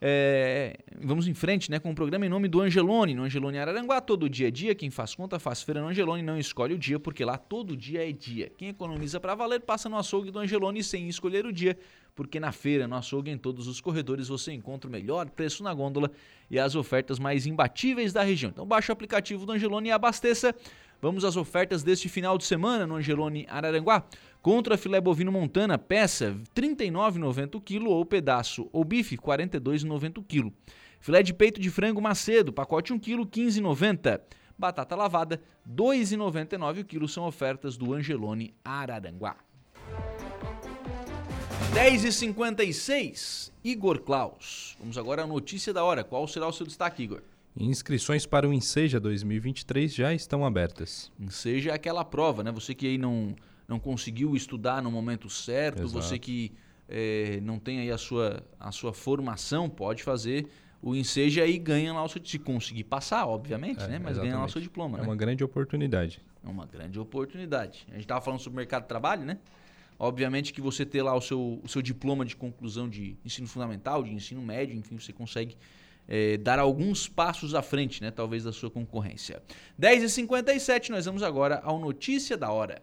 É, 0.00 0.76
vamos 1.00 1.26
em 1.26 1.32
frente 1.32 1.70
né, 1.70 1.78
com 1.78 1.90
o 1.90 1.94
programa 1.94 2.26
em 2.26 2.28
nome 2.28 2.48
do 2.48 2.60
Angelone, 2.60 3.14
no 3.14 3.22
Angelone 3.22 3.58
Araranguá, 3.58 4.00
todo 4.00 4.28
dia 4.28 4.48
é 4.48 4.50
dia. 4.50 4.74
Quem 4.74 4.90
faz 4.90 5.14
conta 5.14 5.38
faz 5.38 5.62
feira 5.62 5.80
no 5.80 5.88
Angelone, 5.88 6.22
não 6.22 6.38
escolhe 6.38 6.74
o 6.74 6.78
dia, 6.78 6.98
porque 6.98 7.24
lá 7.24 7.38
todo 7.38 7.76
dia 7.76 8.08
é 8.08 8.12
dia. 8.12 8.52
Quem 8.58 8.68
economiza 8.68 9.18
para 9.18 9.34
valer 9.34 9.60
passa 9.60 9.88
no 9.88 9.96
açougue 9.96 10.30
do 10.30 10.38
Angelone 10.38 10.84
sem 10.84 11.08
escolher 11.08 11.46
o 11.46 11.52
dia, 11.52 11.78
porque 12.14 12.38
na 12.38 12.52
feira, 12.52 12.86
no 12.86 12.94
açougue, 12.94 13.30
em 13.30 13.38
todos 13.38 13.66
os 13.66 13.80
corredores, 13.80 14.28
você 14.28 14.52
encontra 14.52 14.88
o 14.88 14.92
melhor 14.92 15.30
preço 15.30 15.62
na 15.62 15.72
gôndola 15.72 16.10
e 16.50 16.58
as 16.58 16.74
ofertas 16.74 17.18
mais 17.18 17.46
imbatíveis 17.46 18.12
da 18.12 18.22
região. 18.22 18.50
Então 18.50 18.66
baixe 18.66 18.90
o 18.90 18.92
aplicativo 18.92 19.46
do 19.46 19.52
Angelone 19.52 19.88
e 19.88 19.92
abasteça. 19.92 20.54
Vamos 21.00 21.24
às 21.24 21.36
ofertas 21.36 21.82
deste 21.82 22.08
final 22.08 22.38
de 22.38 22.44
semana 22.44 22.86
no 22.86 22.96
Angelone 22.96 23.46
Araranguá. 23.50 24.04
Contra 24.46 24.78
filé 24.78 25.00
bovino 25.00 25.32
montana, 25.32 25.76
peça 25.76 26.26
R$ 26.26 26.38
39,90 26.54 27.56
o 27.56 27.60
quilo 27.60 27.90
ou 27.90 28.06
pedaço 28.06 28.70
ou 28.72 28.84
bife 28.84 29.16
R$ 29.16 29.20
42,90 29.20 30.18
o 30.18 30.22
quilo. 30.22 30.52
Filé 31.00 31.20
de 31.20 31.34
peito 31.34 31.60
de 31.60 31.68
frango 31.68 32.00
macedo, 32.00 32.52
pacote 32.52 32.92
1 32.92 32.98
kg, 33.00 33.22
R$ 33.22 33.24
15,90. 33.24 34.20
Batata 34.56 34.94
lavada, 34.94 35.42
R$ 35.66 35.72
2,99 35.74 36.82
o 36.82 36.84
quilo 36.84 37.08
são 37.08 37.26
ofertas 37.26 37.76
do 37.76 37.92
Angelone 37.92 38.54
Araranguá. 38.64 39.34
10h56, 41.74 43.50
Igor 43.64 43.98
Klaus. 43.98 44.76
Vamos 44.78 44.96
agora 44.96 45.24
à 45.24 45.26
notícia 45.26 45.72
da 45.72 45.82
hora. 45.82 46.04
Qual 46.04 46.24
será 46.28 46.46
o 46.46 46.52
seu 46.52 46.64
destaque, 46.64 47.02
Igor? 47.02 47.20
Inscrições 47.58 48.24
para 48.24 48.48
o 48.48 48.52
Enseja 48.52 49.00
2023 49.00 49.92
já 49.92 50.14
estão 50.14 50.46
abertas. 50.46 51.10
Enseja 51.18 51.70
é 51.72 51.74
aquela 51.74 52.04
prova, 52.04 52.44
né? 52.44 52.52
Você 52.52 52.76
que 52.76 52.86
aí 52.86 52.96
não, 52.96 53.34
não 53.68 53.78
conseguiu 53.78 54.36
estudar 54.36 54.82
no 54.82 54.90
momento 54.90 55.28
certo, 55.28 55.82
Exato. 55.82 56.02
você 56.02 56.18
que 56.18 56.52
é, 56.88 57.40
não 57.42 57.58
tem 57.58 57.80
aí 57.80 57.90
a 57.90 57.98
sua, 57.98 58.42
a 58.58 58.70
sua 58.70 58.92
formação, 58.92 59.68
pode 59.68 60.02
fazer 60.02 60.46
o 60.80 60.94
Enseja 60.94 61.46
e 61.46 61.58
ganha 61.58 61.92
lá 61.92 62.04
o 62.04 62.08
seu... 62.08 62.24
Se 62.24 62.38
conseguir 62.38 62.84
passar, 62.84 63.26
obviamente, 63.26 63.82
é, 63.82 63.88
né? 63.88 63.98
Mas 63.98 64.12
exatamente. 64.12 64.30
ganha 64.30 64.38
lá 64.38 64.44
o 64.44 64.48
seu 64.48 64.60
diploma, 64.60 64.98
É 64.98 65.00
né? 65.00 65.06
uma 65.06 65.16
grande 65.16 65.42
oportunidade. 65.42 66.20
É 66.44 66.48
uma 66.48 66.64
grande 66.64 66.98
oportunidade. 66.98 67.84
A 67.88 67.94
gente 67.94 68.02
estava 68.02 68.20
falando 68.20 68.40
sobre 68.40 68.56
o 68.56 68.58
mercado 68.58 68.82
de 68.82 68.88
trabalho, 68.88 69.24
né? 69.24 69.38
Obviamente 69.98 70.52
que 70.52 70.60
você 70.60 70.84
ter 70.84 71.02
lá 71.02 71.14
o 71.14 71.20
seu, 71.20 71.60
o 71.64 71.68
seu 71.68 71.80
diploma 71.80 72.24
de 72.24 72.36
conclusão 72.36 72.88
de 72.88 73.16
ensino 73.24 73.48
fundamental, 73.48 74.02
de 74.02 74.12
ensino 74.12 74.42
médio, 74.42 74.76
enfim, 74.76 74.98
você 74.98 75.12
consegue 75.12 75.56
é, 76.06 76.36
dar 76.36 76.58
alguns 76.58 77.08
passos 77.08 77.54
à 77.54 77.62
frente, 77.62 78.02
né, 78.02 78.10
talvez, 78.10 78.44
da 78.44 78.52
sua 78.52 78.70
concorrência. 78.70 79.42
10h57, 79.80 80.90
nós 80.90 81.06
vamos 81.06 81.22
agora 81.22 81.60
ao 81.64 81.80
Notícia 81.80 82.36
da 82.36 82.50
Hora. 82.50 82.82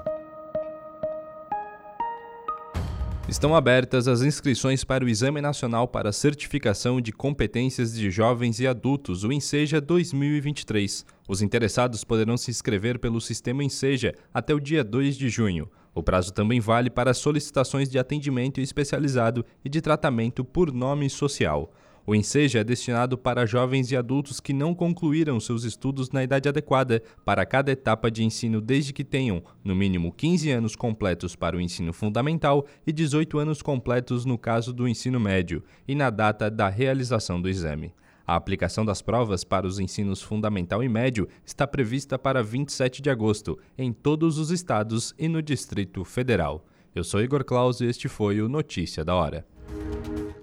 Estão 3.31 3.55
abertas 3.55 4.09
as 4.09 4.23
inscrições 4.23 4.83
para 4.83 5.05
o 5.05 5.07
Exame 5.07 5.39
Nacional 5.39 5.87
para 5.87 6.11
Certificação 6.11 6.99
de 6.99 7.13
Competências 7.13 7.93
de 7.93 8.11
Jovens 8.11 8.59
e 8.59 8.67
Adultos, 8.67 9.23
o 9.23 9.31
Enseja 9.31 9.79
2023. 9.79 11.05
Os 11.29 11.41
interessados 11.41 12.03
poderão 12.03 12.35
se 12.35 12.51
inscrever 12.51 12.99
pelo 12.99 13.21
sistema 13.21 13.63
Enseja 13.63 14.13
até 14.33 14.53
o 14.53 14.59
dia 14.59 14.83
2 14.83 15.15
de 15.15 15.29
junho. 15.29 15.71
O 15.95 16.03
prazo 16.03 16.33
também 16.33 16.59
vale 16.59 16.89
para 16.89 17.13
solicitações 17.13 17.89
de 17.89 17.97
atendimento 17.97 18.59
especializado 18.59 19.45
e 19.63 19.69
de 19.69 19.79
tratamento 19.79 20.43
por 20.43 20.73
nome 20.73 21.09
social. 21.09 21.71
O 22.05 22.15
Enseja 22.15 22.59
é 22.59 22.63
destinado 22.63 23.15
para 23.15 23.45
jovens 23.45 23.91
e 23.91 23.95
adultos 23.95 24.39
que 24.39 24.53
não 24.53 24.73
concluíram 24.73 25.39
seus 25.39 25.63
estudos 25.63 26.09
na 26.09 26.23
idade 26.23 26.49
adequada 26.49 27.03
para 27.23 27.45
cada 27.45 27.71
etapa 27.71 28.09
de 28.09 28.23
ensino, 28.23 28.59
desde 28.59 28.91
que 28.91 29.03
tenham, 29.03 29.43
no 29.63 29.75
mínimo, 29.75 30.11
15 30.11 30.49
anos 30.49 30.75
completos 30.75 31.35
para 31.35 31.55
o 31.55 31.61
ensino 31.61 31.93
fundamental 31.93 32.65
e 32.87 32.91
18 32.91 33.37
anos 33.37 33.61
completos 33.61 34.25
no 34.25 34.37
caso 34.37 34.73
do 34.73 34.87
ensino 34.87 35.19
médio, 35.19 35.63
e 35.87 35.93
na 35.93 36.09
data 36.09 36.49
da 36.49 36.69
realização 36.69 37.39
do 37.39 37.47
exame. 37.47 37.93
A 38.25 38.35
aplicação 38.35 38.83
das 38.83 39.01
provas 39.01 39.43
para 39.43 39.67
os 39.67 39.77
ensinos 39.77 40.21
fundamental 40.21 40.83
e 40.83 40.89
médio 40.89 41.27
está 41.45 41.67
prevista 41.67 42.17
para 42.17 42.41
27 42.41 43.01
de 43.01 43.09
agosto, 43.09 43.59
em 43.77 43.93
todos 43.93 44.39
os 44.39 44.49
estados 44.49 45.13
e 45.19 45.27
no 45.27 45.41
Distrito 45.41 46.03
Federal. 46.03 46.65
Eu 46.95 47.03
sou 47.03 47.21
Igor 47.21 47.43
Claus 47.43 47.79
e 47.79 47.85
este 47.85 48.07
foi 48.07 48.41
o 48.41 48.49
Notícia 48.49 49.05
da 49.05 49.15
Hora. 49.15 49.45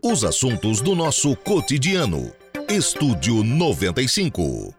Os 0.02 0.24
assuntos 0.24 0.80
do 0.80 0.94
nosso 0.94 1.34
cotidiano. 1.36 2.32
Estúdio 2.68 3.42
95. 3.42 4.77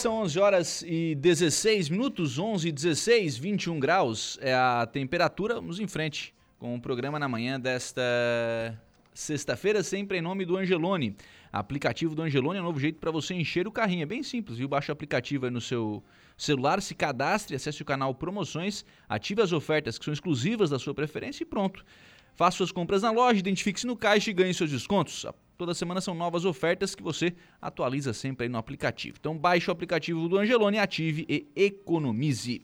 São 0.00 0.14
11 0.22 0.38
horas 0.40 0.82
e 0.86 1.14
16 1.16 1.90
minutos, 1.90 2.38
11 2.38 2.68
e 2.68 2.72
16, 2.72 3.36
21 3.36 3.78
graus 3.78 4.38
é 4.40 4.54
a 4.54 4.88
temperatura. 4.90 5.56
Vamos 5.56 5.78
em 5.78 5.86
frente 5.86 6.34
com 6.58 6.74
o 6.74 6.80
programa 6.80 7.18
na 7.18 7.28
manhã 7.28 7.60
desta 7.60 8.00
sexta-feira, 9.12 9.82
sempre 9.82 10.16
em 10.16 10.22
nome 10.22 10.46
do 10.46 10.56
Angelone. 10.56 11.14
Aplicativo 11.52 12.14
do 12.14 12.22
Angelone 12.22 12.58
é 12.58 12.62
um 12.62 12.64
novo 12.64 12.80
jeito 12.80 12.98
para 12.98 13.10
você 13.10 13.34
encher 13.34 13.68
o 13.68 13.70
carrinho. 13.70 14.02
É 14.02 14.06
bem 14.06 14.22
simples, 14.22 14.56
viu? 14.56 14.66
Baixa 14.66 14.90
o 14.90 14.94
aplicativo 14.94 15.44
aí 15.44 15.50
no 15.50 15.60
seu 15.60 16.02
celular, 16.34 16.80
se 16.80 16.94
cadastre, 16.94 17.54
acesse 17.54 17.82
o 17.82 17.84
canal 17.84 18.14
Promoções, 18.14 18.86
ative 19.06 19.42
as 19.42 19.52
ofertas 19.52 19.98
que 19.98 20.04
são 20.06 20.14
exclusivas 20.14 20.70
da 20.70 20.78
sua 20.78 20.94
preferência 20.94 21.42
e 21.42 21.46
pronto. 21.46 21.84
Faça 22.34 22.56
suas 22.56 22.72
compras 22.72 23.02
na 23.02 23.10
loja, 23.10 23.38
identifique-se 23.38 23.86
no 23.86 23.96
caixa 23.96 24.30
e 24.30 24.32
ganhe 24.32 24.54
seus 24.54 24.70
descontos. 24.70 25.26
Toda 25.60 25.74
semana 25.74 26.00
são 26.00 26.14
novas 26.14 26.46
ofertas 26.46 26.94
que 26.94 27.02
você 27.02 27.34
atualiza 27.60 28.14
sempre 28.14 28.44
aí 28.44 28.48
no 28.48 28.56
aplicativo. 28.56 29.18
Então 29.20 29.36
baixe 29.36 29.68
o 29.68 29.72
aplicativo 29.72 30.26
do 30.26 30.38
Angelone, 30.38 30.78
ative 30.78 31.26
e 31.28 31.46
economize. 31.54 32.62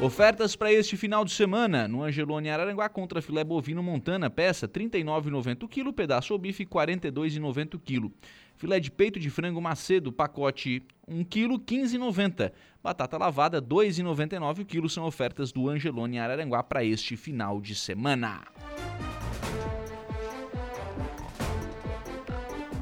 Ofertas 0.00 0.54
para 0.54 0.72
este 0.72 0.96
final 0.96 1.24
de 1.24 1.32
semana 1.32 1.88
no 1.88 2.04
Angelone 2.04 2.48
Araranguá 2.48 2.88
contra 2.88 3.20
filé 3.20 3.42
bovino 3.42 3.82
Montana, 3.82 4.30
peça 4.30 4.66
R$ 4.66 4.72
39,90 4.88 5.66
kg, 5.66 5.92
pedaço 5.92 6.34
ou 6.34 6.38
bife 6.38 6.62
R$ 6.62 6.70
42,90 6.70 7.80
kg. 7.84 8.12
Filé 8.54 8.78
de 8.78 8.92
peito 8.92 9.18
de 9.18 9.28
frango 9.28 9.60
macedo, 9.60 10.12
pacote 10.12 10.84
1 11.08 11.24
kg, 11.24 11.50
R$ 11.50 11.58
15,90. 11.58 12.52
Batata 12.80 13.18
lavada, 13.18 13.58
R$ 13.58 13.66
2,99 13.66 14.64
kg 14.64 14.88
são 14.88 15.04
ofertas 15.04 15.50
do 15.50 15.68
Angelone 15.68 16.20
Araranguá 16.20 16.62
para 16.62 16.84
este 16.84 17.16
final 17.16 17.60
de 17.60 17.74
semana. 17.74 18.44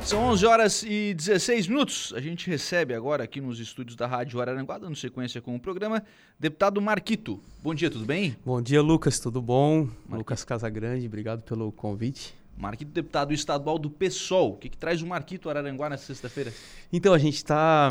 São 0.06 0.22
11 0.22 0.44
horas 0.44 0.82
e 0.82 1.14
16 1.14 1.66
minutos. 1.66 2.12
A 2.14 2.20
gente 2.20 2.48
recebe 2.50 2.92
agora 2.92 3.24
aqui 3.24 3.40
nos 3.40 3.58
estúdios 3.58 3.96
da 3.96 4.06
Rádio 4.06 4.38
Araranguá, 4.38 4.76
dando 4.76 4.94
sequência 4.94 5.40
com 5.40 5.56
o 5.56 5.58
programa, 5.58 6.04
deputado 6.38 6.78
Marquito. 6.80 7.40
Bom 7.62 7.74
dia, 7.74 7.90
tudo 7.90 8.04
bem? 8.04 8.36
Bom 8.44 8.60
dia, 8.60 8.82
Lucas, 8.82 9.18
tudo 9.18 9.40
bom? 9.40 9.84
Marquito. 9.84 10.16
Lucas 10.18 10.44
Casagrande, 10.44 11.06
obrigado 11.06 11.40
pelo 11.40 11.72
convite. 11.72 12.34
Marquito, 12.54 12.90
deputado 12.92 13.32
estadual 13.32 13.78
do 13.78 13.88
PSOL. 13.88 14.52
O 14.52 14.56
que, 14.58 14.68
que 14.68 14.76
traz 14.76 15.00
o 15.00 15.06
Marquito 15.06 15.48
Araranguá 15.48 15.88
nessa 15.88 16.04
sexta-feira? 16.04 16.52
Então, 16.92 17.14
a 17.14 17.18
gente 17.18 17.36
está. 17.36 17.90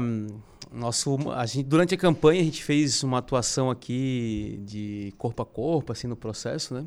Nosso, 0.71 1.17
a 1.31 1.45
gente, 1.47 1.67
durante 1.67 1.95
a 1.95 1.97
campanha, 1.97 2.41
a 2.41 2.45
gente 2.45 2.63
fez 2.63 3.03
uma 3.03 3.17
atuação 3.17 3.71
aqui 3.71 4.59
de 4.65 5.13
corpo 5.17 5.41
a 5.41 5.45
corpo, 5.45 5.91
assim, 5.91 6.05
no 6.05 6.15
processo, 6.15 6.75
né? 6.75 6.85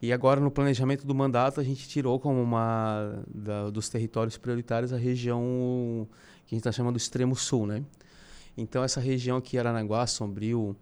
E 0.00 0.12
agora, 0.12 0.40
no 0.40 0.50
planejamento 0.50 1.06
do 1.06 1.14
mandato, 1.14 1.60
a 1.60 1.64
gente 1.64 1.88
tirou 1.88 2.20
como 2.20 2.40
uma 2.40 3.22
da, 3.32 3.70
dos 3.70 3.88
territórios 3.88 4.36
prioritários 4.36 4.92
a 4.92 4.96
região 4.96 6.06
que 6.46 6.54
a 6.54 6.56
gente 6.56 6.60
está 6.60 6.72
chamando 6.72 6.94
do 6.94 6.98
extremo 6.98 7.34
sul, 7.34 7.66
né? 7.66 7.82
Então, 8.56 8.84
essa 8.84 9.00
região 9.00 9.36
aqui, 9.36 9.58
Aranaguá, 9.58 10.06
Sombrio, 10.06 10.76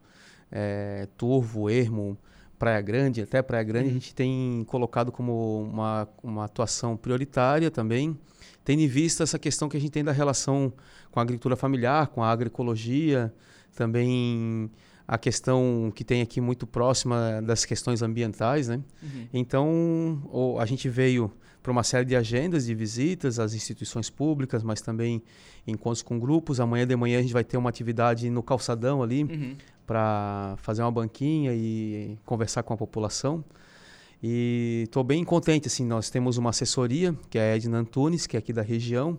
é, 0.50 1.08
Turvo, 1.16 1.70
Ermo, 1.70 2.18
Praia 2.58 2.80
Grande, 2.80 3.22
até 3.22 3.42
Praia 3.42 3.64
Grande, 3.64 3.86
a 3.86 3.88
uhum. 3.88 3.94
gente 3.94 4.14
tem 4.14 4.64
colocado 4.66 5.10
como 5.10 5.62
uma, 5.62 6.08
uma 6.22 6.44
atuação 6.44 6.96
prioritária 6.96 7.70
também, 7.70 8.18
tendo 8.64 8.80
em 8.80 8.88
vista 8.88 9.22
essa 9.22 9.38
questão 9.38 9.68
que 9.68 9.76
a 9.76 9.80
gente 9.80 9.90
tem 9.90 10.04
da 10.04 10.12
relação 10.12 10.72
com 11.10 11.18
a 11.18 11.22
agricultura 11.22 11.56
familiar, 11.56 12.08
com 12.08 12.22
a 12.22 12.30
agroecologia, 12.30 13.32
também 13.74 14.70
a 15.06 15.18
questão 15.18 15.92
que 15.94 16.02
tem 16.02 16.22
aqui 16.22 16.40
muito 16.40 16.66
próxima 16.66 17.42
das 17.42 17.64
questões 17.64 18.02
ambientais, 18.02 18.68
né? 18.68 18.80
Uhum. 19.02 19.28
Então, 19.32 20.56
a 20.58 20.64
gente 20.66 20.88
veio 20.88 21.30
para 21.62 21.72
uma 21.72 21.82
série 21.82 22.04
de 22.04 22.14
agendas 22.14 22.66
de 22.66 22.74
visitas 22.74 23.38
às 23.38 23.54
instituições 23.54 24.10
públicas, 24.10 24.62
mas 24.62 24.82
também 24.82 25.22
encontros 25.66 26.02
com 26.02 26.18
grupos. 26.18 26.60
Amanhã 26.60 26.86
de 26.86 26.94
manhã 26.94 27.18
a 27.18 27.22
gente 27.22 27.32
vai 27.32 27.44
ter 27.44 27.56
uma 27.56 27.70
atividade 27.70 28.28
no 28.28 28.42
calçadão 28.42 29.02
ali 29.02 29.24
uhum. 29.24 29.56
para 29.86 30.56
fazer 30.58 30.82
uma 30.82 30.92
banquinha 30.92 31.54
e 31.54 32.18
conversar 32.24 32.62
com 32.62 32.74
a 32.74 32.76
população. 32.76 33.42
E 34.22 34.84
estou 34.84 35.04
bem 35.04 35.22
contente, 35.24 35.66
assim, 35.66 35.84
nós 35.84 36.08
temos 36.08 36.38
uma 36.38 36.50
assessoria, 36.50 37.14
que 37.28 37.38
é 37.38 37.52
a 37.52 37.56
Edna 37.56 37.78
Antunes, 37.78 38.26
que 38.26 38.36
é 38.36 38.38
aqui 38.38 38.52
da 38.52 38.62
região, 38.62 39.18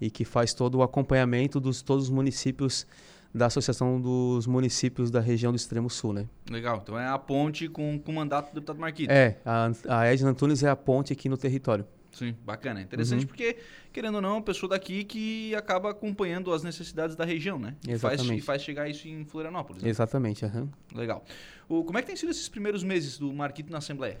e 0.00 0.10
que 0.10 0.24
faz 0.24 0.54
todo 0.54 0.78
o 0.78 0.82
acompanhamento 0.82 1.58
dos 1.58 1.82
todos 1.82 2.04
os 2.04 2.10
municípios 2.10 2.86
da 3.34 3.46
Associação 3.46 4.00
dos 4.00 4.46
Municípios 4.46 5.10
da 5.10 5.20
região 5.20 5.50
do 5.50 5.56
Extremo 5.56 5.90
Sul, 5.90 6.12
né? 6.12 6.28
Legal. 6.48 6.80
Então 6.82 6.96
é 6.96 7.08
a 7.08 7.18
ponte 7.18 7.68
com, 7.68 7.98
com 7.98 8.12
o 8.12 8.14
mandato 8.14 8.50
do 8.50 8.54
deputado 8.54 8.78
Marquito. 8.78 9.10
É, 9.10 9.38
a, 9.44 9.70
a 9.88 10.06
Edna 10.06 10.30
Antunes 10.30 10.62
é 10.62 10.70
a 10.70 10.76
ponte 10.76 11.12
aqui 11.12 11.28
no 11.28 11.36
território. 11.36 11.84
Sim, 12.12 12.36
bacana. 12.44 12.80
Interessante 12.80 13.22
uhum. 13.22 13.26
porque, 13.26 13.56
querendo 13.92 14.14
ou 14.14 14.20
não, 14.20 14.28
é 14.28 14.32
uma 14.34 14.42
pessoa 14.42 14.70
daqui 14.70 15.02
que 15.02 15.52
acaba 15.56 15.90
acompanhando 15.90 16.52
as 16.52 16.62
necessidades 16.62 17.16
da 17.16 17.24
região, 17.24 17.58
né? 17.58 17.74
Exatamente. 17.86 18.22
E 18.22 18.28
faz, 18.28 18.38
e 18.38 18.40
faz 18.40 18.62
chegar 18.62 18.88
isso 18.88 19.08
em 19.08 19.24
Florianópolis. 19.24 19.82
Né? 19.82 19.88
Exatamente, 19.88 20.44
uhum. 20.44 20.68
Legal. 20.94 21.24
O, 21.68 21.82
como 21.82 21.98
é 21.98 22.02
que 22.02 22.06
tem 22.06 22.14
sido 22.14 22.30
esses 22.30 22.48
primeiros 22.48 22.84
meses 22.84 23.18
do 23.18 23.32
Marquito 23.32 23.72
na 23.72 23.78
Assembleia? 23.78 24.20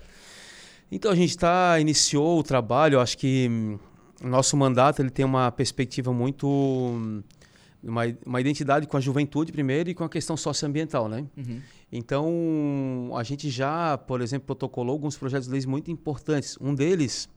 Então, 0.90 1.12
a 1.12 1.14
gente 1.14 1.38
tá, 1.38 1.78
iniciou 1.78 2.40
o 2.40 2.42
trabalho, 2.42 2.98
acho 2.98 3.16
que 3.16 3.48
hum, 3.48 3.78
nosso 4.22 4.56
mandato 4.56 5.00
ele 5.00 5.10
tem 5.10 5.24
uma 5.24 5.52
perspectiva 5.52 6.12
muito 6.12 6.48
hum, 6.48 7.22
uma, 7.86 8.02
uma 8.24 8.40
identidade 8.40 8.86
com 8.86 8.96
a 8.96 9.00
juventude 9.00 9.52
primeiro 9.52 9.90
e 9.90 9.94
com 9.94 10.04
a 10.04 10.08
questão 10.08 10.36
socioambiental, 10.36 11.08
né? 11.08 11.26
Uhum. 11.36 11.60
Então, 11.92 13.12
a 13.16 13.22
gente 13.22 13.50
já, 13.50 13.96
por 13.96 14.20
exemplo, 14.20 14.46
protocolou 14.46 14.92
alguns 14.92 15.16
projetos 15.16 15.46
de 15.46 15.52
leis 15.52 15.66
muito 15.66 15.90
importantes. 15.90 16.58
Um 16.60 16.74
deles, 16.74 17.28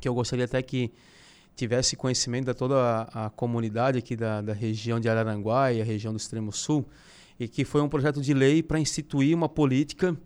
que 0.00 0.08
eu 0.08 0.14
gostaria 0.14 0.44
até 0.44 0.60
que 0.62 0.92
tivesse 1.56 1.96
conhecimento 1.96 2.46
de 2.46 2.54
toda 2.54 2.76
a, 2.76 3.26
a 3.26 3.30
comunidade 3.30 3.98
aqui 3.98 4.14
da, 4.14 4.40
da 4.40 4.52
região 4.52 5.00
de 5.00 5.08
Araranguá 5.08 5.72
e 5.72 5.80
a 5.80 5.84
região 5.84 6.12
do 6.12 6.16
Extremo 6.16 6.52
Sul, 6.52 6.86
e 7.38 7.48
que 7.48 7.64
foi 7.64 7.80
um 7.80 7.88
projeto 7.88 8.20
de 8.20 8.34
lei 8.34 8.62
para 8.62 8.78
instituir 8.78 9.34
uma 9.34 9.48
política 9.48 10.16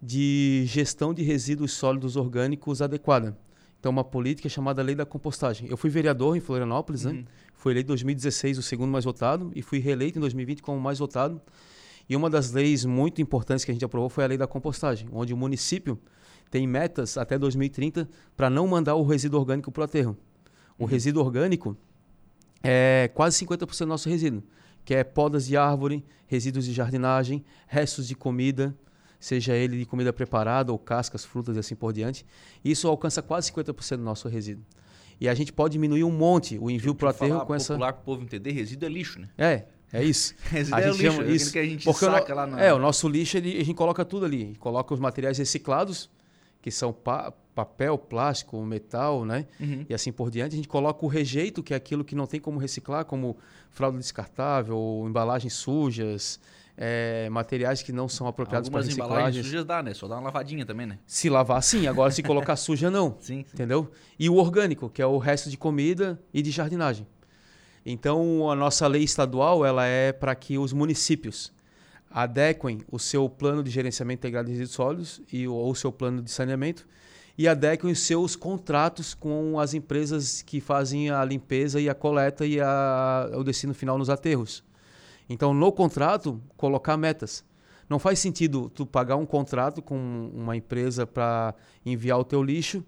de 0.00 0.64
gestão 0.66 1.12
de 1.12 1.22
resíduos 1.22 1.72
sólidos 1.72 2.16
orgânicos 2.16 2.80
adequada. 2.80 3.36
Então, 3.78 3.90
uma 3.90 4.04
política 4.04 4.48
chamada 4.48 4.82
Lei 4.82 4.94
da 4.94 5.06
Compostagem. 5.06 5.68
Eu 5.68 5.76
fui 5.76 5.88
vereador 5.88 6.36
em 6.36 6.40
Florianópolis, 6.40 7.04
né? 7.04 7.12
uhum. 7.12 7.18
né? 7.18 7.24
Fui 7.60 7.74
eleito 7.74 7.88
em 7.88 7.92
2016 7.92 8.56
o 8.56 8.62
segundo 8.62 8.90
mais 8.90 9.04
votado 9.04 9.52
e 9.54 9.60
fui 9.60 9.80
reeleito 9.80 10.16
em 10.16 10.20
2020 10.22 10.62
como 10.62 10.80
mais 10.80 10.98
votado. 10.98 11.38
E 12.08 12.16
uma 12.16 12.30
das 12.30 12.52
leis 12.52 12.86
muito 12.86 13.20
importantes 13.20 13.66
que 13.66 13.70
a 13.70 13.74
gente 13.74 13.84
aprovou 13.84 14.08
foi 14.08 14.24
a 14.24 14.26
lei 14.26 14.38
da 14.38 14.46
compostagem, 14.46 15.06
onde 15.12 15.34
o 15.34 15.36
município 15.36 16.00
tem 16.50 16.66
metas 16.66 17.18
até 17.18 17.38
2030 17.38 18.08
para 18.34 18.48
não 18.48 18.66
mandar 18.66 18.94
o 18.94 19.04
resíduo 19.04 19.38
orgânico 19.38 19.70
para 19.70 19.82
o 19.82 19.84
aterro. 19.84 20.16
O 20.78 20.84
uhum. 20.84 20.88
resíduo 20.88 21.22
orgânico 21.22 21.76
é 22.62 23.10
quase 23.12 23.44
50% 23.44 23.80
do 23.80 23.86
nosso 23.88 24.08
resíduo, 24.08 24.42
que 24.82 24.94
é 24.94 25.04
podas 25.04 25.46
de 25.46 25.54
árvore, 25.58 26.02
resíduos 26.26 26.64
de 26.64 26.72
jardinagem, 26.72 27.44
restos 27.66 28.08
de 28.08 28.14
comida, 28.14 28.74
seja 29.20 29.54
ele 29.54 29.78
de 29.78 29.84
comida 29.84 30.14
preparada 30.14 30.72
ou 30.72 30.78
cascas, 30.78 31.26
frutas 31.26 31.56
e 31.56 31.58
assim 31.58 31.74
por 31.74 31.92
diante. 31.92 32.24
Isso 32.64 32.88
alcança 32.88 33.20
quase 33.20 33.52
50% 33.52 33.98
do 33.98 34.02
nosso 34.02 34.28
resíduo. 34.28 34.64
E 35.20 35.28
a 35.28 35.34
gente 35.34 35.52
pode 35.52 35.72
diminuir 35.72 36.02
um 36.02 36.10
monte 36.10 36.58
o 36.58 36.70
envio 36.70 36.94
para 36.94 37.06
o 37.06 37.10
aterro 37.10 37.44
com 37.44 37.54
essa. 37.54 37.74
popular 37.74 37.92
para 37.92 38.00
o 38.00 38.04
povo 38.04 38.22
entender, 38.22 38.52
resíduo 38.52 38.88
é 38.88 38.92
lixo, 38.92 39.20
né? 39.20 39.28
É, 39.36 39.64
é 39.92 40.02
isso. 40.02 40.34
resíduo 40.48 40.78
a 40.78 40.80
é 40.80 40.84
gente 40.84 41.02
lixo, 41.02 41.16
chama 41.16 41.30
isso. 41.30 41.52
que 41.52 41.58
a 41.58 41.64
gente 41.64 41.84
Porque 41.84 42.04
saca 42.06 42.34
lá 42.34 42.46
na... 42.46 42.60
É, 42.60 42.72
o 42.72 42.78
nosso 42.78 43.06
lixo 43.06 43.36
ele, 43.36 43.60
a 43.60 43.64
gente 43.64 43.74
coloca 43.74 44.04
tudo 44.04 44.24
ali. 44.24 44.56
Coloca 44.58 44.94
os 44.94 45.00
materiais 45.00 45.36
reciclados, 45.36 46.08
que 46.62 46.70
são 46.70 46.92
pa 46.92 47.32
papel, 47.52 47.98
plástico, 47.98 48.64
metal, 48.64 49.24
né? 49.24 49.44
Uhum. 49.60 49.84
E 49.86 49.92
assim 49.92 50.10
por 50.10 50.30
diante. 50.30 50.54
A 50.54 50.56
gente 50.56 50.68
coloca 50.68 51.04
o 51.04 51.08
rejeito, 51.08 51.62
que 51.62 51.74
é 51.74 51.76
aquilo 51.76 52.02
que 52.02 52.14
não 52.14 52.26
tem 52.26 52.40
como 52.40 52.58
reciclar, 52.58 53.04
como 53.04 53.36
fralda 53.70 53.98
descartável, 53.98 55.04
embalagens 55.06 55.52
sujas, 55.52 56.40
é, 56.82 57.28
materiais 57.28 57.82
que 57.82 57.92
não 57.92 58.08
são 58.08 58.26
apropriados 58.26 58.70
para 58.70 58.80
reciclagem. 58.80 59.14
embalagens 59.14 59.46
sujas 59.46 59.64
dá, 59.66 59.82
né? 59.82 59.92
Só 59.92 60.08
dá 60.08 60.14
uma 60.14 60.24
lavadinha 60.24 60.64
também, 60.64 60.86
né? 60.86 60.98
Se 61.06 61.28
lavar, 61.28 61.62
sim. 61.62 61.86
Agora, 61.86 62.10
se 62.10 62.22
colocar 62.22 62.56
suja, 62.56 62.90
não. 62.90 63.16
Sim, 63.20 63.44
sim, 63.44 63.46
Entendeu? 63.52 63.92
E 64.18 64.30
o 64.30 64.36
orgânico, 64.36 64.88
que 64.88 65.02
é 65.02 65.06
o 65.06 65.18
resto 65.18 65.50
de 65.50 65.58
comida 65.58 66.18
e 66.32 66.40
de 66.40 66.50
jardinagem. 66.50 67.06
Então, 67.84 68.50
a 68.50 68.56
nossa 68.56 68.86
lei 68.86 69.04
estadual 69.04 69.64
ela 69.64 69.84
é 69.84 70.10
para 70.10 70.34
que 70.34 70.56
os 70.56 70.72
municípios 70.72 71.52
adequem 72.10 72.80
o 72.90 72.98
seu 72.98 73.28
plano 73.28 73.62
de 73.62 73.70
gerenciamento 73.70 74.20
integrado 74.20 74.46
de 74.46 74.52
resíduos 74.52 74.74
sólidos 74.74 75.22
e, 75.30 75.46
ou 75.46 75.70
o 75.70 75.74
seu 75.74 75.92
plano 75.92 76.22
de 76.22 76.30
saneamento 76.30 76.86
e 77.36 77.46
adequem 77.46 77.90
os 77.90 78.00
seus 78.00 78.36
contratos 78.36 79.14
com 79.14 79.60
as 79.60 79.74
empresas 79.74 80.42
que 80.42 80.60
fazem 80.60 81.10
a 81.10 81.24
limpeza 81.24 81.80
e 81.80 81.88
a 81.88 81.94
coleta 81.94 82.44
e 82.46 82.60
a, 82.60 83.30
o 83.34 83.44
destino 83.44 83.74
final 83.74 83.96
nos 83.96 84.10
aterros. 84.10 84.62
Então, 85.32 85.54
no 85.54 85.70
contrato, 85.70 86.42
colocar 86.56 86.96
metas. 86.96 87.44
Não 87.88 88.00
faz 88.00 88.18
sentido 88.18 88.68
tu 88.68 88.84
pagar 88.84 89.14
um 89.14 89.24
contrato 89.24 89.80
com 89.80 90.28
uma 90.34 90.56
empresa 90.56 91.06
para 91.06 91.54
enviar 91.86 92.18
o 92.18 92.24
teu 92.24 92.42
lixo 92.42 92.84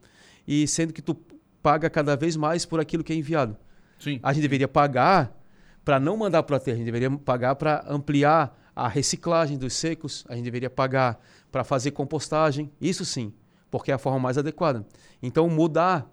e 0.47 0.67
sendo 0.67 0.93
que 0.93 1.01
tu 1.01 1.17
paga 1.63 1.89
cada 1.89 2.17
vez 2.17 2.37
mais 2.37 2.67
por 2.67 2.81
aquilo 2.81 3.05
que 3.05 3.13
é 3.13 3.17
enviado. 3.17 3.57
Sim. 3.97 4.19
A 4.21 4.33
gente 4.33 4.43
deveria 4.43 4.67
pagar 4.67 5.41
para 5.85 6.01
não 6.01 6.17
mandar 6.17 6.43
para 6.43 6.55
o 6.55 6.57
aterro, 6.57 6.75
a 6.75 6.79
gente 6.79 6.85
deveria 6.85 7.11
pagar 7.19 7.55
para 7.55 7.85
ampliar 7.89 8.59
a 8.75 8.89
reciclagem 8.89 9.57
dos 9.57 9.75
secos, 9.75 10.25
a 10.29 10.35
gente 10.35 10.45
deveria 10.45 10.71
pagar 10.71 11.21
para 11.51 11.63
fazer 11.63 11.93
compostagem, 11.93 12.73
isso 12.81 13.05
sim, 13.05 13.33
porque 13.71 13.93
é 13.93 13.95
a 13.95 13.99
forma 13.99 14.19
mais 14.19 14.37
adequada. 14.37 14.85
Então 15.23 15.49
mudar, 15.49 16.11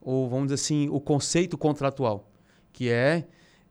ou 0.00 0.28
vamos 0.28 0.46
dizer 0.46 0.54
assim, 0.54 0.88
o 0.90 1.00
conceito 1.00 1.58
contratual, 1.58 2.30
que 2.72 2.88
é 2.88 3.26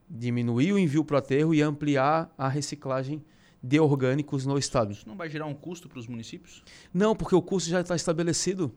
diminuir 0.08 0.72
o 0.72 0.78
envio 0.78 1.04
para 1.04 1.14
o 1.14 1.18
aterro 1.18 1.54
e 1.54 1.62
ampliar 1.62 2.32
a 2.36 2.48
reciclagem 2.48 3.24
de 3.62 3.80
orgânicos 3.80 4.46
no 4.46 4.58
estado. 4.58 4.92
Isso 4.92 5.08
não 5.08 5.16
vai 5.16 5.28
gerar 5.28 5.46
um 5.46 5.54
custo 5.54 5.88
para 5.88 5.98
os 5.98 6.06
municípios? 6.06 6.62
Não, 6.92 7.16
porque 7.16 7.34
o 7.34 7.42
custo 7.42 7.68
já 7.68 7.80
está 7.80 7.96
estabelecido. 7.96 8.72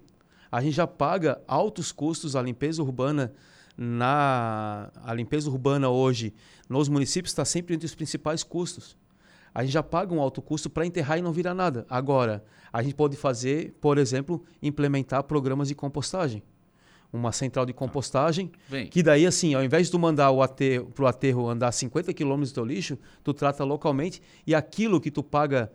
A 0.51 0.61
gente 0.61 0.73
já 0.73 0.88
paga 0.88 1.41
altos 1.47 1.91
custos 1.91 2.36
a 2.36 2.41
limpeza 2.41 2.82
urbana 2.82 3.34
na 3.77 4.91
a 5.03 5.13
limpeza 5.13 5.49
urbana 5.49 5.89
hoje 5.89 6.34
nos 6.67 6.89
municípios 6.89 7.32
está 7.32 7.45
sempre 7.45 7.75
entre 7.75 7.86
os 7.86 7.95
principais 7.95 8.43
custos. 8.43 8.97
A 9.53 9.63
gente 9.63 9.71
já 9.71 9.84
paga 9.84 10.13
um 10.13 10.21
alto 10.21 10.41
custo 10.41 10.69
para 10.69 10.86
enterrar 10.86 11.17
e 11.17 11.21
não 11.21 11.32
virar 11.32 11.53
nada. 11.53 11.86
Agora, 11.89 12.43
a 12.71 12.84
gente 12.84 12.93
pode 12.93 13.15
fazer, 13.15 13.73
por 13.80 13.97
exemplo, 13.97 14.43
implementar 14.61 15.23
programas 15.23 15.67
de 15.67 15.75
compostagem 15.75 16.43
uma 17.12 17.32
central 17.32 17.66
de 17.66 17.74
compostagem, 17.74 18.51
Vem. 18.68 18.88
que 18.88 19.01
daí 19.01 19.26
assim, 19.26 19.53
ao 19.53 19.64
invés 19.64 19.88
de 19.88 19.91
tu 19.91 19.99
mandar 19.99 20.32
o 20.32 20.41
aterro, 20.41 20.86
pro 20.88 21.07
aterro 21.07 21.49
andar 21.49 21.72
50 21.72 22.14
quilômetros 22.14 22.51
do 22.51 22.55
teu 22.55 22.66
lixo, 22.66 22.97
tu 23.24 23.34
trata 23.34 23.64
localmente 23.64 24.22
e 24.45 24.53
aquilo 24.53 25.01
que 25.01 25.10
tu 25.10 25.24
paga, 25.24 25.72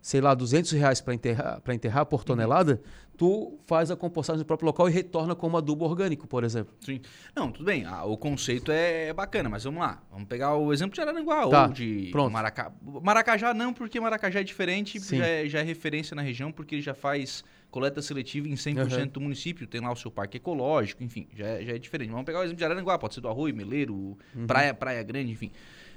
sei 0.00 0.20
lá, 0.20 0.32
200 0.32 0.70
reais 0.72 1.00
para 1.00 1.14
enterrar, 1.14 1.60
enterrar 1.70 2.06
por 2.06 2.20
uhum. 2.20 2.26
tonelada, 2.26 2.80
tu 3.16 3.58
faz 3.66 3.90
a 3.90 3.96
compostagem 3.96 4.38
no 4.38 4.44
próprio 4.44 4.66
local 4.66 4.88
e 4.88 4.92
retorna 4.92 5.34
como 5.34 5.56
adubo 5.56 5.84
orgânico, 5.84 6.28
por 6.28 6.44
exemplo. 6.44 6.72
Sim. 6.80 7.00
Não, 7.34 7.50
tudo 7.50 7.64
bem, 7.64 7.84
ah, 7.84 8.04
o 8.04 8.16
conceito 8.16 8.70
é 8.70 9.12
bacana, 9.12 9.48
mas 9.48 9.64
vamos 9.64 9.80
lá. 9.80 10.00
Vamos 10.10 10.28
pegar 10.28 10.54
o 10.54 10.72
exemplo 10.72 10.94
de 10.94 11.00
Araranguá 11.00 11.48
tá, 11.48 11.66
ou 11.66 11.72
de 11.72 12.10
pronto. 12.12 12.32
Maracá. 12.32 12.72
Maracajá 13.02 13.52
não, 13.52 13.72
porque 13.72 13.98
Maracajá 13.98 14.40
é 14.40 14.44
diferente, 14.44 15.00
já 15.00 15.26
é, 15.26 15.48
já 15.48 15.58
é 15.58 15.62
referência 15.62 16.14
na 16.14 16.22
região, 16.22 16.52
porque 16.52 16.76
ele 16.76 16.82
já 16.82 16.94
faz 16.94 17.42
coleta 17.76 18.00
seletiva 18.00 18.48
em 18.48 18.54
100% 18.54 18.98
uhum. 18.98 19.06
do 19.08 19.20
município, 19.20 19.66
tem 19.66 19.82
lá 19.82 19.92
o 19.92 19.96
seu 19.96 20.10
parque 20.10 20.38
ecológico, 20.38 21.04
enfim, 21.04 21.28
já, 21.36 21.46
é, 21.46 21.62
já 21.62 21.74
é 21.74 21.78
diferente. 21.78 22.08
Vamos 22.08 22.24
pegar 22.24 22.38
o 22.38 22.42
exemplo 22.42 22.56
de 22.56 22.64
Araranguá, 22.64 22.98
pode 22.98 23.12
ser 23.12 23.20
do 23.20 23.28
Arroio, 23.28 23.54
Meleiro, 23.54 24.16
uhum. 24.34 24.46
Praia, 24.46 24.72
Praia 24.72 25.02
Grande, 25.02 25.30
enfim. 25.30 25.50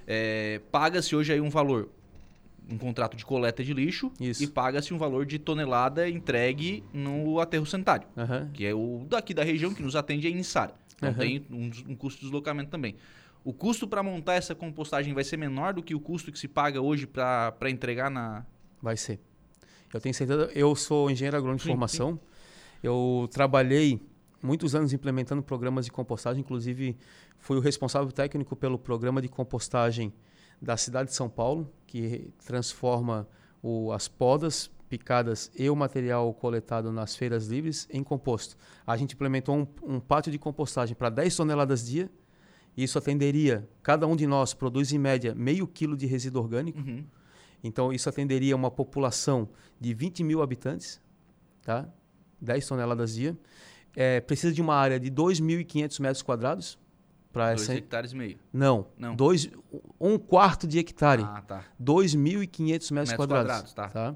É, 0.06 0.60
paga-se 0.74 1.16
hoje 1.16 1.32
aí 1.32 1.40
um 1.40 1.50
valor, 1.50 1.90
um 2.70 2.78
contrato 2.78 3.16
de 3.16 3.26
coleta 3.26 3.64
de 3.64 3.74
lixo 3.74 4.12
Isso. 4.20 4.44
e 4.44 4.48
paga-se 4.48 4.94
um 4.94 4.98
valor 4.98 5.26
de 5.26 5.40
tonelada 5.40 6.10
entregue 6.10 6.84
no 6.94 7.40
aterro 7.40 7.66
sanitário, 7.66 8.06
uhum. 8.18 8.50
que 8.52 8.66
é 8.66 8.74
o 8.74 9.06
daqui 9.08 9.34
da 9.34 9.46
região 9.46 9.74
que 9.74 9.82
nos 9.82 9.96
atende 9.96 10.28
é 10.28 10.30
Inissara. 10.30 10.74
Então 10.98 11.14
tem 11.14 11.46
um, 11.50 11.72
um 11.92 11.96
custo 11.96 12.20
de 12.20 12.26
deslocamento 12.26 12.70
também. 12.70 12.98
O 13.42 13.54
custo 13.54 13.88
para 13.88 14.04
montar 14.04 14.34
essa 14.34 14.54
compostagem 14.54 15.14
vai 15.14 15.24
ser 15.24 15.38
menor 15.38 15.74
do 15.74 15.82
que 15.82 15.96
o 15.96 16.00
custo 16.02 16.30
que 16.30 16.38
se 16.38 16.50
paga 16.50 16.82
hoje 16.82 17.08
para 17.08 17.70
entregar 17.70 18.12
na. 18.12 18.46
Vai 18.82 18.98
ser. 18.98 19.22
Eu 19.94 20.00
tenho 20.00 20.14
certeza. 20.14 20.50
Eu 20.54 20.76
sou 20.76 21.10
engenheiro 21.10 21.38
agrônomo 21.38 21.58
de 21.58 21.64
sim, 21.64 21.70
formação. 21.70 22.14
Sim. 22.14 22.20
Eu 22.84 23.28
trabalhei 23.32 24.02
muitos 24.42 24.76
anos 24.76 24.94
implementando 24.94 25.42
programas 25.44 25.86
de 25.86 25.92
compostagem, 25.92 26.42
inclusive 26.42 26.98
fui 27.38 27.58
o 27.58 27.60
responsável 27.60 28.12
técnico 28.12 28.56
pelo 28.56 28.78
programa 28.78 29.22
de 29.22 29.28
compostagem 29.28 30.14
da 30.62 30.78
cidade 30.78 31.10
de 31.10 31.16
São 31.16 31.30
Paulo, 31.30 31.72
que 31.88 32.32
transforma 32.46 33.28
o, 33.62 33.92
as 33.92 34.08
podas 34.08 34.70
picadas 34.90 35.52
e 35.56 35.70
o 35.70 35.76
material 35.76 36.34
coletado 36.34 36.92
nas 36.92 37.16
feiras 37.16 37.48
livres 37.48 37.88
em 37.92 38.04
composto. 38.04 38.58
A 38.86 38.98
gente 38.98 39.14
implementou 39.14 39.56
um, 39.56 39.68
um 39.84 40.00
pátio 40.00 40.32
de 40.32 40.40
compostagem 40.40 40.96
para 40.96 41.10
10 41.10 41.36
toneladas 41.36 41.86
dia. 41.86 42.10
Isso 42.76 42.98
atenderia, 42.98 43.68
cada 43.84 44.08
um 44.08 44.16
de 44.16 44.26
nós 44.26 44.54
produz 44.54 44.92
em 44.92 44.98
média 44.98 45.36
meio 45.36 45.68
quilo 45.68 45.96
de 45.96 46.06
resíduo 46.06 46.42
orgânico. 46.42 46.80
Uhum. 46.80 47.06
Então, 47.64 47.92
isso 47.92 48.08
atenderia 48.08 48.56
uma 48.56 48.72
população 48.72 49.50
de 49.80 49.94
20 49.94 50.24
mil 50.24 50.42
habitantes, 50.42 51.02
tá? 51.62 51.88
10 52.42 52.68
toneladas 52.68 53.14
dia. 53.14 53.38
É, 53.96 54.22
precisa 54.22 54.54
de 54.54 54.62
uma 54.62 54.76
área 54.76 55.00
de 55.00 55.12
2.500 55.12 56.02
metros 56.02 56.22
quadrados. 56.22 56.80
Para 57.32 57.52
essa... 57.52 57.76
hectares 57.76 58.12
e 58.12 58.16
meio? 58.16 58.40
Não. 58.52 58.88
Não. 58.98 59.16
Dois, 59.16 59.50
um 60.00 60.18
quarto 60.18 60.68
de 60.68 60.80
hectare. 60.80 61.24
Ah, 61.24 61.42
tá. 61.42 61.64
2.500 61.82 62.62
metros, 62.64 62.92
metros 62.92 63.14
quadrados. 63.14 63.52
quadrados 63.52 63.74
tá. 63.74 63.90
tá? 63.90 64.16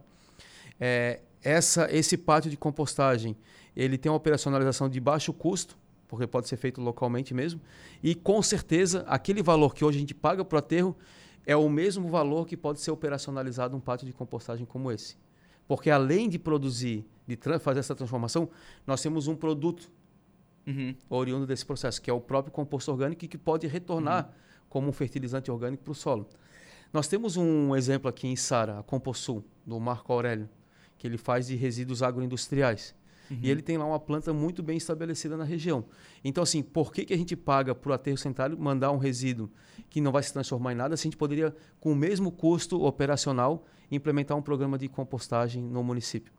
É, 0.79 1.21
essa, 1.43 1.93
esse 1.93 2.17
pátio 2.17 2.49
de 2.49 2.57
compostagem, 2.57 3.35
ele 3.75 3.97
tem 3.97 4.11
uma 4.11 4.17
operacionalização 4.17 4.89
de 4.89 4.99
baixo 4.99 5.31
custo, 5.31 5.77
porque 6.07 6.25
pode 6.25 6.47
ser 6.47 6.57
feito 6.57 6.81
localmente 6.81 7.33
mesmo. 7.33 7.61
E, 8.01 8.15
com 8.15 8.41
certeza, 8.41 9.03
aquele 9.07 9.43
valor 9.43 9.75
que 9.75 9.83
hoje 9.83 9.97
a 9.97 9.99
gente 9.99 10.15
paga 10.15 10.43
para 10.43 10.55
o 10.55 10.59
aterro 10.59 10.97
é 11.45 11.55
o 11.55 11.69
mesmo 11.69 12.07
valor 12.07 12.47
que 12.47 12.55
pode 12.55 12.79
ser 12.79 12.91
operacionalizado 12.91 13.75
um 13.75 13.79
pátio 13.79 14.07
de 14.07 14.13
compostagem 14.13 14.65
como 14.65 14.91
esse. 14.91 15.17
Porque 15.67 15.89
além 15.89 16.29
de 16.29 16.39
produzir, 16.39 17.05
de 17.27 17.37
fazer 17.59 17.79
essa 17.79 17.95
transformação, 17.95 18.49
nós 18.85 19.01
temos 19.01 19.27
um 19.27 19.35
produto 19.35 19.89
uhum. 20.67 20.95
oriundo 21.09 21.45
desse 21.45 21.65
processo, 21.65 22.01
que 22.01 22.09
é 22.09 22.13
o 22.13 22.21
próprio 22.21 22.51
composto 22.51 22.91
orgânico 22.91 23.23
e 23.25 23.27
que 23.27 23.37
pode 23.37 23.67
retornar 23.67 24.25
uhum. 24.25 24.31
como 24.69 24.89
um 24.89 24.91
fertilizante 24.91 25.49
orgânico 25.51 25.83
para 25.83 25.91
o 25.91 25.95
solo. 25.95 26.27
Nós 26.91 27.07
temos 27.07 27.37
um 27.37 27.75
exemplo 27.75 28.07
aqui 28.07 28.27
em 28.27 28.35
Sara, 28.35 28.79
a 28.79 28.83
Composul, 28.83 29.43
do 29.65 29.79
Marco 29.79 30.13
Aurélio, 30.13 30.49
que 30.97 31.07
ele 31.07 31.17
faz 31.17 31.47
de 31.47 31.55
resíduos 31.55 32.03
agroindustriais. 32.03 32.93
Uhum. 33.33 33.39
E 33.41 33.49
ele 33.49 33.61
tem 33.61 33.77
lá 33.77 33.85
uma 33.85 33.99
planta 33.99 34.31
muito 34.31 34.61
bem 34.61 34.77
estabelecida 34.77 35.35
na 35.35 35.43
região. 35.43 35.85
Então, 36.23 36.43
assim, 36.43 36.61
por 36.61 36.91
que, 36.91 37.05
que 37.05 37.13
a 37.13 37.17
gente 37.17 37.35
paga 37.35 37.73
para 37.73 37.89
o 37.89 37.93
aterro 37.93 38.17
sanitário 38.17 38.57
mandar 38.57 38.91
um 38.91 38.97
resíduo 38.97 39.49
que 39.89 39.99
não 39.99 40.11
vai 40.11 40.23
se 40.23 40.31
transformar 40.31 40.73
em 40.73 40.75
nada 40.75 40.95
se 40.95 41.01
a 41.01 41.05
gente 41.07 41.17
poderia, 41.17 41.55
com 41.79 41.91
o 41.91 41.95
mesmo 41.95 42.31
custo 42.31 42.83
operacional, 42.83 43.65
implementar 43.91 44.37
um 44.37 44.41
programa 44.41 44.77
de 44.77 44.87
compostagem 44.87 45.63
no 45.63 45.83
município? 45.83 46.31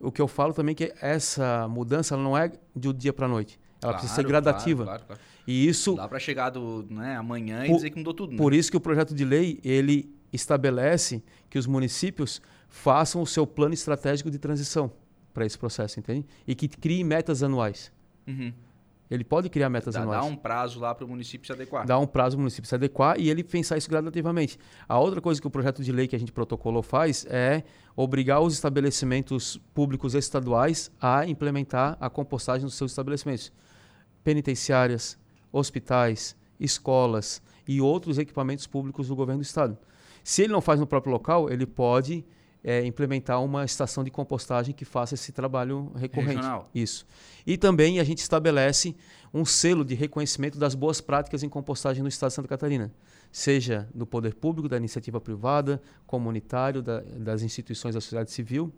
O 0.00 0.10
que 0.10 0.20
eu 0.20 0.26
falo 0.26 0.52
também 0.52 0.72
é 0.72 0.74
que 0.74 0.94
essa 1.00 1.68
mudança 1.68 2.16
não 2.16 2.36
é 2.36 2.50
de 2.74 2.88
um 2.88 2.92
dia 2.92 3.12
para 3.12 3.26
a 3.26 3.28
noite. 3.28 3.60
Ela 3.80 3.92
claro, 3.92 3.98
precisa 3.98 4.14
ser 4.14 4.26
gradativa. 4.26 4.84
Claro, 4.84 5.04
claro, 5.06 5.20
e 5.46 5.68
isso. 5.68 5.94
Dá 5.94 6.08
para 6.08 6.18
chegar 6.18 6.50
do, 6.50 6.84
né, 6.88 7.16
amanhã 7.16 7.66
e 7.66 7.72
dizer 7.72 7.90
que 7.90 7.98
mudou 7.98 8.14
tudo. 8.14 8.32
Né? 8.32 8.38
Por 8.38 8.52
isso 8.52 8.70
que 8.70 8.76
o 8.76 8.80
projeto 8.80 9.14
de 9.14 9.24
lei 9.24 9.60
ele 9.62 10.12
estabelece 10.32 11.22
que 11.50 11.58
os 11.58 11.66
municípios 11.66 12.40
façam 12.68 13.20
o 13.20 13.26
seu 13.26 13.46
plano 13.46 13.74
estratégico 13.74 14.30
de 14.30 14.38
transição 14.38 14.90
para 15.32 15.46
esse 15.46 15.58
processo, 15.58 15.98
entende? 15.98 16.26
E 16.46 16.54
que 16.54 16.68
crie 16.68 17.02
metas 17.02 17.42
anuais. 17.42 17.92
Uhum. 18.26 18.52
Ele 19.10 19.24
pode 19.24 19.50
criar 19.50 19.68
metas 19.68 19.94
dá, 19.94 20.00
anuais. 20.00 20.22
Dá 20.22 20.26
um 20.26 20.34
prazo 20.34 20.80
lá 20.80 20.94
para 20.94 21.04
o 21.04 21.08
município 21.08 21.46
se 21.46 21.52
adequar. 21.52 21.86
Dá 21.86 21.98
um 21.98 22.06
prazo 22.06 22.36
para 22.36 22.38
o 22.38 22.40
município 22.40 22.66
se 22.66 22.74
adequar 22.74 23.20
e 23.20 23.28
ele 23.28 23.44
pensar 23.44 23.76
isso 23.76 23.90
gradativamente. 23.90 24.58
A 24.88 24.98
outra 24.98 25.20
coisa 25.20 25.38
que 25.38 25.46
o 25.46 25.50
projeto 25.50 25.82
de 25.82 25.92
lei 25.92 26.08
que 26.08 26.16
a 26.16 26.18
gente 26.18 26.32
protocolou 26.32 26.82
faz 26.82 27.26
é 27.28 27.62
obrigar 27.94 28.40
os 28.40 28.54
estabelecimentos 28.54 29.60
públicos 29.74 30.14
estaduais 30.14 30.90
a 30.98 31.26
implementar 31.26 31.98
a 32.00 32.08
compostagem 32.08 32.64
nos 32.64 32.74
seus 32.74 32.92
estabelecimentos. 32.92 33.52
Penitenciárias, 34.24 35.18
hospitais, 35.52 36.34
escolas 36.58 37.42
e 37.68 37.82
outros 37.82 38.16
equipamentos 38.16 38.66
públicos 38.66 39.08
do 39.08 39.16
governo 39.16 39.42
do 39.42 39.44
estado. 39.44 39.76
Se 40.24 40.42
ele 40.42 40.54
não 40.54 40.62
faz 40.62 40.80
no 40.80 40.86
próprio 40.86 41.12
local, 41.12 41.50
ele 41.50 41.66
pode 41.66 42.24
é, 42.64 42.84
implementar 42.86 43.42
uma 43.42 43.64
estação 43.64 44.04
de 44.04 44.10
compostagem 44.10 44.74
que 44.74 44.84
faça 44.84 45.14
esse 45.14 45.32
trabalho 45.32 45.90
recorrente. 45.96 46.36
Regional. 46.36 46.70
Isso. 46.74 47.06
E 47.46 47.56
também 47.56 47.98
a 47.98 48.04
gente 48.04 48.18
estabelece 48.18 48.94
um 49.34 49.44
selo 49.44 49.84
de 49.84 49.94
reconhecimento 49.94 50.58
das 50.58 50.74
boas 50.74 51.00
práticas 51.00 51.42
em 51.42 51.48
compostagem 51.48 52.02
no 52.02 52.08
estado 52.08 52.30
de 52.30 52.34
Santa 52.36 52.48
Catarina, 52.48 52.92
seja 53.32 53.88
do 53.94 54.06
poder 54.06 54.34
público, 54.34 54.68
da 54.68 54.76
iniciativa 54.76 55.20
privada, 55.20 55.82
comunitário, 56.06 56.82
da, 56.82 57.00
das 57.00 57.42
instituições 57.42 57.94
da 57.94 58.00
sociedade 58.00 58.30
civil. 58.30 58.72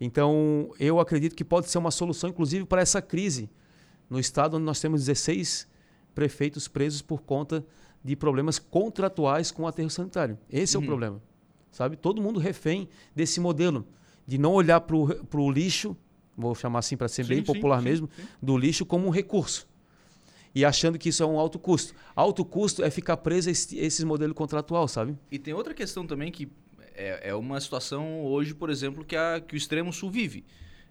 Então, 0.00 0.70
eu 0.78 1.00
acredito 1.00 1.34
que 1.34 1.44
pode 1.44 1.68
ser 1.68 1.78
uma 1.78 1.90
solução, 1.90 2.30
inclusive, 2.30 2.64
para 2.64 2.80
essa 2.80 3.02
crise 3.02 3.50
no 4.08 4.18
estado 4.18 4.56
onde 4.56 4.64
nós 4.64 4.80
temos 4.80 5.00
16 5.04 5.68
prefeitos 6.14 6.66
presos 6.68 7.02
por 7.02 7.22
conta 7.22 7.64
de 8.02 8.16
problemas 8.16 8.58
contratuais 8.58 9.50
com 9.50 9.64
o 9.64 9.66
aterro 9.66 9.90
sanitário. 9.90 10.38
Esse 10.50 10.76
Uhum. 10.76 10.82
é 10.82 10.84
o 10.84 10.86
problema. 10.86 11.22
Sabe? 11.70 11.96
Todo 11.96 12.20
mundo 12.22 12.38
refém 12.40 12.88
desse 13.14 13.40
modelo 13.40 13.86
de 14.26 14.38
não 14.38 14.52
olhar 14.52 14.80
para 14.80 14.96
o 14.96 15.50
lixo, 15.50 15.96
vou 16.36 16.54
chamar 16.54 16.80
assim 16.80 16.96
para 16.96 17.08
ser 17.08 17.24
Sim, 17.24 17.34
bem 17.34 17.42
popular 17.42 17.78
sim, 17.78 17.84
mesmo, 17.84 18.10
sim. 18.14 18.22
do 18.42 18.56
lixo 18.56 18.84
como 18.86 19.06
um 19.06 19.10
recurso. 19.10 19.66
E 20.54 20.64
achando 20.64 20.98
que 20.98 21.10
isso 21.10 21.22
é 21.22 21.26
um 21.26 21.38
alto 21.38 21.58
custo. 21.58 21.94
Alto 22.16 22.44
custo 22.44 22.82
é 22.82 22.90
ficar 22.90 23.16
preso 23.18 23.48
a 23.48 23.52
esse, 23.52 23.78
esses 23.78 24.02
modelos 24.04 24.34
contratual, 24.34 24.88
sabe? 24.88 25.16
E 25.30 25.38
tem 25.38 25.54
outra 25.54 25.72
questão 25.74 26.06
também 26.06 26.32
que 26.32 26.48
é, 26.94 27.28
é 27.30 27.34
uma 27.34 27.60
situação 27.60 28.24
hoje, 28.24 28.54
por 28.54 28.70
exemplo, 28.70 29.04
que, 29.04 29.14
a, 29.14 29.40
que 29.40 29.54
o 29.54 29.56
extremo 29.56 29.92
sul 29.92 30.10
vive. 30.10 30.44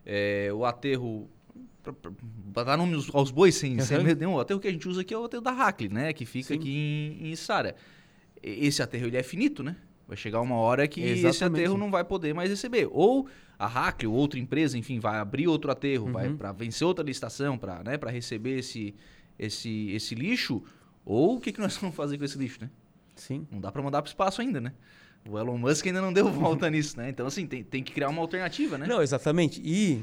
É, 0.06 0.50
o 0.54 0.64
aterro. 0.64 1.28
Para 2.54 2.64
dar 2.64 2.78
nome 2.78 2.96
aos- 3.14 3.32
bois 3.32 3.56
sem, 3.56 3.80
sem 3.80 3.98
Uhum. 3.98 4.04
medo 4.04 4.20
nenhum, 4.20 4.34
o 4.36 4.40
aterro 4.40 4.60
que 4.60 4.68
a 4.68 4.72
gente 4.72 4.88
usa 4.88 5.02
aqui 5.02 5.14
é 5.14 5.18
o 5.18 5.24
aterro 5.24 5.42
da 5.44 5.52
Hackley, 5.52 5.90
né? 5.90 6.12
Que 6.14 6.26
fica 6.26 6.50
Sim. 6.50 6.56
aqui 6.56 6.70
em, 6.70 7.28
em 7.28 7.32
Içara. 7.32 7.76
E- 8.44 8.68
Esse 8.68 8.82
aterro 8.82 9.08
ele 9.08 9.18
é 9.18 9.24
finito, 9.24 9.64
né? 9.64 9.76
Vai 10.08 10.16
chegar 10.16 10.40
uma 10.42 10.56
hora 10.56 10.88
que 10.88 11.02
esse 11.02 11.26
Exatamente. 11.28 11.62
aterro 11.64 11.78
não 11.78 11.92
vai 11.92 12.04
poder 12.04 12.34
mais 12.34 12.50
receber. 12.50 12.88
Ou 12.92 13.28
a 13.60 13.66
Hackley, 13.68 14.08
ou 14.08 14.14
outra 14.16 14.40
empresa, 14.40 14.78
enfim, 14.78 15.00
vai 15.00 15.18
abrir 15.20 15.48
outro 15.48 15.70
aterro, 15.70 16.12
vai 16.12 16.28
Uhum. 16.30 16.38
para 16.38 16.52
vencer 16.54 16.88
outra 16.88 17.04
licitação, 17.04 17.58
para 17.58 17.84
né, 17.84 17.98
pra 17.98 18.10
receber 18.10 18.60
esse, 18.60 18.96
esse, 19.38 19.90
esse 19.92 20.16
lixo. 20.16 20.64
Ou 21.06 21.36
o 21.38 21.40
que, 21.42 21.52
que 21.52 21.60
nós 21.60 21.76
vamos 21.78 21.96
fazer 21.96 22.18
com 22.18 22.24
esse 22.24 22.38
lixo, 22.38 22.60
né? 22.62 22.70
Sim. 23.16 23.46
Não 23.52 23.60
dá 23.60 23.72
pra 23.72 23.82
mandar 23.82 24.02
pro 24.02 24.10
espaço 24.10 24.42
ainda, 24.42 24.62
né? 24.62 24.72
O 25.28 25.38
Elon 25.38 25.58
Musk 25.58 25.86
ainda 25.88 26.02
não 26.02 26.14
deu 26.14 26.30
volta 26.32 26.70
nisso, 26.70 26.96
né? 26.98 27.10
Então, 27.10 27.28
assim, 27.28 27.46
tem, 27.46 27.64
tem 27.64 27.84
que 27.84 27.92
criar 27.92 28.08
uma 28.10 28.22
alternativa, 28.22 28.78
né? 28.78 28.86
Não, 28.88 29.02
exatamente. 29.02 29.62
E 29.66 30.02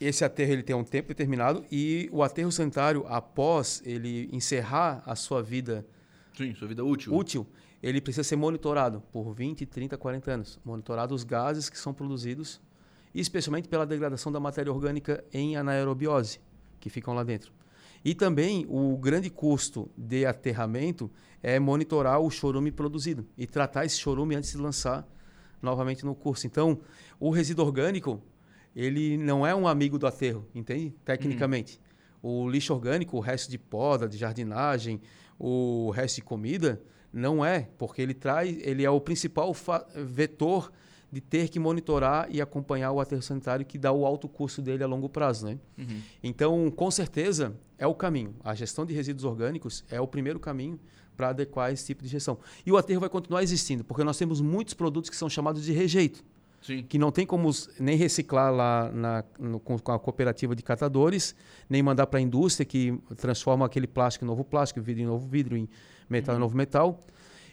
esse 0.00 0.24
aterro 0.24 0.52
ele 0.52 0.62
tem 0.62 0.74
um 0.74 0.82
tempo 0.82 1.08
determinado 1.08 1.64
e 1.70 2.08
o 2.10 2.22
aterro 2.22 2.50
sanitário, 2.50 3.04
após 3.06 3.82
ele 3.84 4.28
encerrar 4.32 5.02
a 5.06 5.14
sua 5.14 5.42
vida 5.42 5.86
Sim, 6.36 6.54
sua 6.54 6.66
vida 6.66 6.82
útil. 6.84 7.14
útil, 7.14 7.46
ele 7.82 8.00
precisa 8.00 8.24
ser 8.24 8.36
monitorado 8.36 9.02
por 9.12 9.32
20, 9.32 9.64
30, 9.66 9.96
40 9.96 10.30
anos. 10.30 10.60
Monitorado 10.64 11.14
os 11.14 11.24
gases 11.24 11.70
que 11.70 11.78
são 11.78 11.94
produzidos, 11.94 12.60
e 13.14 13.20
especialmente 13.20 13.68
pela 13.68 13.86
degradação 13.86 14.30
da 14.30 14.38
matéria 14.38 14.72
orgânica 14.72 15.24
em 15.32 15.56
anaerobiose, 15.56 16.40
que 16.78 16.90
ficam 16.90 17.14
lá 17.14 17.24
dentro. 17.24 17.52
E 18.04 18.14
também 18.14 18.66
o 18.68 18.96
grande 18.96 19.28
custo 19.28 19.90
de 19.96 20.24
aterramento 20.24 21.10
é 21.42 21.58
monitorar 21.58 22.20
o 22.20 22.30
chorume 22.30 22.70
produzido 22.70 23.26
e 23.36 23.46
tratar 23.46 23.84
esse 23.84 23.98
chorume 23.98 24.34
antes 24.34 24.52
de 24.52 24.58
lançar 24.58 25.06
novamente 25.60 26.04
no 26.04 26.14
curso. 26.14 26.46
Então, 26.46 26.80
o 27.18 27.30
resíduo 27.30 27.66
orgânico, 27.66 28.22
ele 28.74 29.18
não 29.18 29.46
é 29.46 29.54
um 29.54 29.68
amigo 29.68 29.98
do 29.98 30.06
aterro, 30.06 30.46
entende? 30.54 30.94
Tecnicamente. 31.04 31.80
O 32.22 32.48
lixo 32.48 32.72
orgânico, 32.72 33.16
o 33.16 33.20
resto 33.20 33.50
de 33.50 33.58
poda, 33.58 34.08
de 34.08 34.16
jardinagem, 34.16 35.00
o 35.38 35.90
resto 35.90 36.16
de 36.16 36.22
comida, 36.22 36.80
não 37.12 37.44
é, 37.44 37.68
porque 37.78 38.00
ele 38.02 38.14
traz, 38.14 38.56
ele 38.62 38.84
é 38.84 38.90
o 38.90 39.00
principal 39.00 39.54
vetor 40.04 40.70
de 41.12 41.20
ter 41.20 41.48
que 41.48 41.58
monitorar 41.58 42.28
e 42.30 42.40
acompanhar 42.40 42.92
o 42.92 43.00
aterro 43.00 43.20
sanitário 43.22 43.66
que 43.66 43.76
dá 43.76 43.90
o 43.90 44.06
alto 44.06 44.28
custo 44.28 44.62
dele 44.62 44.84
a 44.84 44.86
longo 44.86 45.08
prazo, 45.08 45.46
né? 45.46 45.58
Uhum. 45.76 46.00
Então, 46.22 46.70
com 46.70 46.88
certeza, 46.90 47.52
é 47.76 47.86
o 47.86 47.94
caminho. 47.94 48.34
A 48.44 48.54
gestão 48.54 48.86
de 48.86 48.94
resíduos 48.94 49.24
orgânicos 49.24 49.84
é 49.90 50.00
o 50.00 50.06
primeiro 50.06 50.38
caminho 50.38 50.78
para 51.16 51.30
adequar 51.30 51.72
esse 51.72 51.84
tipo 51.86 52.02
de 52.04 52.08
gestão. 52.08 52.38
E 52.64 52.70
o 52.70 52.76
aterro 52.76 53.00
vai 53.00 53.08
continuar 53.08 53.42
existindo, 53.42 53.82
porque 53.82 54.04
nós 54.04 54.16
temos 54.16 54.40
muitos 54.40 54.72
produtos 54.72 55.10
que 55.10 55.16
são 55.16 55.28
chamados 55.28 55.64
de 55.64 55.72
rejeito, 55.72 56.24
Sim. 56.62 56.84
que 56.84 56.96
não 56.96 57.10
tem 57.10 57.26
como 57.26 57.50
nem 57.80 57.96
reciclar 57.96 58.52
lá 58.54 58.88
na- 58.92 59.24
no- 59.36 59.58
com, 59.58 59.76
com 59.80 59.90
a 59.92 59.98
cooperativa 59.98 60.54
de 60.54 60.62
catadores, 60.62 61.34
nem 61.68 61.82
mandar 61.82 62.06
para 62.06 62.20
a 62.20 62.22
indústria 62.22 62.64
que 62.64 62.96
transforma 63.16 63.66
aquele 63.66 63.88
plástico 63.88 64.24
em 64.24 64.28
novo 64.28 64.44
plástico, 64.44 64.80
vidro 64.80 65.02
em 65.02 65.06
novo 65.06 65.26
vidro, 65.26 65.56
em 65.56 65.68
metal 66.10 66.36
em 66.36 66.38
novo 66.38 66.56
metal. 66.56 67.06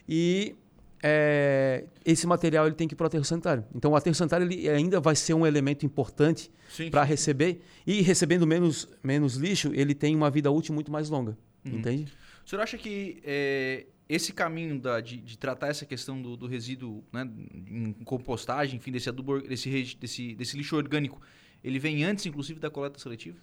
E 0.09 0.55
é, 1.03 1.85
esse 2.03 2.25
material 2.25 2.65
ele 2.65 2.75
tem 2.75 2.87
que 2.87 2.93
ir 2.93 2.97
para 2.97 3.05
o 3.05 3.07
aterro 3.07 3.23
sanitário. 3.23 3.63
Então, 3.73 3.91
o 3.91 3.95
aterro 3.95 4.15
sanitário 4.15 4.45
ele 4.47 4.67
ainda 4.69 4.99
vai 4.99 5.15
ser 5.15 5.33
um 5.33 5.45
elemento 5.45 5.85
importante 5.85 6.49
para 6.89 7.03
receber 7.03 7.61
e 7.85 8.01
recebendo 8.01 8.45
menos, 8.47 8.87
menos 9.03 9.35
lixo, 9.35 9.71
ele 9.73 9.93
tem 9.93 10.15
uma 10.15 10.29
vida 10.29 10.49
útil 10.51 10.73
muito 10.73 10.91
mais 10.91 11.09
longa. 11.09 11.37
Entende? 11.65 12.11
O 12.45 12.49
senhor 12.49 12.61
acha 12.61 12.77
que 12.77 13.21
é, 13.25 13.85
esse 14.07 14.31
caminho 14.31 14.79
da- 14.79 15.01
de, 15.01 15.17
de 15.17 15.37
tratar 15.37 15.67
essa 15.67 15.85
questão 15.85 16.21
do, 16.21 16.37
do 16.37 16.47
resíduo 16.47 17.03
né, 17.11 17.29
em 17.69 17.91
compostagem, 18.05 18.77
enfim, 18.77 18.91
desse 18.91 19.09
adubo, 19.09 19.41
desse, 19.41 19.95
desse, 19.99 20.33
desse 20.33 20.55
lixo 20.57 20.77
orgânico, 20.77 21.21
ele 21.63 21.77
vem 21.77 22.03
antes, 22.05 22.25
inclusive, 22.25 22.59
da 22.59 22.69
coleta 22.69 22.97
seletiva? 22.99 23.37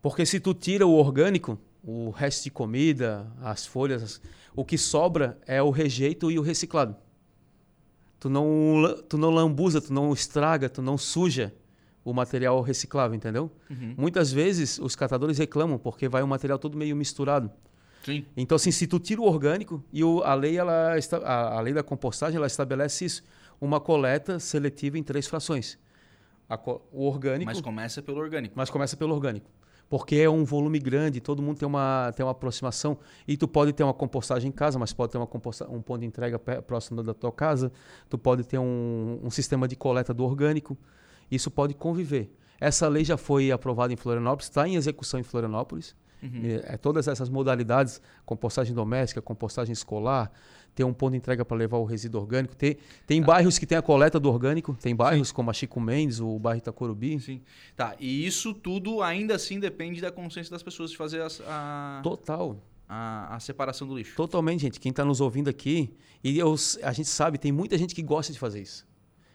Porque 0.00 0.24
se 0.24 0.38
tu 0.38 0.54
tira 0.54 0.86
o 0.86 0.92
orgânico, 0.92 1.58
o 1.86 2.10
resto 2.10 2.44
de 2.44 2.50
comida, 2.50 3.26
as 3.42 3.66
folhas, 3.66 4.02
as- 4.02 4.20
o 4.56 4.64
que 4.64 4.78
sobra 4.78 5.38
é 5.46 5.62
o 5.62 5.70
rejeito 5.70 6.30
e 6.30 6.38
o 6.38 6.42
reciclado. 6.42 6.96
Tu 8.18 8.28
não, 8.30 9.02
tu 9.08 9.18
não 9.18 9.30
lambuza, 9.30 9.80
tu 9.80 9.92
não 9.92 10.12
estraga, 10.12 10.68
tu 10.68 10.80
não 10.80 10.96
suja 10.96 11.54
o 12.04 12.12
material 12.12 12.60
reciclável, 12.62 13.14
entendeu? 13.14 13.50
Uhum. 13.70 13.94
Muitas 13.96 14.32
vezes 14.32 14.78
os 14.78 14.94
catadores 14.96 15.36
reclamam 15.38 15.78
porque 15.78 16.08
vai 16.08 16.22
um 16.22 16.26
material 16.26 16.58
todo 16.58 16.76
meio 16.76 16.94
misturado. 16.96 17.50
Sim. 18.04 18.24
Então, 18.36 18.56
assim, 18.56 18.70
se 18.70 18.86
tu 18.86 18.98
tira 18.98 19.20
o 19.20 19.24
orgânico 19.24 19.82
e 19.92 20.04
o- 20.04 20.22
a 20.22 20.34
lei 20.34 20.56
ela 20.58 20.94
a, 21.22 21.56
a 21.56 21.60
lei 21.60 21.72
da 21.72 21.82
compostagem 21.82 22.36
ela 22.36 22.46
estabelece 22.46 23.04
isso, 23.06 23.22
uma 23.60 23.80
coleta 23.80 24.38
seletiva 24.38 24.98
em 24.98 25.02
três 25.02 25.26
frações. 25.26 25.78
A 26.48 26.58
o 26.92 27.06
orgânico, 27.06 27.46
Mas 27.50 27.60
começa 27.62 28.02
pelo 28.02 28.18
orgânico. 28.20 28.54
mas 28.56 28.68
começa 28.68 28.96
pelo 28.96 29.14
orgânico. 29.14 29.50
Porque 29.88 30.16
é 30.16 30.28
um 30.28 30.44
volume 30.44 30.78
grande, 30.78 31.20
todo 31.20 31.42
mundo 31.42 31.58
tem 31.58 31.66
uma, 31.66 32.12
tem 32.16 32.24
uma 32.24 32.32
aproximação. 32.32 32.98
E 33.28 33.36
tu 33.36 33.46
pode 33.46 33.72
ter 33.72 33.84
uma 33.84 33.94
compostagem 33.94 34.48
em 34.48 34.52
casa, 34.52 34.78
mas 34.78 34.92
pode 34.92 35.12
ter 35.12 35.18
uma 35.18 35.26
composta, 35.26 35.68
um 35.70 35.80
ponto 35.82 36.00
de 36.00 36.06
entrega 36.06 36.38
próximo 36.38 37.02
da 37.02 37.14
tua 37.14 37.32
casa. 37.32 37.70
Tu 38.08 38.18
pode 38.18 38.44
ter 38.44 38.58
um, 38.58 39.20
um 39.22 39.30
sistema 39.30 39.68
de 39.68 39.76
coleta 39.76 40.12
do 40.12 40.24
orgânico. 40.24 40.76
Isso 41.30 41.50
pode 41.50 41.74
conviver. 41.74 42.34
Essa 42.60 42.88
lei 42.88 43.04
já 43.04 43.16
foi 43.16 43.50
aprovada 43.50 43.92
em 43.92 43.96
Florianópolis, 43.96 44.46
está 44.46 44.66
em 44.66 44.76
execução 44.76 45.20
em 45.20 45.22
Florianópolis. 45.22 45.94
É, 46.66 46.78
todas 46.78 47.06
essas 47.06 47.28
modalidades, 47.28 48.00
compostagem 48.24 48.74
doméstica, 48.74 49.20
compostagem 49.20 49.74
escolar, 49.74 50.32
ter 50.74 50.84
um 50.84 50.92
ponto 50.92 51.12
de 51.12 51.18
entrega 51.18 51.44
para 51.44 51.56
levar 51.56 51.78
o 51.78 51.84
resíduo 51.84 52.20
orgânico. 52.20 52.54
Ter, 52.56 52.78
tem 53.06 53.22
bairros 53.22 53.58
que 53.58 53.66
tem 53.66 53.78
a 53.78 53.82
coleta 53.82 54.18
do 54.18 54.28
orgânico, 54.30 54.76
tem 54.80 54.94
bairros 54.94 55.30
como 55.30 55.50
a 55.50 55.52
Chico 55.52 55.80
Mendes, 55.80 56.20
o 56.20 56.38
bairro 56.38 56.58
Itacorubi. 56.58 57.20
Sim. 57.20 57.40
Tá, 57.76 57.94
e 58.00 58.26
isso 58.26 58.52
tudo 58.52 59.02
ainda 59.02 59.34
assim 59.36 59.60
depende 59.60 60.00
da 60.00 60.10
consciência 60.10 60.50
das 60.50 60.62
pessoas 60.62 60.90
de 60.90 60.96
fazer 60.96 61.22
as- 61.22 61.40
a, 61.46 62.00
Total. 62.02 62.56
a, 62.88 63.36
a 63.36 63.40
separação 63.40 63.86
do 63.86 63.96
lixo. 63.96 64.16
Totalmente, 64.16 64.62
gente. 64.62 64.80
Quem 64.80 64.90
está 64.90 65.04
nos 65.04 65.20
ouvindo 65.20 65.48
aqui, 65.48 65.94
e 66.22 66.38
eu, 66.38 66.54
a 66.82 66.92
gente 66.92 67.08
sabe, 67.08 67.38
tem 67.38 67.52
muita 67.52 67.78
gente 67.78 67.94
que 67.94 68.02
gosta 68.02 68.32
de 68.32 68.38
fazer 68.38 68.60
isso, 68.62 68.86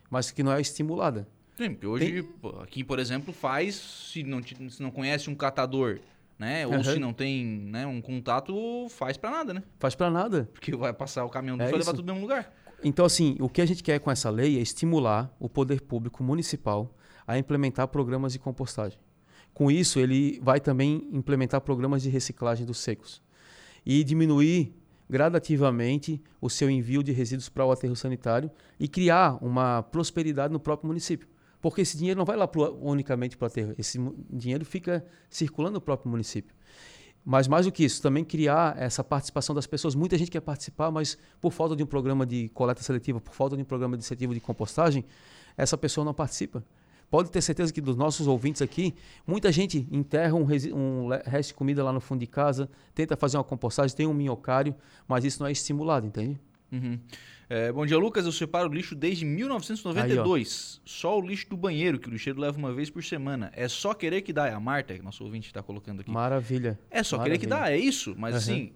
mas 0.09 0.31
que 0.31 0.43
não 0.43 0.51
é 0.51 0.59
estimulada. 0.59 1.27
Sim, 1.57 1.71
porque 1.71 1.87
hoje, 1.87 2.23
pô, 2.41 2.49
aqui, 2.61 2.83
por 2.85 2.99
exemplo, 2.99 3.33
faz, 3.33 3.75
se 3.75 4.23
não, 4.23 4.41
se 4.41 4.81
não 4.81 4.89
conhece 4.91 5.29
um 5.29 5.35
catador, 5.35 5.99
né? 6.39 6.65
Ou 6.65 6.75
Aham. 6.75 6.83
se 6.83 6.99
não 6.99 7.11
tem 7.11 7.45
né, 7.45 7.85
um 7.85 8.01
contato, 8.01 8.87
faz 8.89 9.17
pra 9.17 9.29
nada, 9.29 9.53
né? 9.53 9.61
Faz 9.77 9.93
para 9.93 10.09
nada. 10.09 10.49
Porque 10.53 10.73
vai 10.73 10.93
passar 10.93 11.25
o 11.25 11.29
caminhão 11.29 11.57
do 11.57 11.63
É 11.63 11.69
vai 11.69 11.77
levar 11.79 11.91
tudo 11.91 12.07
no 12.07 12.13
mesmo 12.13 12.21
lugar. 12.21 12.51
Então, 12.81 13.05
assim, 13.05 13.35
o 13.41 13.49
que 13.49 13.61
a 13.61 13.65
gente 13.65 13.83
quer 13.83 13.99
com 13.99 14.09
essa 14.09 14.29
lei 14.29 14.57
é 14.57 14.61
estimular 14.61 15.35
o 15.37 15.49
poder 15.49 15.81
público 15.81 16.23
municipal 16.23 16.95
a 17.27 17.37
implementar 17.37 17.89
programas 17.89 18.31
de 18.31 18.39
compostagem. 18.39 18.97
Com 19.53 19.69
isso, 19.69 19.99
ele 19.99 20.39
vai 20.41 20.61
também 20.61 21.05
implementar 21.11 21.59
programas 21.59 22.01
de 22.01 22.09
reciclagem 22.09 22.65
dos 22.65 22.77
secos 22.77 23.21
e 23.85 24.01
diminuir 24.03 24.73
gradativamente 25.09 26.21
o 26.39 26.49
seu 26.49 26.69
envio 26.69 27.03
de 27.03 27.11
resíduos 27.11 27.49
para 27.49 27.65
o 27.65 27.71
aterro 27.71 27.95
sanitário 27.95 28.49
e 28.79 28.87
criar 28.87 29.37
uma 29.43 29.81
prosperidade 29.81 30.53
no 30.53 30.59
próprio 30.59 30.87
município. 30.87 31.27
Porque 31.61 31.81
esse 31.81 31.97
dinheiro 31.97 32.17
não 32.17 32.25
vai 32.25 32.37
lá 32.37 32.47
pro, 32.47 32.73
unicamente 32.81 33.35
para 33.35 33.45
o 33.45 33.47
aterro. 33.47 33.75
Esse 33.77 33.99
dinheiro 34.29 34.63
fica 34.65 35.05
circulando 35.29 35.75
no 35.75 35.81
próprio 35.81 36.09
município. 36.09 36.55
Mas 37.23 37.47
mais 37.47 37.65
do 37.65 37.71
que 37.71 37.83
isso, 37.83 38.01
também 38.01 38.23
criar 38.23 38.75
essa 38.77 39.03
participação 39.03 39.53
das 39.53 39.67
pessoas. 39.67 39.93
Muita 39.93 40.17
gente 40.17 40.31
quer 40.31 40.39
participar, 40.39 40.89
mas 40.89 41.17
por 41.41 41.51
falta 41.51 41.75
de 41.75 41.83
um 41.83 41.85
programa 41.85 42.25
de 42.25 42.49
coleta 42.49 42.81
seletiva, 42.81 43.19
por 43.19 43.33
falta 43.33 43.55
de 43.55 43.61
um 43.61 43.65
programa 43.65 43.97
de 43.97 44.03
incentivo 44.03 44.33
de 44.33 44.39
compostagem, 44.39 45.03
essa 45.57 45.77
pessoa 45.77 46.05
não 46.05 46.13
participa. 46.13 46.63
Pode 47.09 47.31
ter 47.31 47.41
certeza 47.41 47.73
que 47.73 47.81
dos 47.81 47.95
nossos 47.95 48.27
ouvintes 48.27 48.61
aqui, 48.61 48.93
muita 49.25 49.51
gente 49.51 49.87
enterra 49.91 50.35
um, 50.35 50.45
um 50.73 51.07
resto 51.25 51.49
de 51.49 51.53
comida 51.55 51.83
lá 51.83 51.91
no 51.91 51.99
fundo 51.99 52.19
de 52.19 52.27
casa, 52.27 52.69
tenta 52.93 53.17
fazer 53.17 53.37
uma 53.37 53.43
compostagem, 53.43 53.95
tem 53.95 54.05
um 54.05 54.13
minhocário, 54.13 54.75
mas 55.07 55.25
isso 55.25 55.39
não 55.41 55.47
é 55.47 55.51
estimulado, 55.51 56.05
entende? 56.05 56.39
Uhum. 56.71 56.99
É, 57.49 57.71
bom 57.71 57.85
dia, 57.85 57.97
Lucas. 57.97 58.25
Eu 58.25 58.31
separo 58.31 58.69
o 58.69 58.73
lixo 58.73 58.93
desde 58.93 59.25
1992. 59.25 60.79
Aí, 60.79 60.81
só 60.85 61.17
o 61.17 61.21
lixo 61.21 61.49
do 61.49 61.57
banheiro, 61.57 61.97
que 61.97 62.07
o 62.07 62.11
lixeiro 62.11 62.39
leva 62.39 62.57
uma 62.57 62.71
vez 62.71 62.89
por 62.89 63.03
semana. 63.03 63.51
É 63.55 63.67
só 63.67 63.93
querer 63.93 64.21
que 64.21 64.31
dá. 64.31 64.47
É 64.47 64.53
a 64.53 64.59
Marta, 64.59 64.93
que 64.93 65.01
nosso 65.01 65.23
ouvinte 65.23 65.47
está 65.47 65.63
colocando 65.63 66.01
aqui. 66.01 66.11
Maravilha. 66.11 66.79
É 66.91 67.01
só 67.01 67.17
Maravilha. 67.17 67.39
querer 67.39 67.47
que 67.47 67.49
dá, 67.49 67.71
é 67.71 67.77
isso. 67.77 68.13
Mas 68.17 68.33
uhum. 68.33 68.37
assim. 68.37 68.71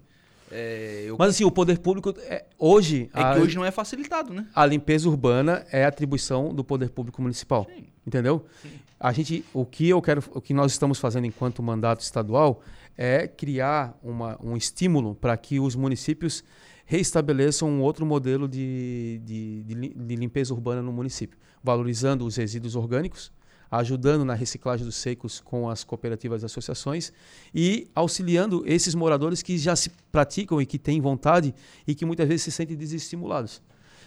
É, 0.52 1.06
eu... 1.06 1.16
Mas 1.18 1.30
assim, 1.30 1.44
o 1.44 1.52
poder 1.52 1.80
público 1.80 2.14
é, 2.22 2.46
hoje. 2.58 3.10
É 3.14 3.22
a, 3.22 3.36
que 3.36 3.41
hoje 3.41 3.56
não 3.56 3.66
é 3.66 3.72
facilitado, 3.72 4.34
né? 4.34 4.48
A 4.54 4.66
limpeza 4.66 5.08
urbana 5.08 5.66
é 5.72 5.86
atribuição 5.86 6.54
do 6.54 6.64
poder 6.64 6.89
público 6.89 7.22
municipal. 7.22 7.68
Sim. 7.74 7.86
Entendeu? 8.06 8.46
Sim. 8.62 8.70
A 9.00 9.12
gente, 9.12 9.44
o 9.54 9.66
que 9.66 9.89
eu 9.89 10.02
quero, 10.02 10.24
o 10.32 10.41
que 10.41 10.54
nós 10.54 10.72
estamos 10.72 11.00
fazendo 11.00 11.26
enquanto 11.26 11.62
mandato 11.62 12.02
estadual 12.02 12.62
é 12.98 13.28
criar 13.28 13.98
uma, 14.02 14.38
um 14.44 14.56
estímulo 14.56 15.16
para 15.16 15.36
que 15.36 15.60
os 15.60 15.76
municípios 15.76 16.44
reestabeleçam 16.86 17.70
um 17.70 17.82
outro 17.82 18.06
modelo 18.06 18.48
de, 18.48 19.22
de, 19.24 19.64
de, 19.64 20.16
limpeza 20.16 20.54
urbana 20.54 20.82
no 20.82 20.92
município, 20.92 21.38
valorizando 21.64 22.26
os 22.26 22.36
resíduos 22.36 22.76
orgânicos, 22.76 23.32
ajudando 23.72 24.24
na 24.24 24.34
reciclagem 24.34 24.86
dos 24.86 24.96
secos 24.96 25.40
com 25.40 25.70
as 25.70 25.84
cooperativas 25.84 26.44
e 26.44 26.46
associações 26.46 27.12
e 27.54 27.90
auxiliando 27.96 28.64
esses 28.68 28.94
moradores 28.94 29.42
que 29.42 29.58
já 29.58 29.76
se 29.76 29.92
praticam 30.12 30.62
e 30.62 30.66
que 30.66 30.78
têm 30.78 31.02
vontade 31.02 31.56
e 31.88 31.96
que 31.96 32.06
muitas 32.06 32.28
vezes 32.28 32.44
se 32.44 32.52
sentem 32.52 32.78
desestimulados. 32.78 33.62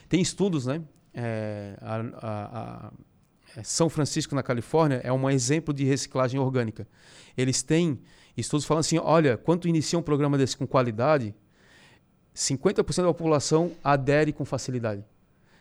Tem 0.09 0.21
estudos, 0.21 0.67
né? 0.67 0.83
É, 1.13 1.77
a, 1.81 1.97
a, 1.97 2.87
a 2.87 2.93
é, 3.57 3.63
São 3.63 3.89
Francisco, 3.89 4.35
na 4.35 4.43
Califórnia, 4.43 5.01
é 5.03 5.13
um 5.13 5.29
exemplo 5.29 5.73
de 5.75 5.83
reciclagem 5.83 6.39
orgânica. 6.39 6.87
Eles 7.37 7.63
têm 7.63 7.99
estudos 8.37 8.67
falando 8.67 8.81
assim: 8.81 8.99
olha, 8.99 9.37
quando 9.37 9.67
inicia 9.67 9.99
um 9.99 10.03
programa 10.03 10.39
desse 10.39 10.57
com 10.57 10.67
qualidade, 10.67 11.35
50% 12.37 12.97
da 12.97 13.09
população 13.09 13.73
adere 13.83 14.33
com 14.33 14.45
facilidade. 14.45 15.03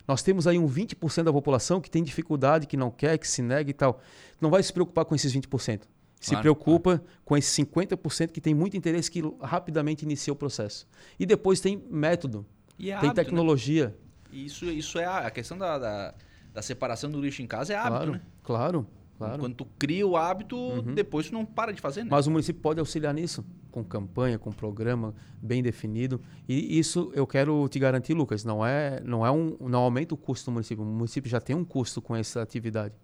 Nós 0.08 0.22
temos 0.22 0.46
aí 0.46 0.60
um 0.60 0.70
20% 0.70 1.24
da 1.24 1.34
população 1.34 1.82
que 1.82 1.90
tem 1.90 2.04
dificuldade, 2.04 2.68
que 2.68 2.78
não 2.78 2.92
quer, 2.92 3.18
que 3.18 3.28
se 3.28 3.42
nega 3.42 3.72
e 3.72 3.74
tal. 3.74 4.02
Não 4.40 4.50
vai 4.52 4.62
se 4.62 4.72
preocupar 4.72 5.06
com 5.06 5.16
esses 5.16 5.34
20%. 5.34 5.82
Se 6.20 6.32
claro, 6.32 6.42
preocupa 6.42 6.98
claro. 6.98 7.14
com 7.24 7.38
esses 7.38 7.66
50% 7.66 8.32
que 8.32 8.42
tem 8.42 8.54
muito 8.54 8.76
interesse 8.76 9.10
que 9.10 9.22
rapidamente 9.42 10.04
inicia 10.04 10.34
o 10.34 10.36
processo. 10.36 10.88
E 11.20 11.26
depois 11.26 11.60
tem 11.60 11.84
método, 11.90 12.46
é 12.80 12.84
tem 12.84 12.94
hábito, 12.94 13.08
né? 13.08 13.14
tecnologia. 13.14 13.88
Né? 13.88 14.44
Isso, 14.44 14.66
isso 14.66 15.00
é 15.00 15.06
a, 15.06 15.20
a 15.20 15.32
questão 15.32 15.58
da, 15.58 15.78
da, 15.78 16.14
da, 16.54 16.62
separação 16.62 17.10
do 17.10 17.22
lixo 17.22 17.42
em 17.42 17.48
casa 17.48 17.74
é 17.74 17.76
hábito, 17.76 17.96
claro, 17.96 18.12
né? 18.12 18.22
Claro. 18.44 18.88
Claro. 19.18 19.40
Quando 19.40 19.56
tu 19.56 19.66
cria 19.80 20.06
o 20.06 20.18
hábito, 20.18 20.58
uhum. 20.58 20.94
depois 20.94 21.28
tu 21.28 21.34
não 21.34 21.46
para 21.46 21.72
de 21.72 21.80
fazer, 21.80 22.04
né? 22.04 22.10
Mas 22.12 22.28
o 22.28 22.32
município 22.32 22.62
pode 22.62 22.82
auxiliar 22.82 23.14
nisso, 23.14 23.46
com 23.76 23.84
campanha, 23.84 24.40
com 24.40 24.54
programa 24.54 25.14
bem 25.42 25.62
definido. 25.62 26.22
E 26.48 26.80
isso 26.80 27.12
eu 27.14 27.28
quero 27.28 27.68
te 27.68 27.78
garantir, 27.78 28.14
Lucas, 28.14 28.46
não 28.46 28.66
é, 28.66 29.02
não 29.04 29.26
é 29.26 29.30
um, 29.30 29.58
não 29.60 29.82
aumenta 29.82 30.14
o 30.14 30.18
custo 30.18 30.50
do 30.50 30.54
município. 30.54 30.82
O 30.82 30.88
município 30.88 31.30
já 31.30 31.42
tem 31.42 31.54
um 31.54 31.66
custo 31.66 32.02
com 32.02 32.16
essa 32.16 32.42
atividade. 32.42 32.96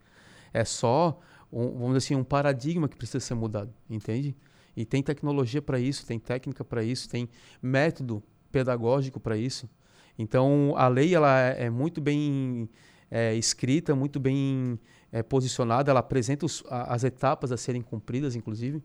É 0.54 0.64
só, 0.64 1.20
um, 1.52 1.72
vamos 1.74 1.88
dizer 1.88 1.98
assim, 1.98 2.16
um 2.16 2.24
paradigma 2.24 2.88
que 2.88 2.96
precisa 2.96 3.20
ser 3.20 3.34
mudado, 3.34 3.74
entende? 3.90 4.34
E 4.74 4.86
tem 4.86 5.04
tecnologia 5.04 5.62
para 5.62 5.78
isso, 5.78 6.06
tem 6.06 6.18
técnica 6.18 6.64
para 6.64 6.82
isso, 6.82 7.10
tem 7.10 7.28
método 7.62 8.24
pedagógico 8.50 9.20
para 9.20 9.36
isso. 9.36 9.70
Então 10.18 10.74
a 10.78 10.88
lei 10.88 11.14
ela 11.14 11.38
é, 11.38 11.66
é 11.66 11.70
muito 11.70 12.00
bem 12.00 12.70
é, 13.10 13.36
escrita, 13.36 13.94
muito 13.94 14.22
bem 14.22 14.80
é, 15.12 15.22
posicionada, 15.22 15.92
ela 15.92 16.00
apresenta 16.00 16.46
os, 16.46 16.64
as 16.70 17.04
etapas 17.04 17.52
a 17.52 17.58
serem 17.58 17.82
cumpridas, 17.82 18.38
inclusive. 18.38 18.82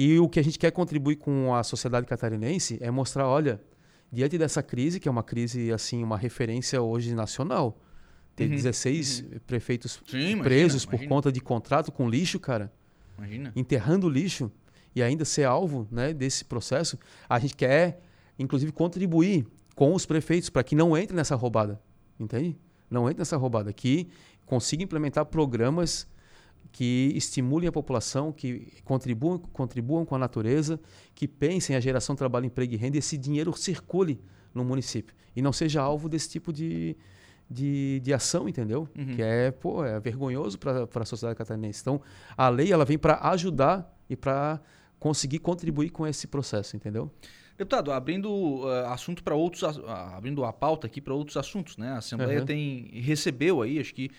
E 0.00 0.16
o 0.20 0.28
que 0.28 0.38
a 0.38 0.44
gente 0.44 0.60
quer 0.60 0.70
contribuir 0.70 1.16
com 1.16 1.52
a 1.52 1.64
sociedade 1.64 2.06
catarinense 2.06 2.78
é 2.80 2.88
mostrar, 2.88 3.26
olha, 3.26 3.60
diante 4.12 4.38
dessa 4.38 4.62
crise, 4.62 5.00
que 5.00 5.08
é 5.08 5.10
uma 5.10 5.24
crise, 5.24 5.72
assim, 5.72 6.04
uma 6.04 6.16
referência 6.16 6.80
hoje 6.80 7.12
nacional, 7.16 7.76
ter 8.36 8.44
uhum, 8.44 8.54
16 8.54 9.20
uhum. 9.20 9.38
prefeitos 9.44 10.00
Sim, 10.06 10.38
presos 10.38 10.84
imagina, 10.84 11.02
por 11.02 11.08
conta 11.08 11.32
de 11.32 11.40
contrato 11.40 11.90
com 11.90 12.08
lixo, 12.08 12.38
cara. 12.38 12.72
Imagina. 13.18 13.52
Enterrando 13.56 14.08
lixo 14.08 14.52
e 14.94 15.02
ainda 15.02 15.24
ser 15.24 15.42
alvo 15.42 15.88
né, 15.90 16.14
desse 16.14 16.44
processo, 16.44 16.96
a 17.28 17.36
gente 17.40 17.56
quer, 17.56 18.00
inclusive, 18.38 18.70
contribuir 18.70 19.48
com 19.74 19.92
os 19.92 20.06
prefeitos 20.06 20.48
para 20.48 20.62
que 20.62 20.76
não 20.76 20.96
entre 20.96 21.16
nessa 21.16 21.34
roubada. 21.34 21.82
Entende? 22.20 22.56
Não 22.88 23.10
entre 23.10 23.18
nessa 23.18 23.36
roubada. 23.36 23.72
Que 23.72 24.06
consiga 24.46 24.84
implementar 24.84 25.26
programas 25.26 26.06
que 26.72 27.12
estimulem 27.14 27.68
a 27.68 27.72
população, 27.72 28.32
que 28.32 28.72
contribuam, 28.84 29.38
contribuam 29.38 30.04
com 30.04 30.14
a 30.14 30.18
natureza, 30.18 30.78
que 31.14 31.26
pensem 31.26 31.74
a 31.74 31.80
geração 31.80 32.14
de 32.14 32.18
trabalho, 32.18 32.46
emprego 32.46 32.74
e 32.74 32.76
renda 32.76 32.96
e 32.96 33.00
esse 33.00 33.16
dinheiro 33.16 33.52
circule 33.56 34.20
no 34.54 34.64
município 34.64 35.14
e 35.34 35.42
não 35.42 35.52
seja 35.52 35.80
alvo 35.80 36.08
desse 36.08 36.28
tipo 36.28 36.52
de, 36.52 36.96
de, 37.50 38.00
de 38.00 38.12
ação, 38.12 38.48
entendeu? 38.48 38.88
Uhum. 38.96 39.14
Que 39.14 39.22
é, 39.22 39.50
pô, 39.50 39.84
é 39.84 39.98
vergonhoso 40.00 40.58
para 40.58 40.88
a 40.92 41.04
sociedade 41.04 41.36
catarinense. 41.36 41.80
Então, 41.80 42.00
a 42.36 42.48
lei 42.48 42.72
ela 42.72 42.84
vem 42.84 42.98
para 42.98 43.18
ajudar 43.30 43.96
e 44.08 44.16
para 44.16 44.60
conseguir 44.98 45.38
contribuir 45.38 45.90
com 45.90 46.06
esse 46.06 46.26
processo, 46.26 46.76
entendeu? 46.76 47.10
Deputado, 47.56 47.92
abrindo 47.92 48.30
uh, 48.30 48.86
assunto 48.86 49.22
para 49.22 49.34
outros, 49.34 49.62
uh, 49.62 49.88
abrindo 49.88 50.44
a 50.44 50.52
pauta 50.52 50.86
aqui 50.86 51.00
para 51.00 51.14
outros 51.14 51.36
assuntos, 51.36 51.76
né? 51.76 51.90
A 51.90 51.98
Assembleia 51.98 52.40
uhum. 52.40 52.46
tem 52.46 52.88
recebeu 52.94 53.62
aí, 53.62 53.78
acho 53.78 53.94
que 53.94 54.10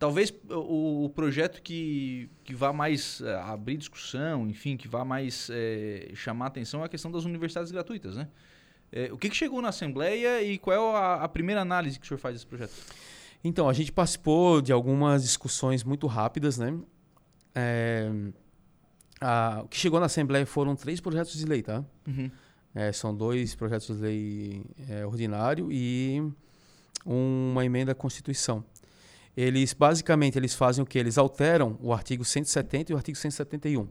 Talvez 0.00 0.32
o, 0.48 1.04
o 1.04 1.10
projeto 1.10 1.60
que, 1.60 2.30
que 2.42 2.54
vá 2.54 2.72
mais 2.72 3.20
é, 3.20 3.34
abrir 3.34 3.76
discussão, 3.76 4.48
enfim, 4.48 4.74
que 4.74 4.88
vá 4.88 5.04
mais 5.04 5.50
é, 5.52 6.10
chamar 6.14 6.46
atenção 6.46 6.80
é 6.80 6.86
a 6.86 6.88
questão 6.88 7.12
das 7.12 7.26
universidades 7.26 7.70
gratuitas, 7.70 8.16
né? 8.16 8.26
É, 8.90 9.12
o 9.12 9.18
que, 9.18 9.28
que, 9.28 9.36
chegou 9.36 9.60
na 9.60 9.68
Assembleia 9.68 10.42
e 10.42 10.56
qual 10.56 10.74
é 10.74 10.98
a, 10.98 11.14
a, 11.24 11.28
primeira 11.28 11.60
análise 11.60 11.98
que 12.00 12.06
o 12.06 12.08
senhor 12.08 12.16
faz 12.16 12.34
desse 12.34 12.46
projeto? 12.46 12.72
Então, 13.44 13.68
a 13.68 13.74
gente 13.74 13.92
participou 13.92 14.62
de 14.62 14.72
algumas 14.72 15.22
discussões 15.22 15.84
muito 15.84 16.06
rápidas, 16.06 16.56
né? 16.56 16.74
É, 17.54 18.10
a, 19.20 19.60
o 19.62 19.68
que 19.68 19.76
chegou 19.76 20.00
na 20.00 20.06
Assembleia 20.06 20.46
foram 20.46 20.74
três 20.74 20.98
projetos 20.98 21.36
de 21.36 21.44
lei, 21.44 21.62
tá? 21.62 21.84
Uhum. 22.08 22.30
É, 22.74 22.90
são 22.90 23.14
dois 23.14 23.54
projetos 23.54 23.94
de 23.98 24.02
lei 24.02 24.64
ordinário 25.06 25.70
e 25.70 26.22
uma 27.04 27.66
emenda 27.66 27.92
à 27.92 27.94
Constituição 27.94 28.64
eles 29.40 29.72
basicamente 29.72 30.38
eles 30.38 30.54
fazem 30.54 30.82
o 30.82 30.86
que? 30.86 30.98
Eles 30.98 31.16
alteram 31.18 31.78
o 31.80 31.92
artigo 31.92 32.24
170 32.24 32.92
e 32.92 32.94
o 32.94 32.96
artigo 32.96 33.16
171, 33.16 33.88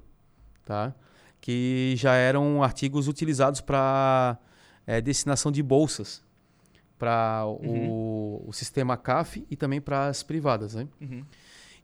tá? 0.66 0.94
que 1.42 1.94
já 1.98 2.14
eram 2.16 2.62
artigos 2.64 3.08
utilizados 3.08 3.62
para 3.62 4.38
é, 4.86 5.00
destinação 5.02 5.52
de 5.52 5.64
bolsas 5.64 6.22
para 6.98 7.46
uhum. 7.46 7.90
o, 7.90 8.44
o, 8.48 8.54
sistema 8.54 8.98
CAF 8.98 9.46
e 9.50 9.56
também 9.56 9.80
para 9.80 10.08
as 10.08 10.22
privadas. 10.22 10.76
Né? 10.76 10.88
Uhum. 11.00 11.24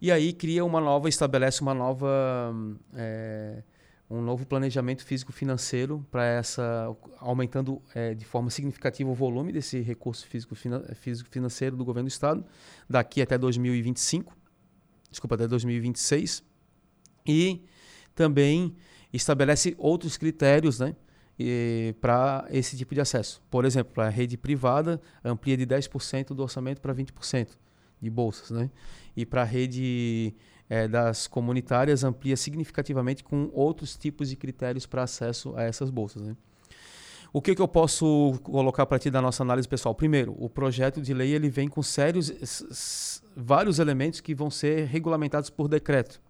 E 0.01 0.11
aí 0.11 0.33
cria 0.33 0.65
uma 0.65 0.81
nova, 0.81 1.07
estabelece 1.07 1.61
uma 1.61 1.73
nova 1.73 2.53
é, 2.93 3.63
um 4.09 4.21
novo 4.21 4.45
planejamento 4.45 5.03
físico-financeiro 5.03 6.05
para 6.11 6.23
essa 6.23 6.95
aumentando 7.17 7.81
é, 7.93 8.13
de 8.13 8.23
forma 8.23 8.49
significativa 8.49 9.09
o 9.09 9.13
volume 9.13 9.51
desse 9.51 9.81
recurso 9.81 10.27
físico-financeiro 10.27 11.75
do 11.75 11.83
governo 11.83 12.07
do 12.07 12.11
estado 12.11 12.45
daqui 12.89 13.21
até 13.21 13.37
2025, 13.37 14.35
desculpa, 15.09 15.35
até 15.35 15.47
2026 15.47 16.43
e 17.25 17.63
também 18.13 18.75
estabelece 19.11 19.75
outros 19.77 20.17
critérios, 20.17 20.79
né, 20.79 20.95
para 21.99 22.45
esse 22.49 22.77
tipo 22.77 22.93
de 22.93 23.01
acesso. 23.01 23.41
Por 23.49 23.65
exemplo, 23.65 24.01
a 24.01 24.09
rede 24.09 24.37
privada 24.37 25.01
amplia 25.23 25.57
de 25.57 25.65
10% 25.65 26.27
do 26.27 26.43
orçamento 26.43 26.79
para 26.79 26.93
20% 26.93 27.49
de 28.01 28.09
bolsas, 28.09 28.51
né? 28.51 28.69
E 29.15 29.25
para 29.25 29.41
a 29.41 29.45
rede 29.45 30.33
é, 30.69 30.87
das 30.87 31.27
comunitárias 31.27 32.03
amplia 32.03 32.35
significativamente 32.35 33.23
com 33.23 33.49
outros 33.53 33.95
tipos 33.95 34.29
de 34.29 34.35
critérios 34.35 34.85
para 34.85 35.03
acesso 35.03 35.53
a 35.55 35.63
essas 35.63 35.89
bolsas. 35.89 36.21
Né? 36.21 36.35
O 37.31 37.41
que, 37.41 37.53
que 37.53 37.61
eu 37.61 37.67
posso 37.67 38.39
colocar 38.43 38.85
para 38.85 38.97
ti 38.97 39.11
da 39.11 39.21
nossa 39.21 39.43
análise 39.43 39.67
pessoal? 39.67 39.93
Primeiro, 39.93 40.35
o 40.39 40.49
projeto 40.49 41.01
de 41.01 41.13
lei 41.13 41.31
ele 41.33 41.49
vem 41.49 41.67
com 41.67 41.83
sérios, 41.83 42.31
vários 43.35 43.77
elementos 43.79 44.21
que 44.21 44.33
vão 44.33 44.49
ser 44.49 44.85
regulamentados 44.87 45.49
por 45.49 45.67
decreto. 45.67 46.21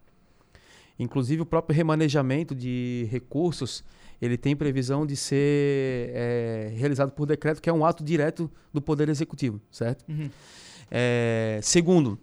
Inclusive 0.97 1.41
o 1.41 1.45
próprio 1.45 1.75
remanejamento 1.75 2.55
de 2.55 3.07
recursos 3.11 3.83
ele 4.21 4.37
tem 4.37 4.55
previsão 4.55 5.05
de 5.05 5.15
ser 5.15 6.09
é, 6.13 6.73
realizado 6.75 7.11
por 7.11 7.25
decreto, 7.25 7.61
que 7.61 7.69
é 7.69 7.73
um 7.73 7.85
ato 7.85 8.03
direto 8.03 8.49
do 8.73 8.81
Poder 8.81 9.09
Executivo, 9.09 9.61
certo? 9.69 10.05
Uhum. 10.09 10.29
É, 10.89 11.59
segundo, 11.61 12.17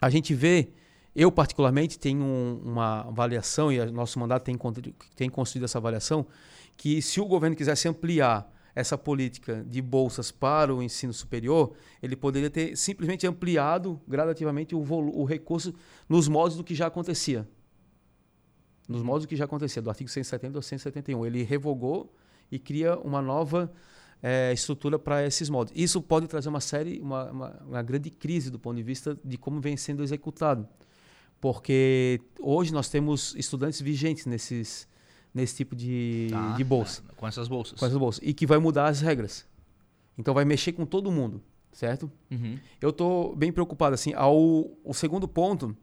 a 0.00 0.08
gente 0.08 0.34
vê 0.34 0.70
eu, 1.14 1.30
particularmente, 1.30 1.98
tenho 1.98 2.60
uma 2.64 3.02
avaliação, 3.02 3.70
e 3.70 3.84
nosso 3.90 4.18
mandato 4.18 4.44
tem, 4.44 4.58
tem 5.14 5.28
construído 5.28 5.64
essa 5.64 5.78
avaliação, 5.78 6.26
que 6.76 7.02
se 7.02 7.20
o 7.20 7.26
governo 7.26 7.54
quisesse 7.54 7.86
ampliar 7.86 8.50
essa 8.74 8.96
política 8.96 9.64
de 9.68 9.82
bolsas 9.82 10.30
para 10.30 10.74
o 10.74 10.82
ensino 10.82 11.12
superior, 11.12 11.74
ele 12.02 12.16
poderia 12.16 12.48
ter 12.48 12.76
simplesmente 12.76 13.26
ampliado 13.26 14.00
gradativamente 14.08 14.74
o, 14.74 14.80
o 14.80 15.24
recurso 15.24 15.74
nos 16.08 16.26
modos 16.28 16.56
do 16.56 16.64
que 16.64 16.74
já 16.74 16.86
acontecia. 16.86 17.46
Nos 18.88 19.02
modos 19.02 19.26
do 19.26 19.28
que 19.28 19.36
já 19.36 19.44
acontecia, 19.44 19.82
do 19.82 19.90
artigo 19.90 20.08
170 20.08 20.58
ao 20.58 20.62
171. 20.62 21.26
Ele 21.26 21.42
revogou 21.42 22.14
e 22.50 22.58
cria 22.58 22.96
uma 22.96 23.20
nova 23.20 23.70
é, 24.22 24.52
estrutura 24.52 24.98
para 24.98 25.26
esses 25.26 25.50
modos. 25.50 25.72
Isso 25.76 26.00
pode 26.00 26.26
trazer 26.26 26.48
uma 26.48 26.60
série, 26.60 26.98
uma, 27.00 27.30
uma, 27.30 27.62
uma 27.66 27.82
grande 27.82 28.10
crise 28.10 28.50
do 28.50 28.58
ponto 28.58 28.76
de 28.76 28.82
vista 28.82 29.18
de 29.22 29.36
como 29.36 29.60
vem 29.60 29.76
sendo 29.76 30.02
executado. 30.02 30.66
Porque 31.42 32.20
hoje 32.38 32.72
nós 32.72 32.88
temos 32.88 33.34
estudantes 33.34 33.80
vigentes 33.80 34.26
nesses, 34.26 34.86
nesse 35.34 35.56
tipo 35.56 35.74
de, 35.74 36.28
tá, 36.30 36.54
de 36.54 36.62
bolsa. 36.62 37.02
É, 37.10 37.14
com 37.16 37.26
essas 37.26 37.48
bolsas. 37.48 37.80
Com 37.80 37.84
essas 37.84 37.98
bolsas. 37.98 38.20
E 38.22 38.32
que 38.32 38.46
vai 38.46 38.58
mudar 38.58 38.86
as 38.86 39.00
regras. 39.00 39.44
Então 40.16 40.32
vai 40.32 40.44
mexer 40.44 40.70
com 40.70 40.86
todo 40.86 41.10
mundo, 41.10 41.42
certo? 41.72 42.08
Uhum. 42.30 42.60
Eu 42.80 42.90
estou 42.90 43.34
bem 43.34 43.50
preocupado. 43.50 43.92
assim. 43.92 44.14
Ao, 44.14 44.38
o 44.38 44.94
segundo 44.94 45.26
ponto 45.26 45.76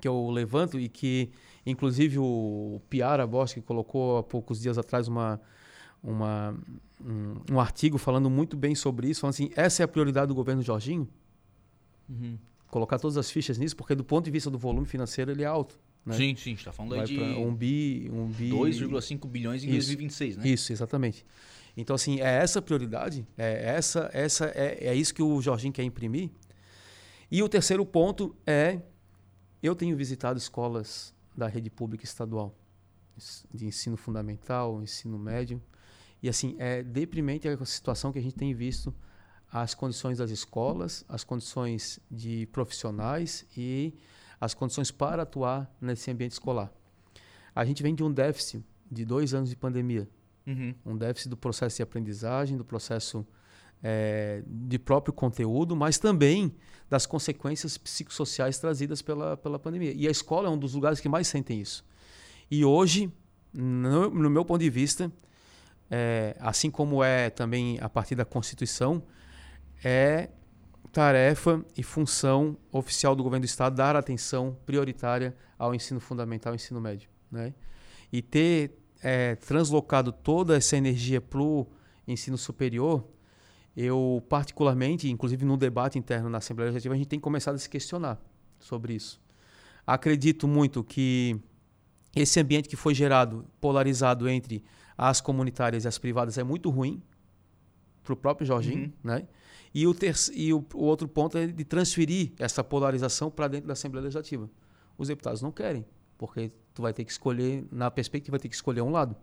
que 0.00 0.08
eu 0.08 0.28
levanto 0.28 0.80
e 0.80 0.88
que, 0.88 1.30
inclusive, 1.64 2.18
o 2.18 2.82
Piara 2.90 3.24
Bosque 3.24 3.60
colocou 3.60 4.18
há 4.18 4.24
poucos 4.24 4.60
dias 4.60 4.76
atrás 4.76 5.06
uma, 5.06 5.40
uma, 6.02 6.52
um, 7.00 7.54
um, 7.54 7.60
artigo 7.60 7.96
falando 7.96 8.28
muito 8.28 8.56
bem 8.56 8.74
sobre 8.74 9.08
isso, 9.08 9.20
falando 9.20 9.34
assim, 9.34 9.50
essa 9.54 9.82
é 9.82 9.84
a 9.84 9.88
prioridade 9.88 10.26
do 10.26 10.34
governo 10.34 10.62
Jorginho? 10.62 11.08
Uhum. 12.08 12.36
Colocar 12.70 12.98
todas 12.98 13.16
as 13.16 13.30
fichas 13.30 13.58
nisso, 13.58 13.76
porque 13.76 13.94
do 13.94 14.04
ponto 14.04 14.24
de 14.24 14.30
vista 14.30 14.48
do 14.50 14.58
volume 14.58 14.86
financeiro 14.86 15.30
ele 15.30 15.42
é 15.42 15.46
alto. 15.46 15.78
Né? 16.04 16.14
Sim, 16.14 16.36
sim, 16.36 16.52
está 16.52 16.72
falando 16.72 16.96
Vai 16.96 17.04
de 17.04 17.18
um 17.20 17.54
bi, 17.54 18.10
um 18.12 18.26
bi 18.26 18.50
2,5 18.50 19.26
bilhões 19.26 19.62
em 19.64 19.68
isso, 19.68 19.88
2026, 19.88 20.36
né? 20.38 20.48
Isso, 20.48 20.72
exatamente. 20.72 21.26
Então 21.76 21.94
assim, 21.94 22.20
é 22.20 22.42
essa 22.42 22.62
prioridade, 22.62 23.26
é 23.36 23.74
essa, 23.74 24.10
essa 24.12 24.46
é, 24.54 24.88
é 24.88 24.94
isso 24.94 25.12
que 25.12 25.22
o 25.22 25.40
Jorginho 25.42 25.72
quer 25.72 25.82
imprimir. 25.82 26.30
E 27.30 27.42
o 27.42 27.48
terceiro 27.48 27.84
ponto 27.84 28.34
é 28.46 28.80
eu 29.62 29.74
tenho 29.74 29.96
visitado 29.96 30.38
escolas 30.38 31.14
da 31.36 31.46
rede 31.46 31.70
pública 31.70 32.04
estadual 32.04 32.54
de 33.52 33.66
ensino 33.66 33.96
fundamental, 33.96 34.82
ensino 34.82 35.18
médio, 35.18 35.62
e 36.22 36.28
assim 36.28 36.56
é 36.58 36.82
deprimente 36.82 37.46
a 37.46 37.64
situação 37.64 38.12
que 38.12 38.18
a 38.18 38.22
gente 38.22 38.34
tem 38.34 38.54
visto 38.54 38.94
as 39.52 39.74
condições 39.74 40.18
das 40.18 40.30
escolas, 40.30 41.04
as 41.08 41.24
condições 41.24 41.98
de 42.10 42.46
profissionais 42.46 43.44
e 43.56 43.94
as 44.40 44.54
condições 44.54 44.90
para 44.90 45.22
atuar 45.22 45.70
nesse 45.80 46.10
ambiente 46.10 46.32
escolar. 46.32 46.72
A 47.54 47.64
gente 47.64 47.82
vem 47.82 47.94
de 47.94 48.02
um 48.02 48.12
déficit 48.12 48.64
de 48.90 49.04
dois 49.04 49.34
anos 49.34 49.50
de 49.50 49.56
pandemia, 49.56 50.08
uhum. 50.46 50.74
um 50.86 50.96
déficit 50.96 51.28
do 51.28 51.36
processo 51.36 51.76
de 51.76 51.82
aprendizagem, 51.82 52.56
do 52.56 52.64
processo 52.64 53.26
é, 53.82 54.42
de 54.46 54.78
próprio 54.78 55.12
conteúdo, 55.12 55.74
mas 55.74 55.98
também 55.98 56.54
das 56.88 57.06
consequências 57.06 57.76
psicossociais 57.76 58.58
trazidas 58.58 59.02
pela, 59.02 59.36
pela 59.36 59.58
pandemia. 59.58 59.92
E 59.92 60.06
a 60.06 60.10
escola 60.10 60.48
é 60.48 60.50
um 60.50 60.58
dos 60.58 60.74
lugares 60.74 61.00
que 61.00 61.08
mais 61.08 61.28
sentem 61.28 61.60
isso. 61.60 61.84
E 62.50 62.64
hoje, 62.64 63.12
no, 63.52 64.10
no 64.10 64.30
meu 64.30 64.44
ponto 64.44 64.60
de 64.60 64.70
vista, 64.70 65.10
é, 65.90 66.36
assim 66.40 66.70
como 66.70 67.02
é 67.02 67.30
também 67.30 67.78
a 67.80 67.88
partir 67.88 68.14
da 68.14 68.24
Constituição, 68.24 69.02
é 69.82 70.30
tarefa 70.92 71.64
e 71.76 71.82
função 71.82 72.56
oficial 72.72 73.14
do 73.14 73.22
governo 73.22 73.44
do 73.44 73.48
estado 73.48 73.76
dar 73.76 73.94
atenção 73.94 74.56
prioritária 74.66 75.34
ao 75.58 75.74
ensino 75.74 76.00
fundamental 76.00 76.52
e 76.52 76.56
ensino 76.56 76.80
médio, 76.80 77.08
né? 77.30 77.54
E 78.12 78.20
ter 78.20 78.76
é, 79.02 79.36
translocado 79.36 80.12
toda 80.12 80.56
essa 80.56 80.76
energia 80.76 81.20
para 81.20 81.40
o 81.40 81.66
ensino 82.06 82.36
superior, 82.36 83.06
eu 83.76 84.22
particularmente, 84.28 85.08
inclusive 85.08 85.44
no 85.44 85.56
debate 85.56 85.98
interno 85.98 86.28
na 86.28 86.38
Assembleia 86.38 86.66
Legislativa, 86.66 86.94
a 86.94 86.98
gente 86.98 87.08
tem 87.08 87.20
começado 87.20 87.54
a 87.54 87.58
se 87.58 87.68
questionar 87.68 88.20
sobre 88.58 88.94
isso. 88.94 89.20
Acredito 89.86 90.48
muito 90.48 90.82
que 90.82 91.40
esse 92.14 92.40
ambiente 92.40 92.68
que 92.68 92.76
foi 92.76 92.94
gerado, 92.94 93.46
polarizado 93.60 94.28
entre 94.28 94.64
as 94.98 95.20
comunitárias 95.20 95.84
e 95.84 95.88
as 95.88 95.98
privadas, 95.98 96.36
é 96.36 96.42
muito 96.42 96.68
ruim 96.68 97.00
para 98.02 98.12
o 98.12 98.16
próprio 98.16 98.46
Jorginho, 98.46 98.86
uhum. 98.86 98.92
né? 99.04 99.26
E, 99.72 99.86
o, 99.86 99.94
ter, 99.94 100.14
e 100.32 100.52
o, 100.52 100.64
o 100.74 100.84
outro 100.84 101.06
ponto 101.06 101.38
é 101.38 101.46
de 101.46 101.64
transferir 101.64 102.32
essa 102.38 102.62
polarização 102.64 103.30
para 103.30 103.48
dentro 103.48 103.68
da 103.68 103.72
Assembleia 103.72 104.02
Legislativa. 104.02 104.50
Os 104.98 105.08
deputados 105.08 105.40
não 105.40 105.52
querem, 105.52 105.84
porque 106.18 106.50
tu 106.74 106.82
vai 106.82 106.92
ter 106.92 107.04
que 107.04 107.12
escolher, 107.12 107.64
na 107.70 107.90
perspectiva, 107.90 108.36
vai 108.36 108.40
ter 108.40 108.48
que 108.48 108.54
escolher 108.54 108.82
um 108.82 108.90
lado. 108.90 109.16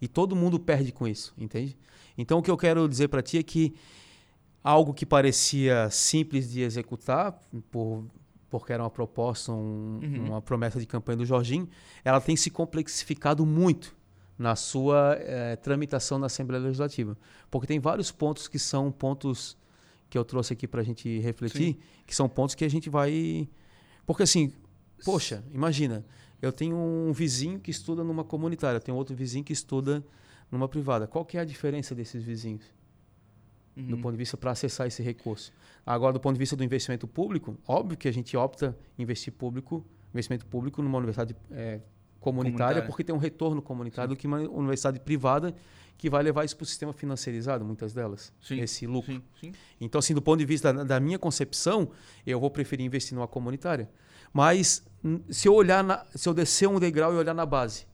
E 0.00 0.08
todo 0.08 0.36
mundo 0.36 0.58
perde 0.60 0.92
com 0.92 1.06
isso, 1.06 1.34
entende? 1.36 1.76
Então 2.16 2.38
o 2.38 2.42
que 2.42 2.50
eu 2.50 2.56
quero 2.56 2.88
dizer 2.88 3.08
para 3.08 3.22
ti 3.22 3.38
é 3.38 3.42
que 3.42 3.74
algo 4.62 4.94
que 4.94 5.04
parecia 5.04 5.90
simples 5.90 6.50
de 6.50 6.62
executar, 6.62 7.38
por, 7.70 8.04
porque 8.48 8.72
era 8.72 8.82
uma 8.82 8.90
proposta, 8.90 9.52
um, 9.52 10.00
uhum. 10.02 10.26
uma 10.28 10.42
promessa 10.42 10.78
de 10.78 10.86
campanha 10.86 11.18
do 11.18 11.26
Jorginho, 11.26 11.68
ela 12.04 12.20
tem 12.20 12.36
se 12.36 12.50
complexificado 12.50 13.44
muito 13.44 13.94
na 14.38 14.56
sua 14.56 15.16
eh, 15.20 15.56
tramitação 15.56 16.18
na 16.18 16.26
Assembleia 16.26 16.62
Legislativa. 16.62 17.16
Porque 17.50 17.66
tem 17.66 17.78
vários 17.78 18.10
pontos 18.10 18.48
que 18.48 18.58
são 18.58 18.90
pontos 18.90 19.56
que 20.08 20.16
eu 20.18 20.24
trouxe 20.24 20.52
aqui 20.52 20.66
para 20.66 20.80
a 20.80 20.84
gente 20.84 21.18
refletir, 21.18 21.74
Sim. 21.74 21.78
que 22.06 22.14
são 22.14 22.28
pontos 22.28 22.54
que 22.54 22.64
a 22.64 22.68
gente 22.68 22.88
vai. 22.88 23.48
Porque 24.06 24.22
assim, 24.22 24.52
poxa, 25.04 25.44
imagina, 25.52 26.04
eu 26.40 26.52
tenho 26.52 26.76
um 26.76 27.12
vizinho 27.12 27.58
que 27.58 27.70
estuda 27.70 28.04
numa 28.04 28.24
comunitária, 28.24 28.80
tenho 28.80 28.96
outro 28.96 29.14
vizinho 29.14 29.44
que 29.44 29.52
estuda 29.52 30.04
numa 30.50 30.68
privada. 30.68 31.06
Qual 31.06 31.24
que 31.24 31.36
é 31.36 31.40
a 31.40 31.44
diferença 31.44 31.94
desses 31.94 32.22
vizinhos? 32.22 32.64
Uhum. 33.76 33.86
Do 33.86 33.98
ponto 33.98 34.12
de 34.12 34.18
vista 34.18 34.36
para 34.36 34.52
acessar 34.52 34.86
esse 34.86 35.02
recurso. 35.02 35.52
Agora, 35.84 36.12
do 36.12 36.20
ponto 36.20 36.34
de 36.34 36.38
vista 36.38 36.54
do 36.54 36.62
investimento 36.62 37.08
público, 37.08 37.56
óbvio 37.66 37.96
que 37.98 38.06
a 38.06 38.12
gente 38.12 38.36
opta 38.36 38.76
investir 38.98 39.32
público, 39.32 39.84
investimento 40.12 40.46
público 40.46 40.80
numa 40.80 40.98
universidade 40.98 41.34
é, 41.50 41.80
comunitária, 42.24 42.56
comunitária, 42.56 42.82
porque 42.86 43.04
tem 43.04 43.14
um 43.14 43.18
retorno 43.18 43.60
comunitário 43.60 44.10
Sim. 44.10 44.14
do 44.14 44.18
que 44.18 44.26
uma 44.26 44.38
universidade 44.38 44.98
privada 44.98 45.54
que 45.98 46.08
vai 46.08 46.22
levar 46.22 46.44
isso 46.44 46.56
para 46.56 46.64
o 46.64 46.66
sistema 46.66 46.92
financiarizado, 46.92 47.64
muitas 47.64 47.92
delas, 47.92 48.32
sim, 48.40 48.60
esse 48.60 48.86
lucro. 48.86 49.12
Sim, 49.12 49.22
sim. 49.40 49.52
Então, 49.80 49.98
assim, 49.98 50.14
do 50.14 50.20
ponto 50.20 50.38
de 50.38 50.44
vista 50.44 50.72
da, 50.72 50.82
da, 50.82 51.00
minha 51.00 51.18
concepção, 51.18 51.90
eu 52.26 52.40
vou 52.40 52.50
preferir 52.50 52.84
investir 52.84 53.14
numa 53.14 53.28
comunitária. 53.28 53.88
Mas 54.32 54.82
se 55.30 55.46
eu 55.46 55.54
olhar, 55.54 55.84
na, 55.84 56.04
se 56.14 56.28
eu 56.28 56.34
descer 56.34 56.68
um 56.68 56.80
degrau 56.80 57.12
e 57.14 57.16
olhar 57.16 57.34
na 57.34 57.46
base, 57.46 57.86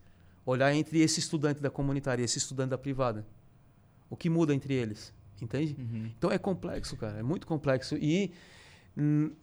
olhar 0.47 0.73
entre 0.75 1.01
esse 1.01 1.21
estudante 1.21 1.61
da 1.61 1.71
comunitária 1.71 2.23
e 2.23 2.25
esse 2.25 2.39
estudante 2.39 2.71
da 2.71 2.79
privada, 2.79 3.27
o 4.09 4.17
que 4.17 4.31
muda 4.31 4.55
entre 4.55 4.73
eles, 4.73 5.13
entende? 5.43 5.77
Uhum. 5.79 6.11
Então 6.17 6.31
é 6.31 6.39
complexo, 6.39 6.97
cara, 6.97 7.19
é 7.19 7.23
muito 7.23 7.47
complexo 7.47 7.97
e 7.97 8.33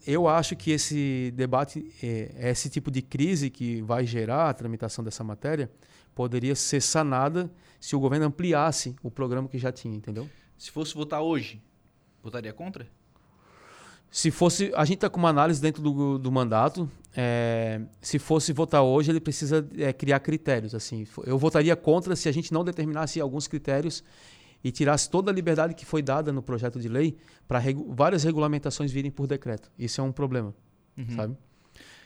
eu 0.05 0.27
acho 0.27 0.55
que 0.55 0.71
esse 0.71 1.31
debate, 1.35 1.91
é, 2.03 2.49
esse 2.51 2.69
tipo 2.69 2.91
de 2.91 3.01
crise 3.01 3.49
que 3.49 3.81
vai 3.81 4.05
gerar 4.05 4.49
a 4.49 4.53
tramitação 4.53 5.03
dessa 5.03 5.23
matéria, 5.23 5.71
poderia 6.13 6.55
ser 6.55 6.81
sanada 6.81 7.51
se 7.79 7.95
o 7.95 7.99
governo 7.99 8.25
ampliasse 8.25 8.95
o 9.01 9.09
programa 9.09 9.47
que 9.47 9.57
já 9.57 9.71
tinha, 9.71 9.95
entendeu? 9.95 10.29
Se 10.57 10.71
fosse 10.71 10.93
votar 10.93 11.21
hoje, 11.21 11.61
votaria 12.21 12.51
contra? 12.51 12.87
Se 14.09 14.31
fosse. 14.31 14.71
A 14.75 14.85
gente 14.85 14.95
está 14.95 15.09
com 15.09 15.19
uma 15.19 15.29
análise 15.29 15.61
dentro 15.61 15.81
do, 15.81 16.17
do 16.17 16.31
mandato. 16.31 16.89
É, 17.15 17.81
se 18.01 18.17
fosse 18.17 18.53
votar 18.53 18.81
hoje, 18.81 19.11
ele 19.11 19.19
precisa 19.19 19.67
é, 19.77 19.91
criar 19.91 20.19
critérios. 20.19 20.73
assim. 20.73 21.05
Eu 21.25 21.37
votaria 21.37 21.75
contra 21.75 22.15
se 22.15 22.29
a 22.29 22.31
gente 22.31 22.53
não 22.53 22.63
determinasse 22.63 23.19
alguns 23.19 23.47
critérios 23.47 24.03
e 24.63 24.71
tirasse 24.71 25.09
toda 25.09 25.31
a 25.31 25.33
liberdade 25.33 25.73
que 25.73 25.85
foi 25.85 26.01
dada 26.01 26.31
no 26.31 26.41
projeto 26.41 26.79
de 26.79 26.89
lei 26.89 27.15
para 27.47 27.59
regu 27.59 27.93
várias 27.93 28.23
regulamentações 28.23 28.91
virem 28.91 29.11
por 29.11 29.27
decreto. 29.27 29.71
Isso 29.77 30.01
é 30.01 30.03
um 30.03 30.11
problema, 30.11 30.53
uhum. 30.97 31.15
sabe? 31.15 31.37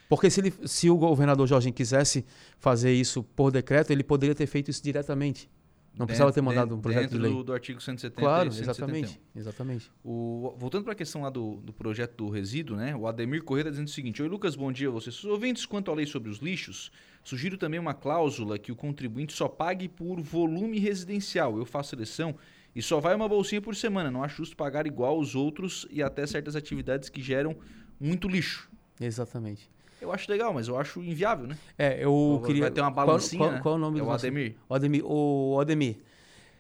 Porque 0.10 0.30
se, 0.30 0.42
ele, 0.42 0.54
se 0.66 0.90
o 0.90 0.98
governador 0.98 1.48
Jorge 1.48 1.72
quisesse 1.72 2.26
fazer 2.60 2.94
isso 2.94 3.24
por 3.24 3.50
decreto, 3.50 3.92
ele 3.92 4.04
poderia 4.04 4.36
ter 4.36 4.46
feito 4.46 4.70
isso 4.70 4.84
diretamente. 4.84 5.50
Não 5.98 6.06
precisava 6.06 6.32
ter 6.32 6.42
mandado 6.42 6.76
um 6.76 6.80
projeto 6.80 7.12
de 7.12 7.18
lei. 7.18 7.32
Do, 7.32 7.44
do 7.44 7.54
artigo 7.54 7.82
170 7.82 8.20
Claro, 8.20 8.50
exatamente. 8.50 9.20
exatamente. 9.36 9.92
O, 10.04 10.56
voltando 10.58 10.84
para 10.84 10.94
a 10.94 10.96
questão 10.96 11.22
lá 11.22 11.30
do, 11.30 11.58
do 11.58 11.74
projeto 11.74 12.16
do 12.16 12.30
resíduo, 12.30 12.78
né? 12.78 12.96
O 12.96 13.08
Ademir 13.08 13.44
Correia 13.44 13.64
está 13.64 13.72
dizendo 13.72 13.88
o 13.88 13.92
seguinte: 13.92 14.22
Oi, 14.22 14.28
Lucas, 14.30 14.56
bom 14.56 14.72
dia 14.72 14.88
a 14.88 14.92
vocês. 14.92 15.24
Ouvintes, 15.26 15.66
quanto 15.66 15.92
à 15.92 15.94
lei 15.94 16.06
sobre 16.06 16.30
os 16.30 16.38
lixos, 16.38 16.92
sugiro 17.24 17.58
também 17.58 17.80
uma 17.80 17.94
cláusula 17.94 18.58
que 18.58 18.72
o 18.72 18.76
contribuinte 18.76 19.34
só 19.34 19.48
pague 19.48 19.90
por 19.90 20.22
volume 20.22 20.80
residencial. 20.80 21.58
Eu 21.58 21.66
faço 21.66 21.90
seleção 21.90 22.36
e 22.74 22.82
só 22.82 23.00
vai 23.00 23.14
uma 23.14 23.28
bolsinha 23.28 23.62
por 23.62 23.76
semana. 23.76 24.10
Não 24.10 24.24
acho 24.24 24.38
justo 24.38 24.56
pagar 24.56 24.88
igual 24.88 25.20
os 25.20 25.36
outros 25.36 25.86
e 25.92 26.02
até 26.02 26.26
certas 26.26 26.56
atividades 26.56 27.10
que 27.10 27.22
geram 27.22 27.56
muito 28.00 28.28
lixo. 28.30 28.70
Exatamente. 29.00 29.70
Eu 30.02 30.12
acho 30.12 30.30
legal, 30.32 30.52
mas 30.52 30.68
eu 30.68 30.78
acho 30.78 31.00
inviável, 31.00 31.46
né? 31.46 31.58
É, 31.78 32.04
eu 32.04 32.40
Vai 32.40 32.48
queria. 32.48 32.62
Vai 32.64 32.72
ter 32.72 32.82
uma 32.82 32.90
balancinha. 32.90 33.40
Qual, 33.40 33.52
qual, 33.52 33.62
qual 33.62 33.74
é 33.76 33.78
o 33.78 33.80
nome 33.80 34.00
é 34.00 34.02
do 34.02 34.08
o 34.08 34.12
Ademir. 34.12 34.56
O 34.68 34.74
Ademir. 34.74 35.04
O 35.06 35.60
Ademir. 35.60 35.98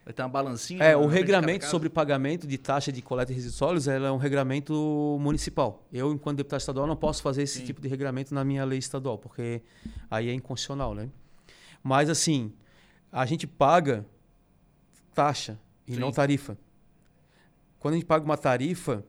Vai 0.04 0.14
ter 0.14 0.22
uma 0.24 0.30
balancinha? 0.30 0.84
É, 0.84 0.94
na 0.94 1.00
o 1.00 1.08
casa? 1.08 1.68
sobre 1.68 1.90
pagamento 1.90 2.48
de 2.48 2.58
taxa 2.58 2.92
de 2.92 3.02
coleta 3.02 3.28
de 3.28 3.34
resíduos 3.34 3.56
sólidos 3.56 3.88
ela 3.88 4.08
é 4.08 4.12
um 4.12 4.18
regramento 4.18 5.18
municipal. 5.20 5.88
Eu, 5.92 6.12
enquanto 6.12 6.38
deputado 6.38 6.60
estadual, 6.60 6.88
não 6.88 6.96
posso 6.96 7.22
fazer 7.22 7.44
esse 7.44 7.60
Sim. 7.60 7.66
tipo 7.66 7.82
de 7.82 7.88
regramento 7.88 8.34
na 8.34 8.44
minha 8.44 8.66
lei 8.66 8.80
estadual, 8.80 9.18
porque 9.18 9.62
aí 10.10 10.30
é 10.30 10.34
inconstitucional, 10.34 10.96
né? 10.96 11.10
Mas, 11.84 12.10
assim, 12.10 12.52
a 13.12 13.26
gente 13.26 13.46
paga 13.46 14.06
taxa 15.14 15.60
e 15.88 15.94
Sim. 15.94 16.00
não 16.00 16.12
tarifa. 16.12 16.58
Quando 17.80 17.94
a 17.94 17.98
gente 17.98 18.06
paga 18.06 18.26
uma 18.26 18.38
tarifa, 18.38 19.04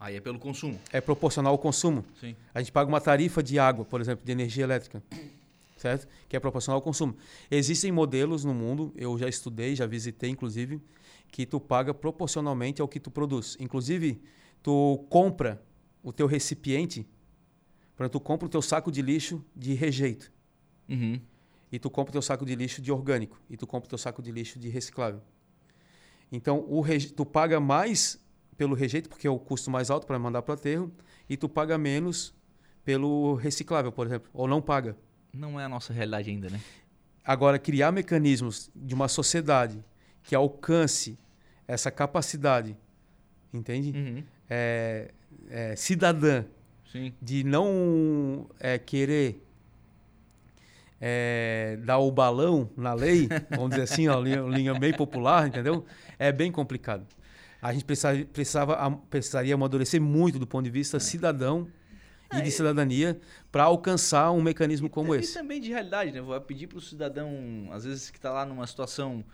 Aí 0.00 0.16
é 0.16 0.20
pelo 0.20 0.38
consumo. 0.38 0.80
é 0.90 1.00
proporcional 1.00 1.52
ao 1.52 1.58
consumo. 1.58 2.02
Sim. 2.18 2.34
A 2.54 2.60
gente 2.60 2.72
paga 2.72 2.88
uma 2.88 3.00
tarifa 3.02 3.42
de 3.42 3.58
água, 3.58 3.84
por 3.84 4.00
exemplo, 4.00 4.24
de 4.24 4.32
energia 4.32 4.64
elétrica, 4.64 5.02
certo? 5.76 6.08
Que 6.26 6.34
é 6.36 6.40
proporcional 6.40 6.76
ao 6.78 6.82
consumo. 6.82 7.14
Existem 7.50 7.92
modelos 7.92 8.42
no 8.42 8.54
mundo, 8.54 8.92
eu 8.96 9.18
já 9.18 9.28
estudei, 9.28 9.76
já 9.76 9.86
visitei, 9.86 10.30
inclusive, 10.30 10.80
que 11.30 11.44
tu 11.44 11.60
paga 11.60 11.92
proporcionalmente 11.92 12.80
ao 12.80 12.88
que 12.88 12.98
tu 12.98 13.10
produz. 13.10 13.56
Inclusive, 13.60 14.22
tu 14.62 15.04
compra 15.10 15.62
o 16.02 16.12
teu 16.14 16.26
recipiente, 16.26 17.06
por 17.94 18.04
exemplo, 18.04 18.18
tu 18.18 18.24
compra 18.24 18.46
o 18.46 18.48
teu 18.48 18.62
saco 18.62 18.90
de 18.90 19.02
lixo 19.02 19.44
de 19.54 19.74
rejeito, 19.74 20.32
Uhum. 20.88 21.20
e 21.70 21.78
tu 21.78 21.90
compra 21.90 22.08
o 22.10 22.12
teu 22.12 22.22
saco 22.22 22.46
de 22.46 22.54
lixo 22.54 22.80
de 22.80 22.90
orgânico, 22.90 23.38
e 23.50 23.56
tu 23.56 23.66
compra 23.66 23.86
o 23.86 23.90
teu 23.90 23.98
saco 23.98 24.22
de 24.22 24.32
lixo 24.32 24.58
de 24.58 24.70
reciclável. 24.70 25.20
Então, 26.32 26.64
o 26.68 26.82
tu 27.14 27.26
paga 27.26 27.60
mais 27.60 28.18
pelo 28.60 28.74
rejeito, 28.74 29.08
porque 29.08 29.26
é 29.26 29.30
o 29.30 29.38
custo 29.38 29.70
mais 29.70 29.88
alto 29.90 30.06
para 30.06 30.18
mandar 30.18 30.42
para 30.42 30.52
o 30.52 30.54
aterro, 30.54 30.92
e 31.26 31.34
tu 31.34 31.48
paga 31.48 31.78
menos 31.78 32.34
pelo 32.84 33.34
reciclável, 33.36 33.90
por 33.90 34.06
exemplo, 34.06 34.28
ou 34.34 34.46
não 34.46 34.60
paga. 34.60 34.94
Não 35.32 35.58
é 35.58 35.64
a 35.64 35.68
nossa 35.68 35.94
realidade 35.94 36.28
ainda, 36.28 36.50
né? 36.50 36.60
Agora, 37.24 37.58
criar 37.58 37.90
mecanismos 37.90 38.70
de 38.76 38.94
uma 38.94 39.08
sociedade 39.08 39.82
que 40.22 40.34
alcance 40.34 41.18
essa 41.66 41.90
capacidade, 41.90 42.76
entende? 43.50 43.96
Uhum. 43.96 44.22
É, 44.50 45.10
é, 45.48 45.74
cidadã 45.74 46.44
Sim. 46.92 47.14
de 47.22 47.42
não 47.42 48.46
é, 48.60 48.78
querer 48.78 49.42
é, 51.00 51.78
dar 51.82 51.96
o 51.96 52.10
balão 52.10 52.68
na 52.76 52.92
lei, 52.92 53.26
vamos 53.48 53.70
dizer 53.70 53.84
assim, 53.84 54.06
ó, 54.06 54.20
linha, 54.20 54.42
linha 54.42 54.74
meio 54.78 54.94
popular, 54.98 55.48
entendeu? 55.48 55.82
É 56.18 56.30
bem 56.30 56.52
complicado. 56.52 57.06
A 57.62 57.72
gente 57.72 57.84
precisava, 57.84 58.24
precisava, 58.24 58.90
precisaria 59.10 59.54
amadurecer 59.54 60.00
muito 60.00 60.38
do 60.38 60.46
ponto 60.46 60.64
de 60.64 60.70
vista 60.70 60.98
cidadão 61.00 61.68
e 62.32 62.40
de 62.40 62.50
cidadania 62.50 63.20
para 63.50 63.64
alcançar 63.64 64.30
um 64.30 64.40
mecanismo 64.40 64.88
como 64.88 65.14
e, 65.14 65.18
esse. 65.18 65.32
E 65.32 65.34
também 65.34 65.60
de 65.60 65.68
realidade, 65.70 66.12
né? 66.12 66.20
Vou 66.20 66.40
pedir 66.40 66.66
para 66.68 66.78
o 66.78 66.80
cidadão, 66.80 67.68
às 67.72 67.84
vezes 67.84 68.10
que 68.10 68.18
está 68.18 68.30
lá 68.30 68.46
numa 68.46 68.66
situação 68.66 69.24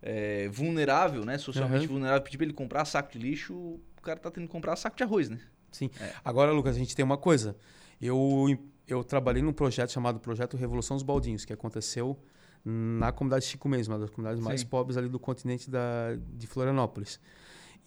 é, 0.00 0.48
vulnerável, 0.48 1.24
né? 1.24 1.36
Socialmente 1.38 1.86
Uhum. 1.86 1.94
vulnerável, 1.94 2.22
pedir 2.22 2.36
para 2.38 2.46
ele 2.46 2.54
comprar 2.54 2.84
saco 2.84 3.12
de 3.12 3.18
lixo, 3.18 3.54
o 3.54 3.80
cara 4.02 4.18
tá 4.18 4.30
tendo 4.30 4.46
que 4.46 4.52
comprar 4.52 4.76
saco 4.76 4.96
de 4.96 5.02
arroz, 5.02 5.28
né? 5.28 5.40
Sim. 5.72 5.90
Agora, 6.24 6.52
Lucas, 6.52 6.76
a 6.76 6.78
gente 6.78 6.94
tem 6.94 7.04
uma 7.04 7.16
coisa. 7.18 7.56
Eu, 8.00 8.56
eu 8.86 9.02
trabalhei 9.02 9.42
num 9.42 9.52
projeto 9.52 9.90
chamado 9.90 10.20
Projeto 10.20 10.56
Revolução 10.56 10.96
dos 10.96 11.02
Baldinhos, 11.02 11.44
que 11.44 11.52
aconteceu 11.52 12.16
na 12.64 13.12
comunidade 13.12 13.44
Chico 13.44 13.68
mesmo, 13.68 13.92
uma 13.94 14.00
das 14.00 14.10
comunidades 14.10 14.42
mais 14.42 14.60
Sim. 14.60 14.66
pobres 14.68 14.96
ali 14.96 15.08
do 15.08 15.18
continente 15.18 15.68
da, 15.68 16.16
de 16.34 16.46
Florianópolis. 16.46 17.18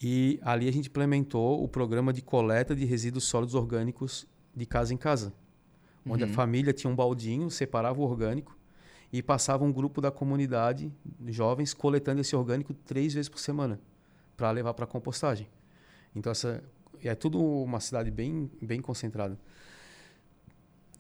E 0.02 0.39
ali 0.43 0.68
a 0.68 0.72
gente 0.72 0.89
implementou 0.89 1.64
o 1.64 1.68
programa 1.68 2.14
de 2.14 2.22
coleta 2.22 2.76
de 2.76 2.86
resíduos 2.86 3.24
sólidos 3.26 3.56
orgânicos 3.56 4.28
de 4.56 4.66
casa 4.66 4.93
em 4.93 4.98
casa, 4.98 5.34
onde 6.06 6.24
a 6.24 6.28
Uhum. 6.28 6.34
família 6.34 6.72
tinha 6.74 6.91
um 6.91 6.95
baldinho, 6.95 7.50
separava 7.50 8.00
o 8.00 8.04
orgânico 8.04 8.56
e 9.12 9.24
passava 9.24 9.64
um 9.64 9.72
grupo 9.72 10.00
da 10.02 10.12
comunidade, 10.12 10.91
de 11.20 11.32
jovens, 11.32 11.74
coletando 11.74 12.22
esse 12.22 12.36
orgânico 12.36 12.74
três 12.74 13.14
vezes 13.14 13.30
por 13.30 13.39
semana 13.39 13.80
para 14.36 14.52
levar 14.52 14.74
para 14.74 14.86
compostagem. 14.86 15.48
Então 16.16 16.32
essa 16.32 16.64
é 17.04 17.16
tudo 17.16 17.39
uma 17.41 17.80
cidade 17.80 18.12
bem 18.12 18.52
bem 18.62 18.82
concentrada. 18.82 19.38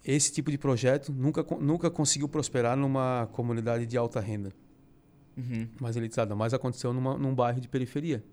Esse 0.03 0.31
tipo 0.31 0.49
de 0.49 0.57
projeto 0.57 1.11
nunca 1.11 1.43
nunca 1.59 1.91
conseguiu 1.91 2.29
prosperar 2.29 2.77
numa 2.77 3.27
comunidade 3.33 3.85
de 3.85 3.97
alta 3.97 4.19
renda 4.19 4.51
Uhum. 5.37 5.67
mais 5.79 5.95
elitizada, 5.95 6.35
mas 6.35 6.53
aconteceu 6.53 6.91
numa, 6.93 7.15
num 7.17 7.35
bairro 7.35 7.59
de 7.61 7.67
periferia. 7.67 8.23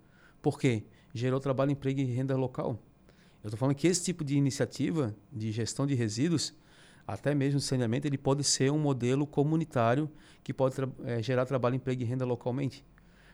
Por 0.45 0.59
quê? 0.59 0.85
Gerou 1.15 1.41
trabalho, 1.41 1.71
emprego 1.71 2.01
e 2.01 2.05
renda 2.05 2.37
local. 2.37 2.79
Eu 3.43 3.49
estou 3.49 3.59
falando 3.59 3.75
que 3.75 3.87
esse 3.87 4.05
tipo 4.05 4.23
de 4.23 4.37
iniciativa 4.37 5.17
de 5.33 5.51
gestão 5.51 5.87
de 5.87 5.95
resíduos, 5.95 6.53
até 7.07 7.35
mesmo 7.35 7.61
saneamento, 7.61 8.07
ele 8.07 8.19
pode 8.19 8.45
ser 8.45 8.71
um 8.71 8.79
modelo 8.79 9.27
comunitário 9.27 10.07
que 10.43 10.53
pode 10.53 10.75
tra- 10.75 10.89
eh, 11.07 11.23
gerar 11.23 11.47
trabalho, 11.47 11.77
emprego 11.77 12.03
e 12.03 12.05
renda 12.05 12.27
localmente. 12.27 12.85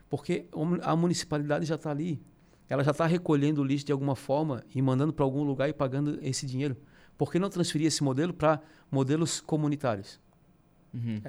Porque 0.09 0.47
a 0.83 0.95
municipalidade 0.95 1.67
já 1.67 1.75
está 1.75 1.91
ali. 1.91 2.23
Ela 2.69 2.85
já 2.85 2.93
está 2.93 3.07
recolhendo 3.07 3.61
o 3.61 3.65
lixo 3.65 3.87
de 3.87 3.91
alguma 3.91 4.15
forma 4.15 4.63
e 4.73 4.81
mandando 4.81 5.13
para 5.13 5.25
algum 5.25 5.43
lugar 5.43 5.69
e 5.69 5.73
pagando 5.73 6.17
esse 6.23 6.47
dinheiro. 6.47 6.77
Por 7.19 7.33
que 7.33 7.41
não 7.41 7.51
transferir 7.51 7.89
esse 7.89 8.05
modelo 8.05 8.33
para 8.33 8.63
modelos 8.89 9.41
comunitários? 9.41 10.21
Uhum. 10.95 11.21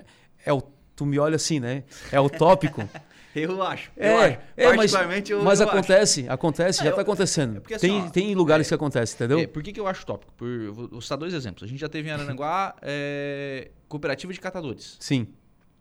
É 0.46 0.54
o, 0.54 0.62
tu 1.02 1.06
me 1.06 1.18
olha 1.18 1.36
assim, 1.36 1.60
né? 1.60 1.84
É 2.12 2.20
utópico. 2.20 2.88
Eu 3.34 3.64
acho. 3.64 3.90
É, 3.96 4.12
eu 4.12 4.18
acho. 4.20 4.38
é, 4.58 4.74
mas, 4.76 5.30
eu, 5.30 5.42
mas 5.42 5.62
eu 5.62 5.66
acho. 5.66 5.78
acontece, 5.78 6.28
acontece, 6.28 6.82
Ah, 6.82 6.84
já 6.84 6.90
está 6.90 7.02
acontecendo. 7.02 7.56
é 7.56 7.60
porque 7.62 7.76
assim, 7.76 7.88
tem, 7.88 8.02
ó, 8.02 8.10
tem 8.10 8.36
lugares 8.36 8.68
é- 8.68 8.70
que 8.70 8.74
acontece, 8.76 9.16
entendeu? 9.16 9.40
É, 9.40 9.48
por 9.48 9.64
que, 9.64 9.72
que 9.72 9.80
eu 9.80 9.88
acho 9.88 10.06
tópico? 10.06 10.34
Por, 10.34 10.46
eu 10.50 10.74
vou, 10.74 10.90
vou 10.90 11.00
citar 11.02 11.18
dois 11.18 11.34
exemplos. 11.34 11.64
A 11.64 11.68
gente 11.68 11.80
já 11.80 11.88
teve 11.88 12.10
em 12.10 12.12
Aranaguá 12.12 12.76
é, 12.82 13.72
cooperativa 13.88 14.34
de 14.34 14.40
catadores. 14.42 14.98
Sim. 15.00 15.30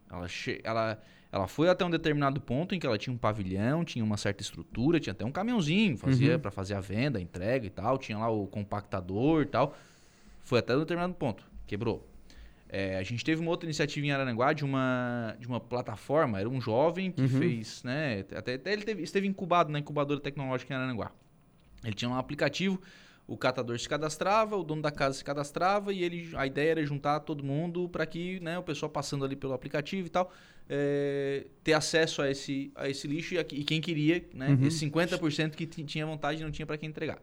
Ela, 0.09 0.27
ela, 0.63 1.03
ela 1.33 1.49
foi 1.49 1.69
até 1.69 1.85
um 1.85 1.91
determinado 1.91 2.41
ponto 2.41 2.73
em 2.73 2.79
que 2.79 2.87
ela 2.87 2.97
tinha 2.97 3.13
um 3.13 3.19
pavilhão, 3.19 3.85
tinha 3.85 4.05
uma 4.05 4.17
certa 4.17 4.43
estrutura, 4.43 5.01
tinha 5.01 5.11
até 5.13 5.25
um 5.25 5.33
caminhãozinho 5.33 5.97
fazia 5.99 6.35
Uhum. 6.35 6.39
para 6.39 6.53
fazer 6.53 6.75
a 6.75 6.81
venda, 6.81 7.19
a 7.19 7.23
entrega 7.23 7.67
e 7.67 7.71
tal, 7.71 7.99
tinha 7.99 8.17
lá 8.17 8.31
o 8.31 8.47
compactador 8.47 9.43
e 9.43 9.47
tal. 9.47 9.77
Foi 10.45 10.61
até 10.61 10.77
um 10.77 10.79
determinado 10.79 11.15
ponto, 11.15 11.43
quebrou. 11.67 12.09
É, 12.73 12.97
a 12.99 13.03
gente 13.03 13.25
teve 13.25 13.41
uma 13.41 13.51
outra 13.51 13.67
iniciativa 13.67 14.07
em 14.07 14.13
Araranguá 14.13 14.53
de 14.53 14.65
uma, 14.65 15.37
de 15.41 15.47
uma 15.49 15.59
plataforma, 15.59 16.39
era 16.39 16.49
um 16.49 16.61
jovem 16.61 17.11
que 17.11 17.23
Uhum. 17.23 17.29
fez, 17.29 17.83
né? 17.83 18.25
Até, 18.37 18.55
até 18.55 18.73
ele 18.73 18.83
teve- 18.83 19.03
esteve 19.03 19.27
incubado 19.27 19.73
na 19.73 19.79
incubadora 19.81 20.21
tecnológica 20.21 20.73
em 20.73 20.77
Araranguá. 20.77 21.11
Ele 21.83 21.95
tinha 21.95 22.09
um 22.09 22.15
aplicativo, 22.15 22.81
o 23.27 23.37
catador 23.37 23.77
se 23.79 23.89
cadastrava, 23.89 24.57
o 24.57 24.63
dono 24.63 24.83
da 24.83 24.91
casa 24.93 25.17
se 25.19 25.25
cadastrava 25.25 25.93
e 25.93 26.05
ele, 26.05 26.31
a 26.37 26.47
ideia 26.47 26.71
era 26.71 26.87
juntar 26.87 27.19
todo 27.21 27.43
mundo 27.43 27.89
para 27.89 28.07
que 28.07 28.39
né, 28.39 28.57
o 28.59 28.63
pessoal 28.63 28.89
passando 28.89 29.25
ali 29.25 29.35
pelo 29.35 29.53
aplicativo 29.53 30.07
e 30.07 30.11
tal, 30.11 30.33
é, 30.69 31.47
ter 31.65 31.73
acesso 31.73 32.23
a 32.23 32.31
esse, 32.31 32.71
a 32.77 32.89
esse 32.89 33.09
lixo 33.09 33.35
e, 33.35 33.39
a- 33.39 33.47
e 33.51 33.65
quem 33.65 33.81
queria, 33.81 34.25
né, 34.33 34.51
Uhum. 34.51 34.67
esse 34.69 34.79
50% 34.79 35.57
que 35.57 35.67
ti- 35.67 35.83
tinha 35.83 36.07
vontade 36.07 36.41
e 36.41 36.45
não 36.45 36.53
tinha 36.53 36.67
para 36.67 36.79
quem 36.79 36.89
entregar. 36.89 37.19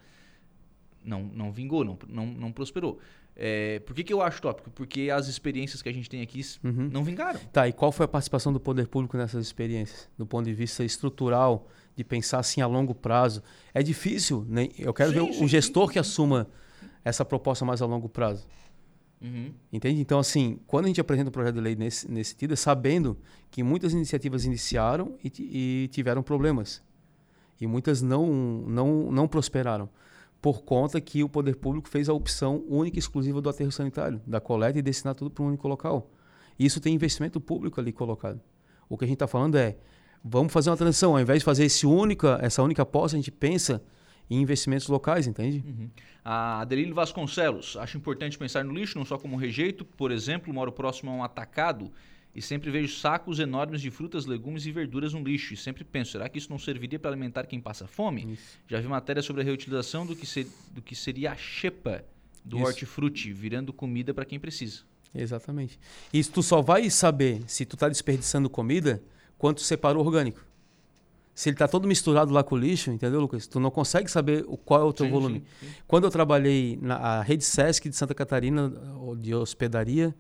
Não, 1.05 1.23
não 1.23 1.51
vingou, 1.53 1.85
não, 1.85 1.97
não, 2.09 2.25
não 2.25 2.51
prosperou. 2.51 2.99
É, 3.39 3.79
por 3.81 3.93
que, 3.95 4.03
que 4.03 4.11
eu 4.11 4.19
acho 4.21 4.41
tópico? 4.41 4.71
Porque 4.71 5.11
as 5.11 5.27
experiências 5.27 5.83
que 5.83 5.87
a 5.89 5.93
gente 5.93 6.09
tem 6.09 6.21
aqui 6.23 6.41
Uhum. 6.63 6.89
não 6.91 7.03
vingaram. 7.03 7.39
Tá, 7.53 7.67
e 7.67 7.71
qual 7.73 7.91
foi 7.91 8.05
a 8.05 8.07
participação 8.07 8.51
do 8.51 8.59
poder 8.59 8.87
público 8.87 9.15
nessas 9.15 9.45
experiências? 9.45 10.09
Do 10.17 10.25
ponto 10.25 10.45
de 10.45 10.53
vista 10.53 10.83
estrutural, 10.83 11.67
de 11.95 12.03
pensar 12.03 12.39
assim 12.39 12.61
a 12.61 12.67
longo 12.67 12.95
prazo. 12.95 13.43
É 13.75 13.83
difícil, 13.83 14.43
né? 14.49 14.69
Eu 14.79 14.91
quero 14.93 15.09
Sim, 15.09 15.15
ver 15.15 15.21
o- 15.21 15.33
sim, 15.33 15.45
o 15.45 15.47
gestor 15.47 15.87
sim, 15.87 15.93
que 15.93 15.99
assuma 15.99 16.47
essa 17.05 17.23
proposta 17.23 17.63
mais 17.63 17.79
a 17.81 17.85
longo 17.85 18.09
prazo. 18.09 18.47
Uhum. 19.21 19.51
Entende? 19.71 20.01
Então, 20.01 20.17
assim, 20.19 20.59
quando 20.67 20.85
a 20.85 20.87
gente 20.87 21.01
apresenta 21.01 21.29
um 21.29 21.31
projeto 21.31 21.55
de 21.55 21.61
lei 21.61 21.75
nesse, 21.75 22.09
nesse 22.11 22.31
sentido, 22.31 22.53
é 22.53 22.57
sabendo 22.57 23.17
que 23.51 23.61
muitas 23.63 23.93
iniciativas 23.93 24.45
iniciaram 24.45 25.15
e, 25.23 25.31
e 25.83 25.87
tiveram 25.89 26.21
problemas. 26.23 26.83
E 27.59 27.65
muitas 27.67 28.01
não, 28.01 28.27
não, 28.67 29.11
não 29.11 29.27
prosperaram. 29.27 29.89
Por 30.47 30.63
conta 30.63 31.01
que 31.01 31.21
o 31.25 31.27
poder 31.27 31.57
público 31.57 31.89
fez 31.89 32.07
a 32.07 32.13
opção 32.13 32.63
única 32.69 32.97
e 32.97 32.99
exclusiva 32.99 33.41
do 33.41 33.49
aterro 33.49 33.69
sanitário, 33.69 34.21
da 34.25 34.39
coleta 34.39 34.79
e 34.79 34.81
destinar 34.81 35.13
tudo 35.13 35.29
para 35.29 35.43
um 35.43 35.47
único 35.49 35.67
local. 35.67 36.09
Isso 36.57 36.79
tem 36.79 36.95
investimento 36.95 37.41
público 37.41 37.81
ali 37.81 37.91
colocado. 37.91 38.39
O 38.87 38.97
que 38.97 39.03
a 39.03 39.07
gente 39.09 39.15
está 39.15 39.27
falando 39.27 39.57
é, 39.57 39.75
vamos 40.23 40.53
fazer 40.53 40.69
uma 40.69 40.77
transição. 40.77 41.11
Ao 41.11 41.19
invés 41.19 41.39
de 41.39 41.43
fazer 41.43 41.65
esse 41.65 41.85
única, 41.85 42.39
essa 42.41 42.63
única 42.63 42.83
aposta, 42.83 43.17
a 43.17 43.19
gente 43.19 43.29
pensa 43.29 43.83
em 44.29 44.41
investimentos 44.41 44.87
locais, 44.87 45.27
entende? 45.27 45.61
Uhum. 45.67 45.89
A 46.23 46.61
Adelino 46.61 46.95
Vasconcelos, 46.95 47.75
acho 47.75 47.97
importante 47.97 48.37
pensar 48.37 48.63
no 48.63 48.73
lixo, 48.73 48.97
não 48.97 49.03
só 49.03 49.17
como 49.17 49.35
rejeito. 49.35 49.83
Por 49.83 50.13
exemplo, 50.13 50.53
moro 50.53 50.71
próximo 50.71 51.11
a 51.11 51.13
um 51.13 51.23
atacado 51.25 51.91
e 52.37 52.41
sempre 52.41 52.69
vejo 52.69 52.95
sacos 52.99 53.39
enormes 53.39 53.81
de 53.81 53.89
frutas, 53.89 54.27
legumes 54.27 54.63
e 54.67 54.71
verduras 54.71 55.11
no 55.11 55.23
lixo. 55.23 55.55
E 55.55 55.57
sempre 55.57 55.83
penso, 55.83 56.11
será 56.11 56.29
que 56.29 56.37
isso 56.37 56.51
não 56.51 56.59
serviria 56.59 56.99
para 56.99 57.09
alimentar 57.09 57.47
quem 57.47 57.59
passa 57.59 57.87
fome? 57.87 58.37
Já 58.67 58.79
vi 58.79 58.87
matéria 58.87 59.23
sobre 59.23 59.41
a 59.41 59.45
reutilização 59.45 60.05
do 60.05 60.15
que, 60.15 60.25
ser- 60.27 60.47
do 60.71 60.79
que 60.81 60.95
seria 60.95 61.31
a 61.31 61.35
xepa 61.35 62.05
do 62.45 62.57
Isso. 62.57 62.65
hortifruti, 62.67 63.33
virando 63.33 63.73
comida 63.73 64.13
para 64.13 64.23
quem 64.23 64.39
precisa. 64.39 64.81
Exatamente. 65.15 65.79
E 66.13 66.23
tu 66.23 66.43
só 66.43 66.61
vai 66.61 66.89
saber 66.91 67.41
se 67.47 67.65
tu 67.65 67.75
tá 67.75 67.89
desperdiçando 67.89 68.49
comida 68.49 69.01
quando 69.37 69.55
tu 69.55 69.63
separa 69.63 69.97
o 69.97 70.01
orgânico. 70.01 70.45
Se 71.33 71.49
ele 71.49 71.57
tá 71.57 71.67
todo 71.67 71.87
misturado 71.87 72.31
lá 72.31 72.43
com 72.43 72.55
o 72.55 72.57
lixo, 72.57 72.89
entendeu, 72.91 73.19
Lucas? 73.19 73.47
Tu 73.47 73.59
não 73.59 73.69
consegue 73.71 74.09
saber 74.09 74.43
o, 74.47 74.57
qual 74.57 74.81
é 74.81 74.83
o 74.85 74.93
teu 74.93 75.05
Sim, 75.07 75.11
volume. 75.11 75.43
sim, 75.59 75.67
sim. 75.67 75.73
Quando 75.87 76.03
eu 76.05 76.09
trabalhei 76.11 76.77
na 76.81 77.21
rede 77.21 77.43
Sesc 77.43 77.89
de 77.89 77.95
Santa 77.95 78.13
Catarina, 78.15 78.71
ou 78.99 79.15
de 79.15 79.33
hospedaria, 79.35 80.15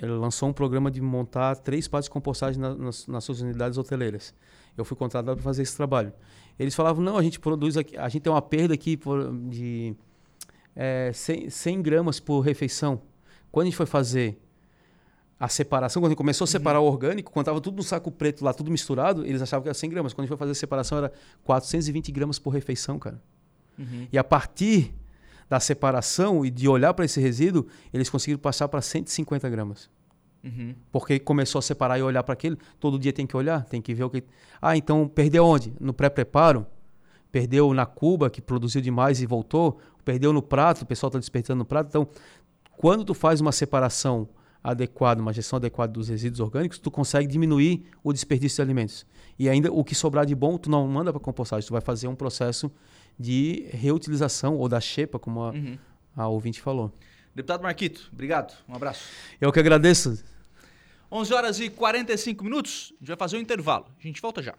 ele 0.00 0.12
lançou 0.12 0.48
um 0.48 0.52
programa 0.52 0.90
de 0.90 1.00
montar 1.00 1.56
três 1.56 1.86
partes 1.86 2.06
de 2.06 2.10
compostagem 2.10 2.60
na, 2.60 2.74
nas, 2.74 3.06
nas 3.06 3.22
suas 3.22 3.40
unidades 3.40 3.76
hoteleiras. 3.76 4.34
Eu 4.76 4.84
fui 4.84 4.96
contratado 4.96 5.36
para 5.36 5.44
fazer 5.44 5.62
esse 5.62 5.76
trabalho. 5.76 6.12
Eles 6.58 6.74
falavam, 6.74 7.02
não, 7.04 7.18
a 7.18 7.22
gente 7.22 7.38
produz 7.38 7.76
aqui, 7.76 7.96
a 7.96 8.08
gente 8.08 8.22
tem 8.22 8.32
uma 8.32 8.40
perda 8.40 8.72
aqui 8.72 8.96
por, 8.96 9.30
de 9.48 9.94
é, 10.74 11.10
100, 11.12 11.50
100 11.50 11.82
gramas 11.82 12.18
por 12.18 12.40
refeição. 12.40 13.02
Quando 13.52 13.64
a 13.64 13.66
gente 13.66 13.76
foi 13.76 13.86
fazer 13.86 14.38
a 15.38 15.48
separação, 15.48 16.00
quando 16.00 16.08
a 16.08 16.10
gente 16.10 16.18
começou 16.18 16.44
a 16.44 16.46
uhum. 16.46 16.52
separar 16.52 16.80
uhum. 16.80 16.86
o 16.86 16.88
orgânico, 16.88 17.30
quando 17.30 17.44
estava 17.44 17.60
tudo 17.60 17.76
no 17.76 17.82
saco 17.82 18.10
preto 18.10 18.44
lá, 18.44 18.54
tudo 18.54 18.70
misturado, 18.70 19.26
eles 19.26 19.42
achavam 19.42 19.62
que 19.62 19.68
era 19.68 19.74
100 19.74 19.90
gramas. 19.90 20.12
Quando 20.14 20.20
a 20.20 20.24
gente 20.24 20.28
foi 20.30 20.38
fazer 20.38 20.52
a 20.52 20.54
separação, 20.54 20.98
era 20.98 21.12
420 21.44 22.10
gramas 22.12 22.38
por 22.38 22.50
refeição, 22.50 22.98
cara. 22.98 23.20
Uhum. 23.78 24.06
E 24.10 24.18
a 24.18 24.24
partir 24.24 24.94
da 25.50 25.58
separação 25.58 26.46
e 26.46 26.50
de 26.50 26.68
olhar 26.68 26.94
para 26.94 27.04
esse 27.04 27.20
resíduo, 27.20 27.66
eles 27.92 28.08
conseguiram 28.08 28.38
passar 28.38 28.68
para 28.68 28.80
150 28.80 29.50
gramas. 29.50 29.90
Uhum. 30.44 30.76
Porque 30.92 31.18
começou 31.18 31.58
a 31.58 31.62
separar 31.62 31.98
e 31.98 32.02
olhar 32.02 32.22
para 32.22 32.34
aquele, 32.34 32.56
todo 32.78 32.98
dia 32.98 33.12
tem 33.12 33.26
que 33.26 33.36
olhar, 33.36 33.64
tem 33.64 33.82
que 33.82 33.92
ver 33.92 34.04
o 34.04 34.10
que. 34.10 34.22
Ah, 34.62 34.76
então 34.76 35.08
perdeu 35.08 35.44
onde? 35.44 35.74
No 35.80 35.92
pré-preparo? 35.92 36.64
Perdeu 37.32 37.74
na 37.74 37.84
cuba, 37.84 38.30
que 38.30 38.40
produziu 38.40 38.80
demais 38.80 39.20
e 39.20 39.26
voltou? 39.26 39.80
Perdeu 40.04 40.32
no 40.32 40.40
prato, 40.40 40.82
o 40.82 40.86
pessoal 40.86 41.08
está 41.08 41.18
despertando 41.18 41.58
no 41.58 41.64
prato. 41.64 41.88
Então, 41.88 42.08
quando 42.76 43.04
tu 43.04 43.12
faz 43.12 43.40
uma 43.40 43.52
separação 43.52 44.28
adequada, 44.62 45.20
uma 45.20 45.32
gestão 45.32 45.56
adequada 45.56 45.92
dos 45.92 46.08
resíduos 46.08 46.38
orgânicos, 46.38 46.78
tu 46.78 46.90
consegue 46.90 47.26
diminuir 47.26 47.84
o 48.04 48.12
desperdício 48.12 48.56
de 48.56 48.62
alimentos. 48.62 49.04
E 49.38 49.48
ainda 49.48 49.72
o 49.72 49.82
que 49.82 49.94
sobrar 49.94 50.24
de 50.24 50.34
bom, 50.34 50.56
tu 50.56 50.70
não 50.70 50.86
manda 50.86 51.12
para 51.12 51.20
compostagem, 51.20 51.66
tu 51.66 51.72
vai 51.72 51.80
fazer 51.80 52.08
um 52.08 52.14
processo 52.14 52.70
de 53.20 53.66
reutilização 53.72 54.56
ou 54.56 54.66
da 54.66 54.80
xepa, 54.80 55.18
como 55.18 55.42
a, 55.42 55.50
uhum. 55.50 55.78
a 56.16 56.26
ouvinte 56.26 56.58
falou. 56.58 56.90
Deputado 57.34 57.62
Marquito, 57.62 58.08
obrigado. 58.10 58.54
Um 58.66 58.74
abraço. 58.74 59.04
Eu 59.38 59.52
que 59.52 59.60
agradeço. 59.60 60.24
11 61.12 61.34
horas 61.34 61.60
e 61.60 61.68
45 61.68 62.42
minutos. 62.42 62.92
A 62.96 63.00
gente 63.00 63.08
vai 63.08 63.16
fazer 63.18 63.36
um 63.36 63.40
intervalo. 63.40 63.86
A 63.98 64.02
gente 64.02 64.22
volta 64.22 64.42
já. 64.42 64.54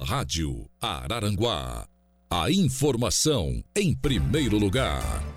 Rádio 0.00 0.68
Araranguá. 0.80 1.86
A 2.28 2.50
informação 2.50 3.62
em 3.76 3.94
primeiro 3.94 4.58
lugar. 4.58 5.35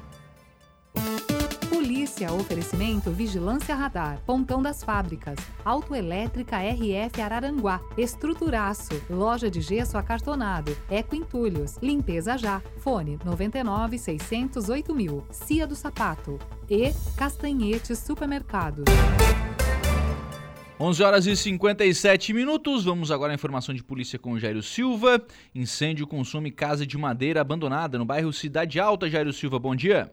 Polícia, 1.99 2.31
oferecimento 2.31 3.11
Vigilância 3.11 3.75
Radar, 3.75 4.21
Pontão 4.25 4.61
das 4.61 4.81
Fábricas, 4.81 5.37
Autoelétrica 5.65 6.55
RF 6.57 7.21
Araranguá, 7.21 7.81
Estruturaço, 7.97 9.03
Loja 9.09 9.51
de 9.51 9.59
Gesso 9.59 9.97
Acartonado, 9.97 10.77
Eco 10.89 11.13
Entulhos, 11.13 11.75
Limpeza 11.81 12.37
Já, 12.37 12.61
Fone 12.77 13.19
99 13.25 13.97
608 13.97 14.95
mil, 14.95 15.25
Cia 15.29 15.67
do 15.67 15.75
Sapato 15.75 16.39
e 16.69 16.93
Castanhetes 17.17 17.99
Supermercados. 17.99 18.85
11 20.79 21.03
horas 21.03 21.27
e 21.27 21.35
57 21.35 22.31
minutos. 22.31 22.85
Vamos 22.85 23.11
agora 23.11 23.33
à 23.33 23.35
informação 23.35 23.75
de 23.75 23.83
polícia 23.83 24.17
com 24.17 24.39
Jairo 24.39 24.63
Silva. 24.63 25.21
Incêndio 25.53 26.07
consome 26.07 26.49
casa 26.49 26.87
de 26.87 26.97
madeira 26.97 27.41
abandonada 27.41 27.97
no 27.97 28.05
bairro 28.05 28.31
Cidade 28.31 28.79
Alta. 28.79 29.09
Jairo 29.09 29.33
Silva, 29.33 29.59
bom 29.59 29.75
dia. 29.75 30.09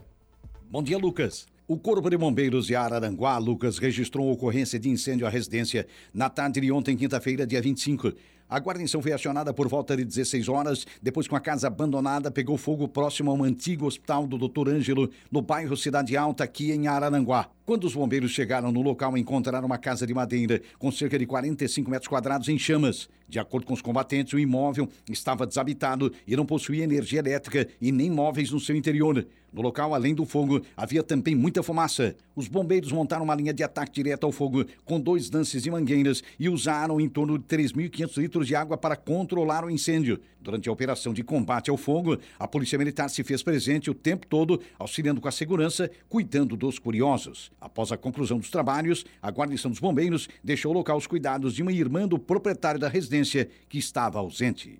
Bom 0.68 0.82
dia, 0.82 0.98
Lucas. 0.98 1.46
O 1.68 1.76
Corpo 1.76 2.08
de 2.08 2.16
Bombeiros 2.16 2.68
de 2.68 2.76
Araranguá, 2.76 3.38
Lucas, 3.38 3.78
registrou 3.78 4.30
ocorrência 4.30 4.78
de 4.78 4.88
incêndio 4.88 5.26
à 5.26 5.30
residência 5.30 5.84
na 6.14 6.30
tarde 6.30 6.60
de 6.60 6.70
ontem, 6.70 6.96
quinta-feira, 6.96 7.44
dia 7.44 7.60
25. 7.60 8.12
A 8.48 8.60
guarnição 8.60 9.02
foi 9.02 9.10
acionada 9.10 9.52
por 9.52 9.66
volta 9.66 9.96
de 9.96 10.04
16 10.04 10.48
horas, 10.48 10.86
depois 11.02 11.26
que 11.26 11.34
uma 11.34 11.40
casa 11.40 11.66
abandonada 11.66 12.30
pegou 12.30 12.56
fogo 12.56 12.86
próximo 12.86 13.32
a 13.32 13.34
um 13.34 13.42
antigo 13.42 13.84
hospital 13.84 14.28
do 14.28 14.38
Dr. 14.38 14.68
Ângelo, 14.68 15.10
no 15.28 15.42
bairro 15.42 15.76
Cidade 15.76 16.16
Alta, 16.16 16.44
aqui 16.44 16.70
em 16.70 16.86
Araranguá. 16.86 17.50
Quando 17.66 17.82
os 17.82 17.96
bombeiros 17.96 18.30
chegaram 18.30 18.70
no 18.70 18.80
local, 18.80 19.18
encontraram 19.18 19.66
uma 19.66 19.76
casa 19.76 20.06
de 20.06 20.14
madeira 20.14 20.62
com 20.78 20.92
cerca 20.92 21.18
de 21.18 21.26
45 21.26 21.90
metros 21.90 22.06
quadrados 22.06 22.48
em 22.48 22.56
chamas. 22.56 23.08
De 23.28 23.40
acordo 23.40 23.66
com 23.66 23.74
os 23.74 23.82
combatentes, 23.82 24.32
o 24.34 24.38
imóvel 24.38 24.88
estava 25.10 25.44
desabitado 25.44 26.12
e 26.28 26.36
não 26.36 26.46
possuía 26.46 26.84
energia 26.84 27.18
elétrica 27.18 27.66
e 27.80 27.90
nem 27.90 28.08
móveis 28.08 28.52
no 28.52 28.60
seu 28.60 28.76
interior. 28.76 29.26
No 29.52 29.62
local, 29.62 29.94
além 29.94 30.14
do 30.14 30.24
fogo, 30.24 30.62
havia 30.76 31.02
também 31.02 31.34
muita 31.34 31.60
fumaça. 31.60 32.14
Os 32.36 32.46
bombeiros 32.46 32.92
montaram 32.92 33.24
uma 33.24 33.34
linha 33.34 33.52
de 33.52 33.64
ataque 33.64 33.94
direto 33.94 34.26
ao 34.26 34.30
fogo 34.30 34.64
com 34.84 35.00
dois 35.00 35.28
lances 35.28 35.66
e 35.66 35.70
mangueiras 35.70 36.22
e 36.38 36.48
usaram 36.48 37.00
em 37.00 37.08
torno 37.08 37.36
de 37.36 37.44
3.500 37.46 38.16
litros 38.18 38.46
de 38.46 38.54
água 38.54 38.76
para 38.76 38.94
controlar 38.94 39.64
o 39.64 39.70
incêndio. 39.70 40.20
Durante 40.46 40.68
a 40.68 40.72
operação 40.72 41.12
de 41.12 41.24
combate 41.24 41.70
ao 41.70 41.76
fogo, 41.76 42.20
a 42.38 42.46
Polícia 42.46 42.78
Militar 42.78 43.10
se 43.10 43.24
fez 43.24 43.42
presente 43.42 43.90
o 43.90 43.94
tempo 43.94 44.28
todo, 44.28 44.60
auxiliando 44.78 45.20
com 45.20 45.26
a 45.26 45.32
segurança, 45.32 45.90
cuidando 46.08 46.56
dos 46.56 46.78
curiosos. 46.78 47.50
Após 47.60 47.90
a 47.90 47.96
conclusão 47.96 48.38
dos 48.38 48.48
trabalhos, 48.48 49.04
a 49.20 49.28
guarnição 49.28 49.72
dos 49.72 49.80
bombeiros 49.80 50.28
deixou 50.44 50.70
o 50.70 50.74
local 50.74 50.94
aos 50.94 51.06
cuidados 51.08 51.52
de 51.52 51.62
uma 51.62 51.72
irmã 51.72 52.06
do 52.06 52.16
proprietário 52.16 52.78
da 52.78 52.88
residência, 52.88 53.48
que 53.68 53.76
estava 53.76 54.20
ausente. 54.20 54.78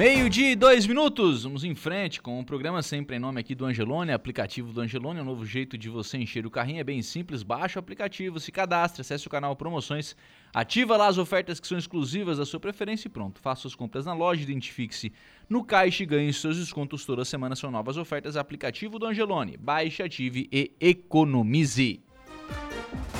Meio-dia 0.00 0.52
e 0.52 0.56
dois 0.56 0.86
minutos, 0.86 1.42
vamos 1.42 1.62
em 1.62 1.74
frente 1.74 2.22
com 2.22 2.40
o 2.40 2.42
programa 2.44 2.82
sempre 2.82 3.16
em 3.16 3.18
nome 3.18 3.38
aqui 3.38 3.54
do 3.54 3.66
Angelone, 3.66 4.12
aplicativo 4.12 4.72
do 4.72 4.80
Angelone, 4.80 5.20
um 5.20 5.24
novo 5.24 5.44
jeito 5.44 5.76
de 5.76 5.90
você 5.90 6.16
encher 6.16 6.46
o 6.46 6.50
carrinho, 6.50 6.80
é 6.80 6.84
bem 6.84 7.02
simples, 7.02 7.42
baixa 7.42 7.78
o 7.78 7.80
aplicativo, 7.80 8.40
se 8.40 8.50
cadastre, 8.50 9.02
acesse 9.02 9.26
o 9.26 9.30
canal 9.30 9.54
Promoções, 9.54 10.16
ativa 10.54 10.96
lá 10.96 11.06
as 11.06 11.18
ofertas 11.18 11.60
que 11.60 11.66
são 11.66 11.76
exclusivas 11.76 12.38
da 12.38 12.46
sua 12.46 12.58
preferência 12.58 13.08
e 13.08 13.10
pronto, 13.10 13.40
faça 13.40 13.60
suas 13.60 13.74
compras 13.74 14.06
na 14.06 14.14
loja, 14.14 14.42
identifique-se 14.42 15.12
no 15.50 15.62
caixa 15.62 16.02
e 16.02 16.06
ganhe 16.06 16.32
seus 16.32 16.56
descontos 16.56 17.04
toda 17.04 17.22
semana, 17.22 17.54
são 17.54 17.70
novas 17.70 17.98
ofertas, 17.98 18.38
aplicativo 18.38 18.98
do 18.98 19.04
Angelone, 19.04 19.58
baixe, 19.58 20.02
ative 20.02 20.48
e 20.50 20.72
economize. 20.80 22.02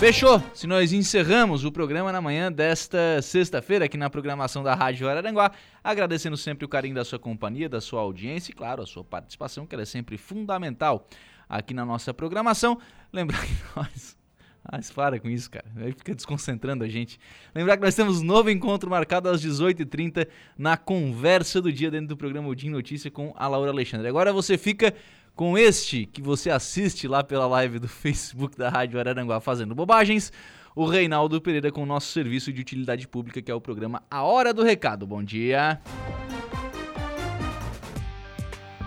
Fechou! 0.01 0.43
Se 0.55 0.67
nós 0.67 0.95
encerramos 0.95 1.63
o 1.67 1.71
programa 1.71 2.11
na 2.11 2.23
manhã 2.23 2.51
desta 2.51 3.21
sexta-feira 3.21 3.85
aqui 3.85 3.99
na 3.99 4.09
programação 4.09 4.63
da 4.63 4.75
Rádio 4.75 5.07
Araranguá, 5.07 5.53
agradecendo 5.85 6.39
sempre 6.39 6.65
o 6.65 6.69
carinho 6.69 6.95
da 6.95 7.05
sua 7.05 7.19
companhia, 7.19 7.69
da 7.69 7.83
sua 7.83 8.01
audiência 8.01 8.51
e, 8.51 8.55
claro, 8.55 8.83
a 8.83 8.87
sua 8.87 9.05
participação, 9.05 9.67
que 9.67 9.77
é 9.77 9.85
sempre 9.85 10.17
fundamental 10.17 11.07
aqui 11.47 11.75
na 11.75 11.85
nossa 11.85 12.15
programação. 12.15 12.81
Lembrar 13.13 13.45
que 13.45 13.53
nós. 13.77 14.19
Ah, 14.65 14.79
para 14.95 15.19
com 15.19 15.29
isso, 15.29 15.51
cara. 15.51 15.67
Aí 15.77 15.93
fica 15.93 16.15
desconcentrando 16.15 16.85
a 16.85 16.89
gente. 16.89 17.19
Lembrar 17.55 17.77
que 17.77 17.83
nós 17.83 17.95
temos 17.95 18.23
novo 18.23 18.51
encontro 18.51 18.89
marcado 18.89 19.29
às 19.29 19.43
18h30 19.45 20.29
na 20.57 20.77
conversa 20.77 21.61
do 21.61 21.73
dia 21.73 21.91
dentro 21.91 22.09
do 22.09 22.17
programa 22.17 22.49
Odin 22.49 22.71
Notícia 22.71 23.11
com 23.11 23.35
a 23.37 23.49
Laura 23.49 23.71
Alexandre. 23.71 24.07
Agora 24.09 24.33
você 24.33 24.57
fica 24.57 24.95
com 25.41 25.57
este 25.57 26.05
que 26.05 26.21
você 26.21 26.51
assiste 26.51 27.09
lá 27.09 27.25
pela 27.25 27.47
live 27.47 27.79
do 27.79 27.89
Facebook 27.89 28.59
da 28.59 28.69
Rádio 28.69 29.01
Araranguá 29.01 29.41
fazendo 29.41 29.75
bobagens, 29.75 30.31
o 30.77 30.85
Reinaldo 30.85 31.41
Pereira 31.41 31.73
com 31.73 31.83
o 31.83 31.87
nosso 31.87 32.13
serviço 32.13 32.53
de 32.53 32.61
utilidade 32.61 33.09
pública, 33.09 33.41
que 33.41 33.51
é 33.51 33.55
o 33.55 33.61
programa 33.61 34.03
A 34.11 34.23
Hora 34.23 34.53
do 34.53 34.63
Recado. 34.63 35.07
Bom 35.07 35.25
dia. 35.25 35.81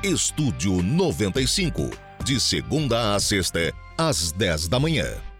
Estúdio 0.04 0.84
95, 0.84 1.90
de 2.24 2.40
segunda 2.40 3.16
a 3.16 3.20
sexta, 3.20 3.74
às 3.98 4.32
10 4.32 4.68
da 4.68 4.80
manhã. 4.80 5.33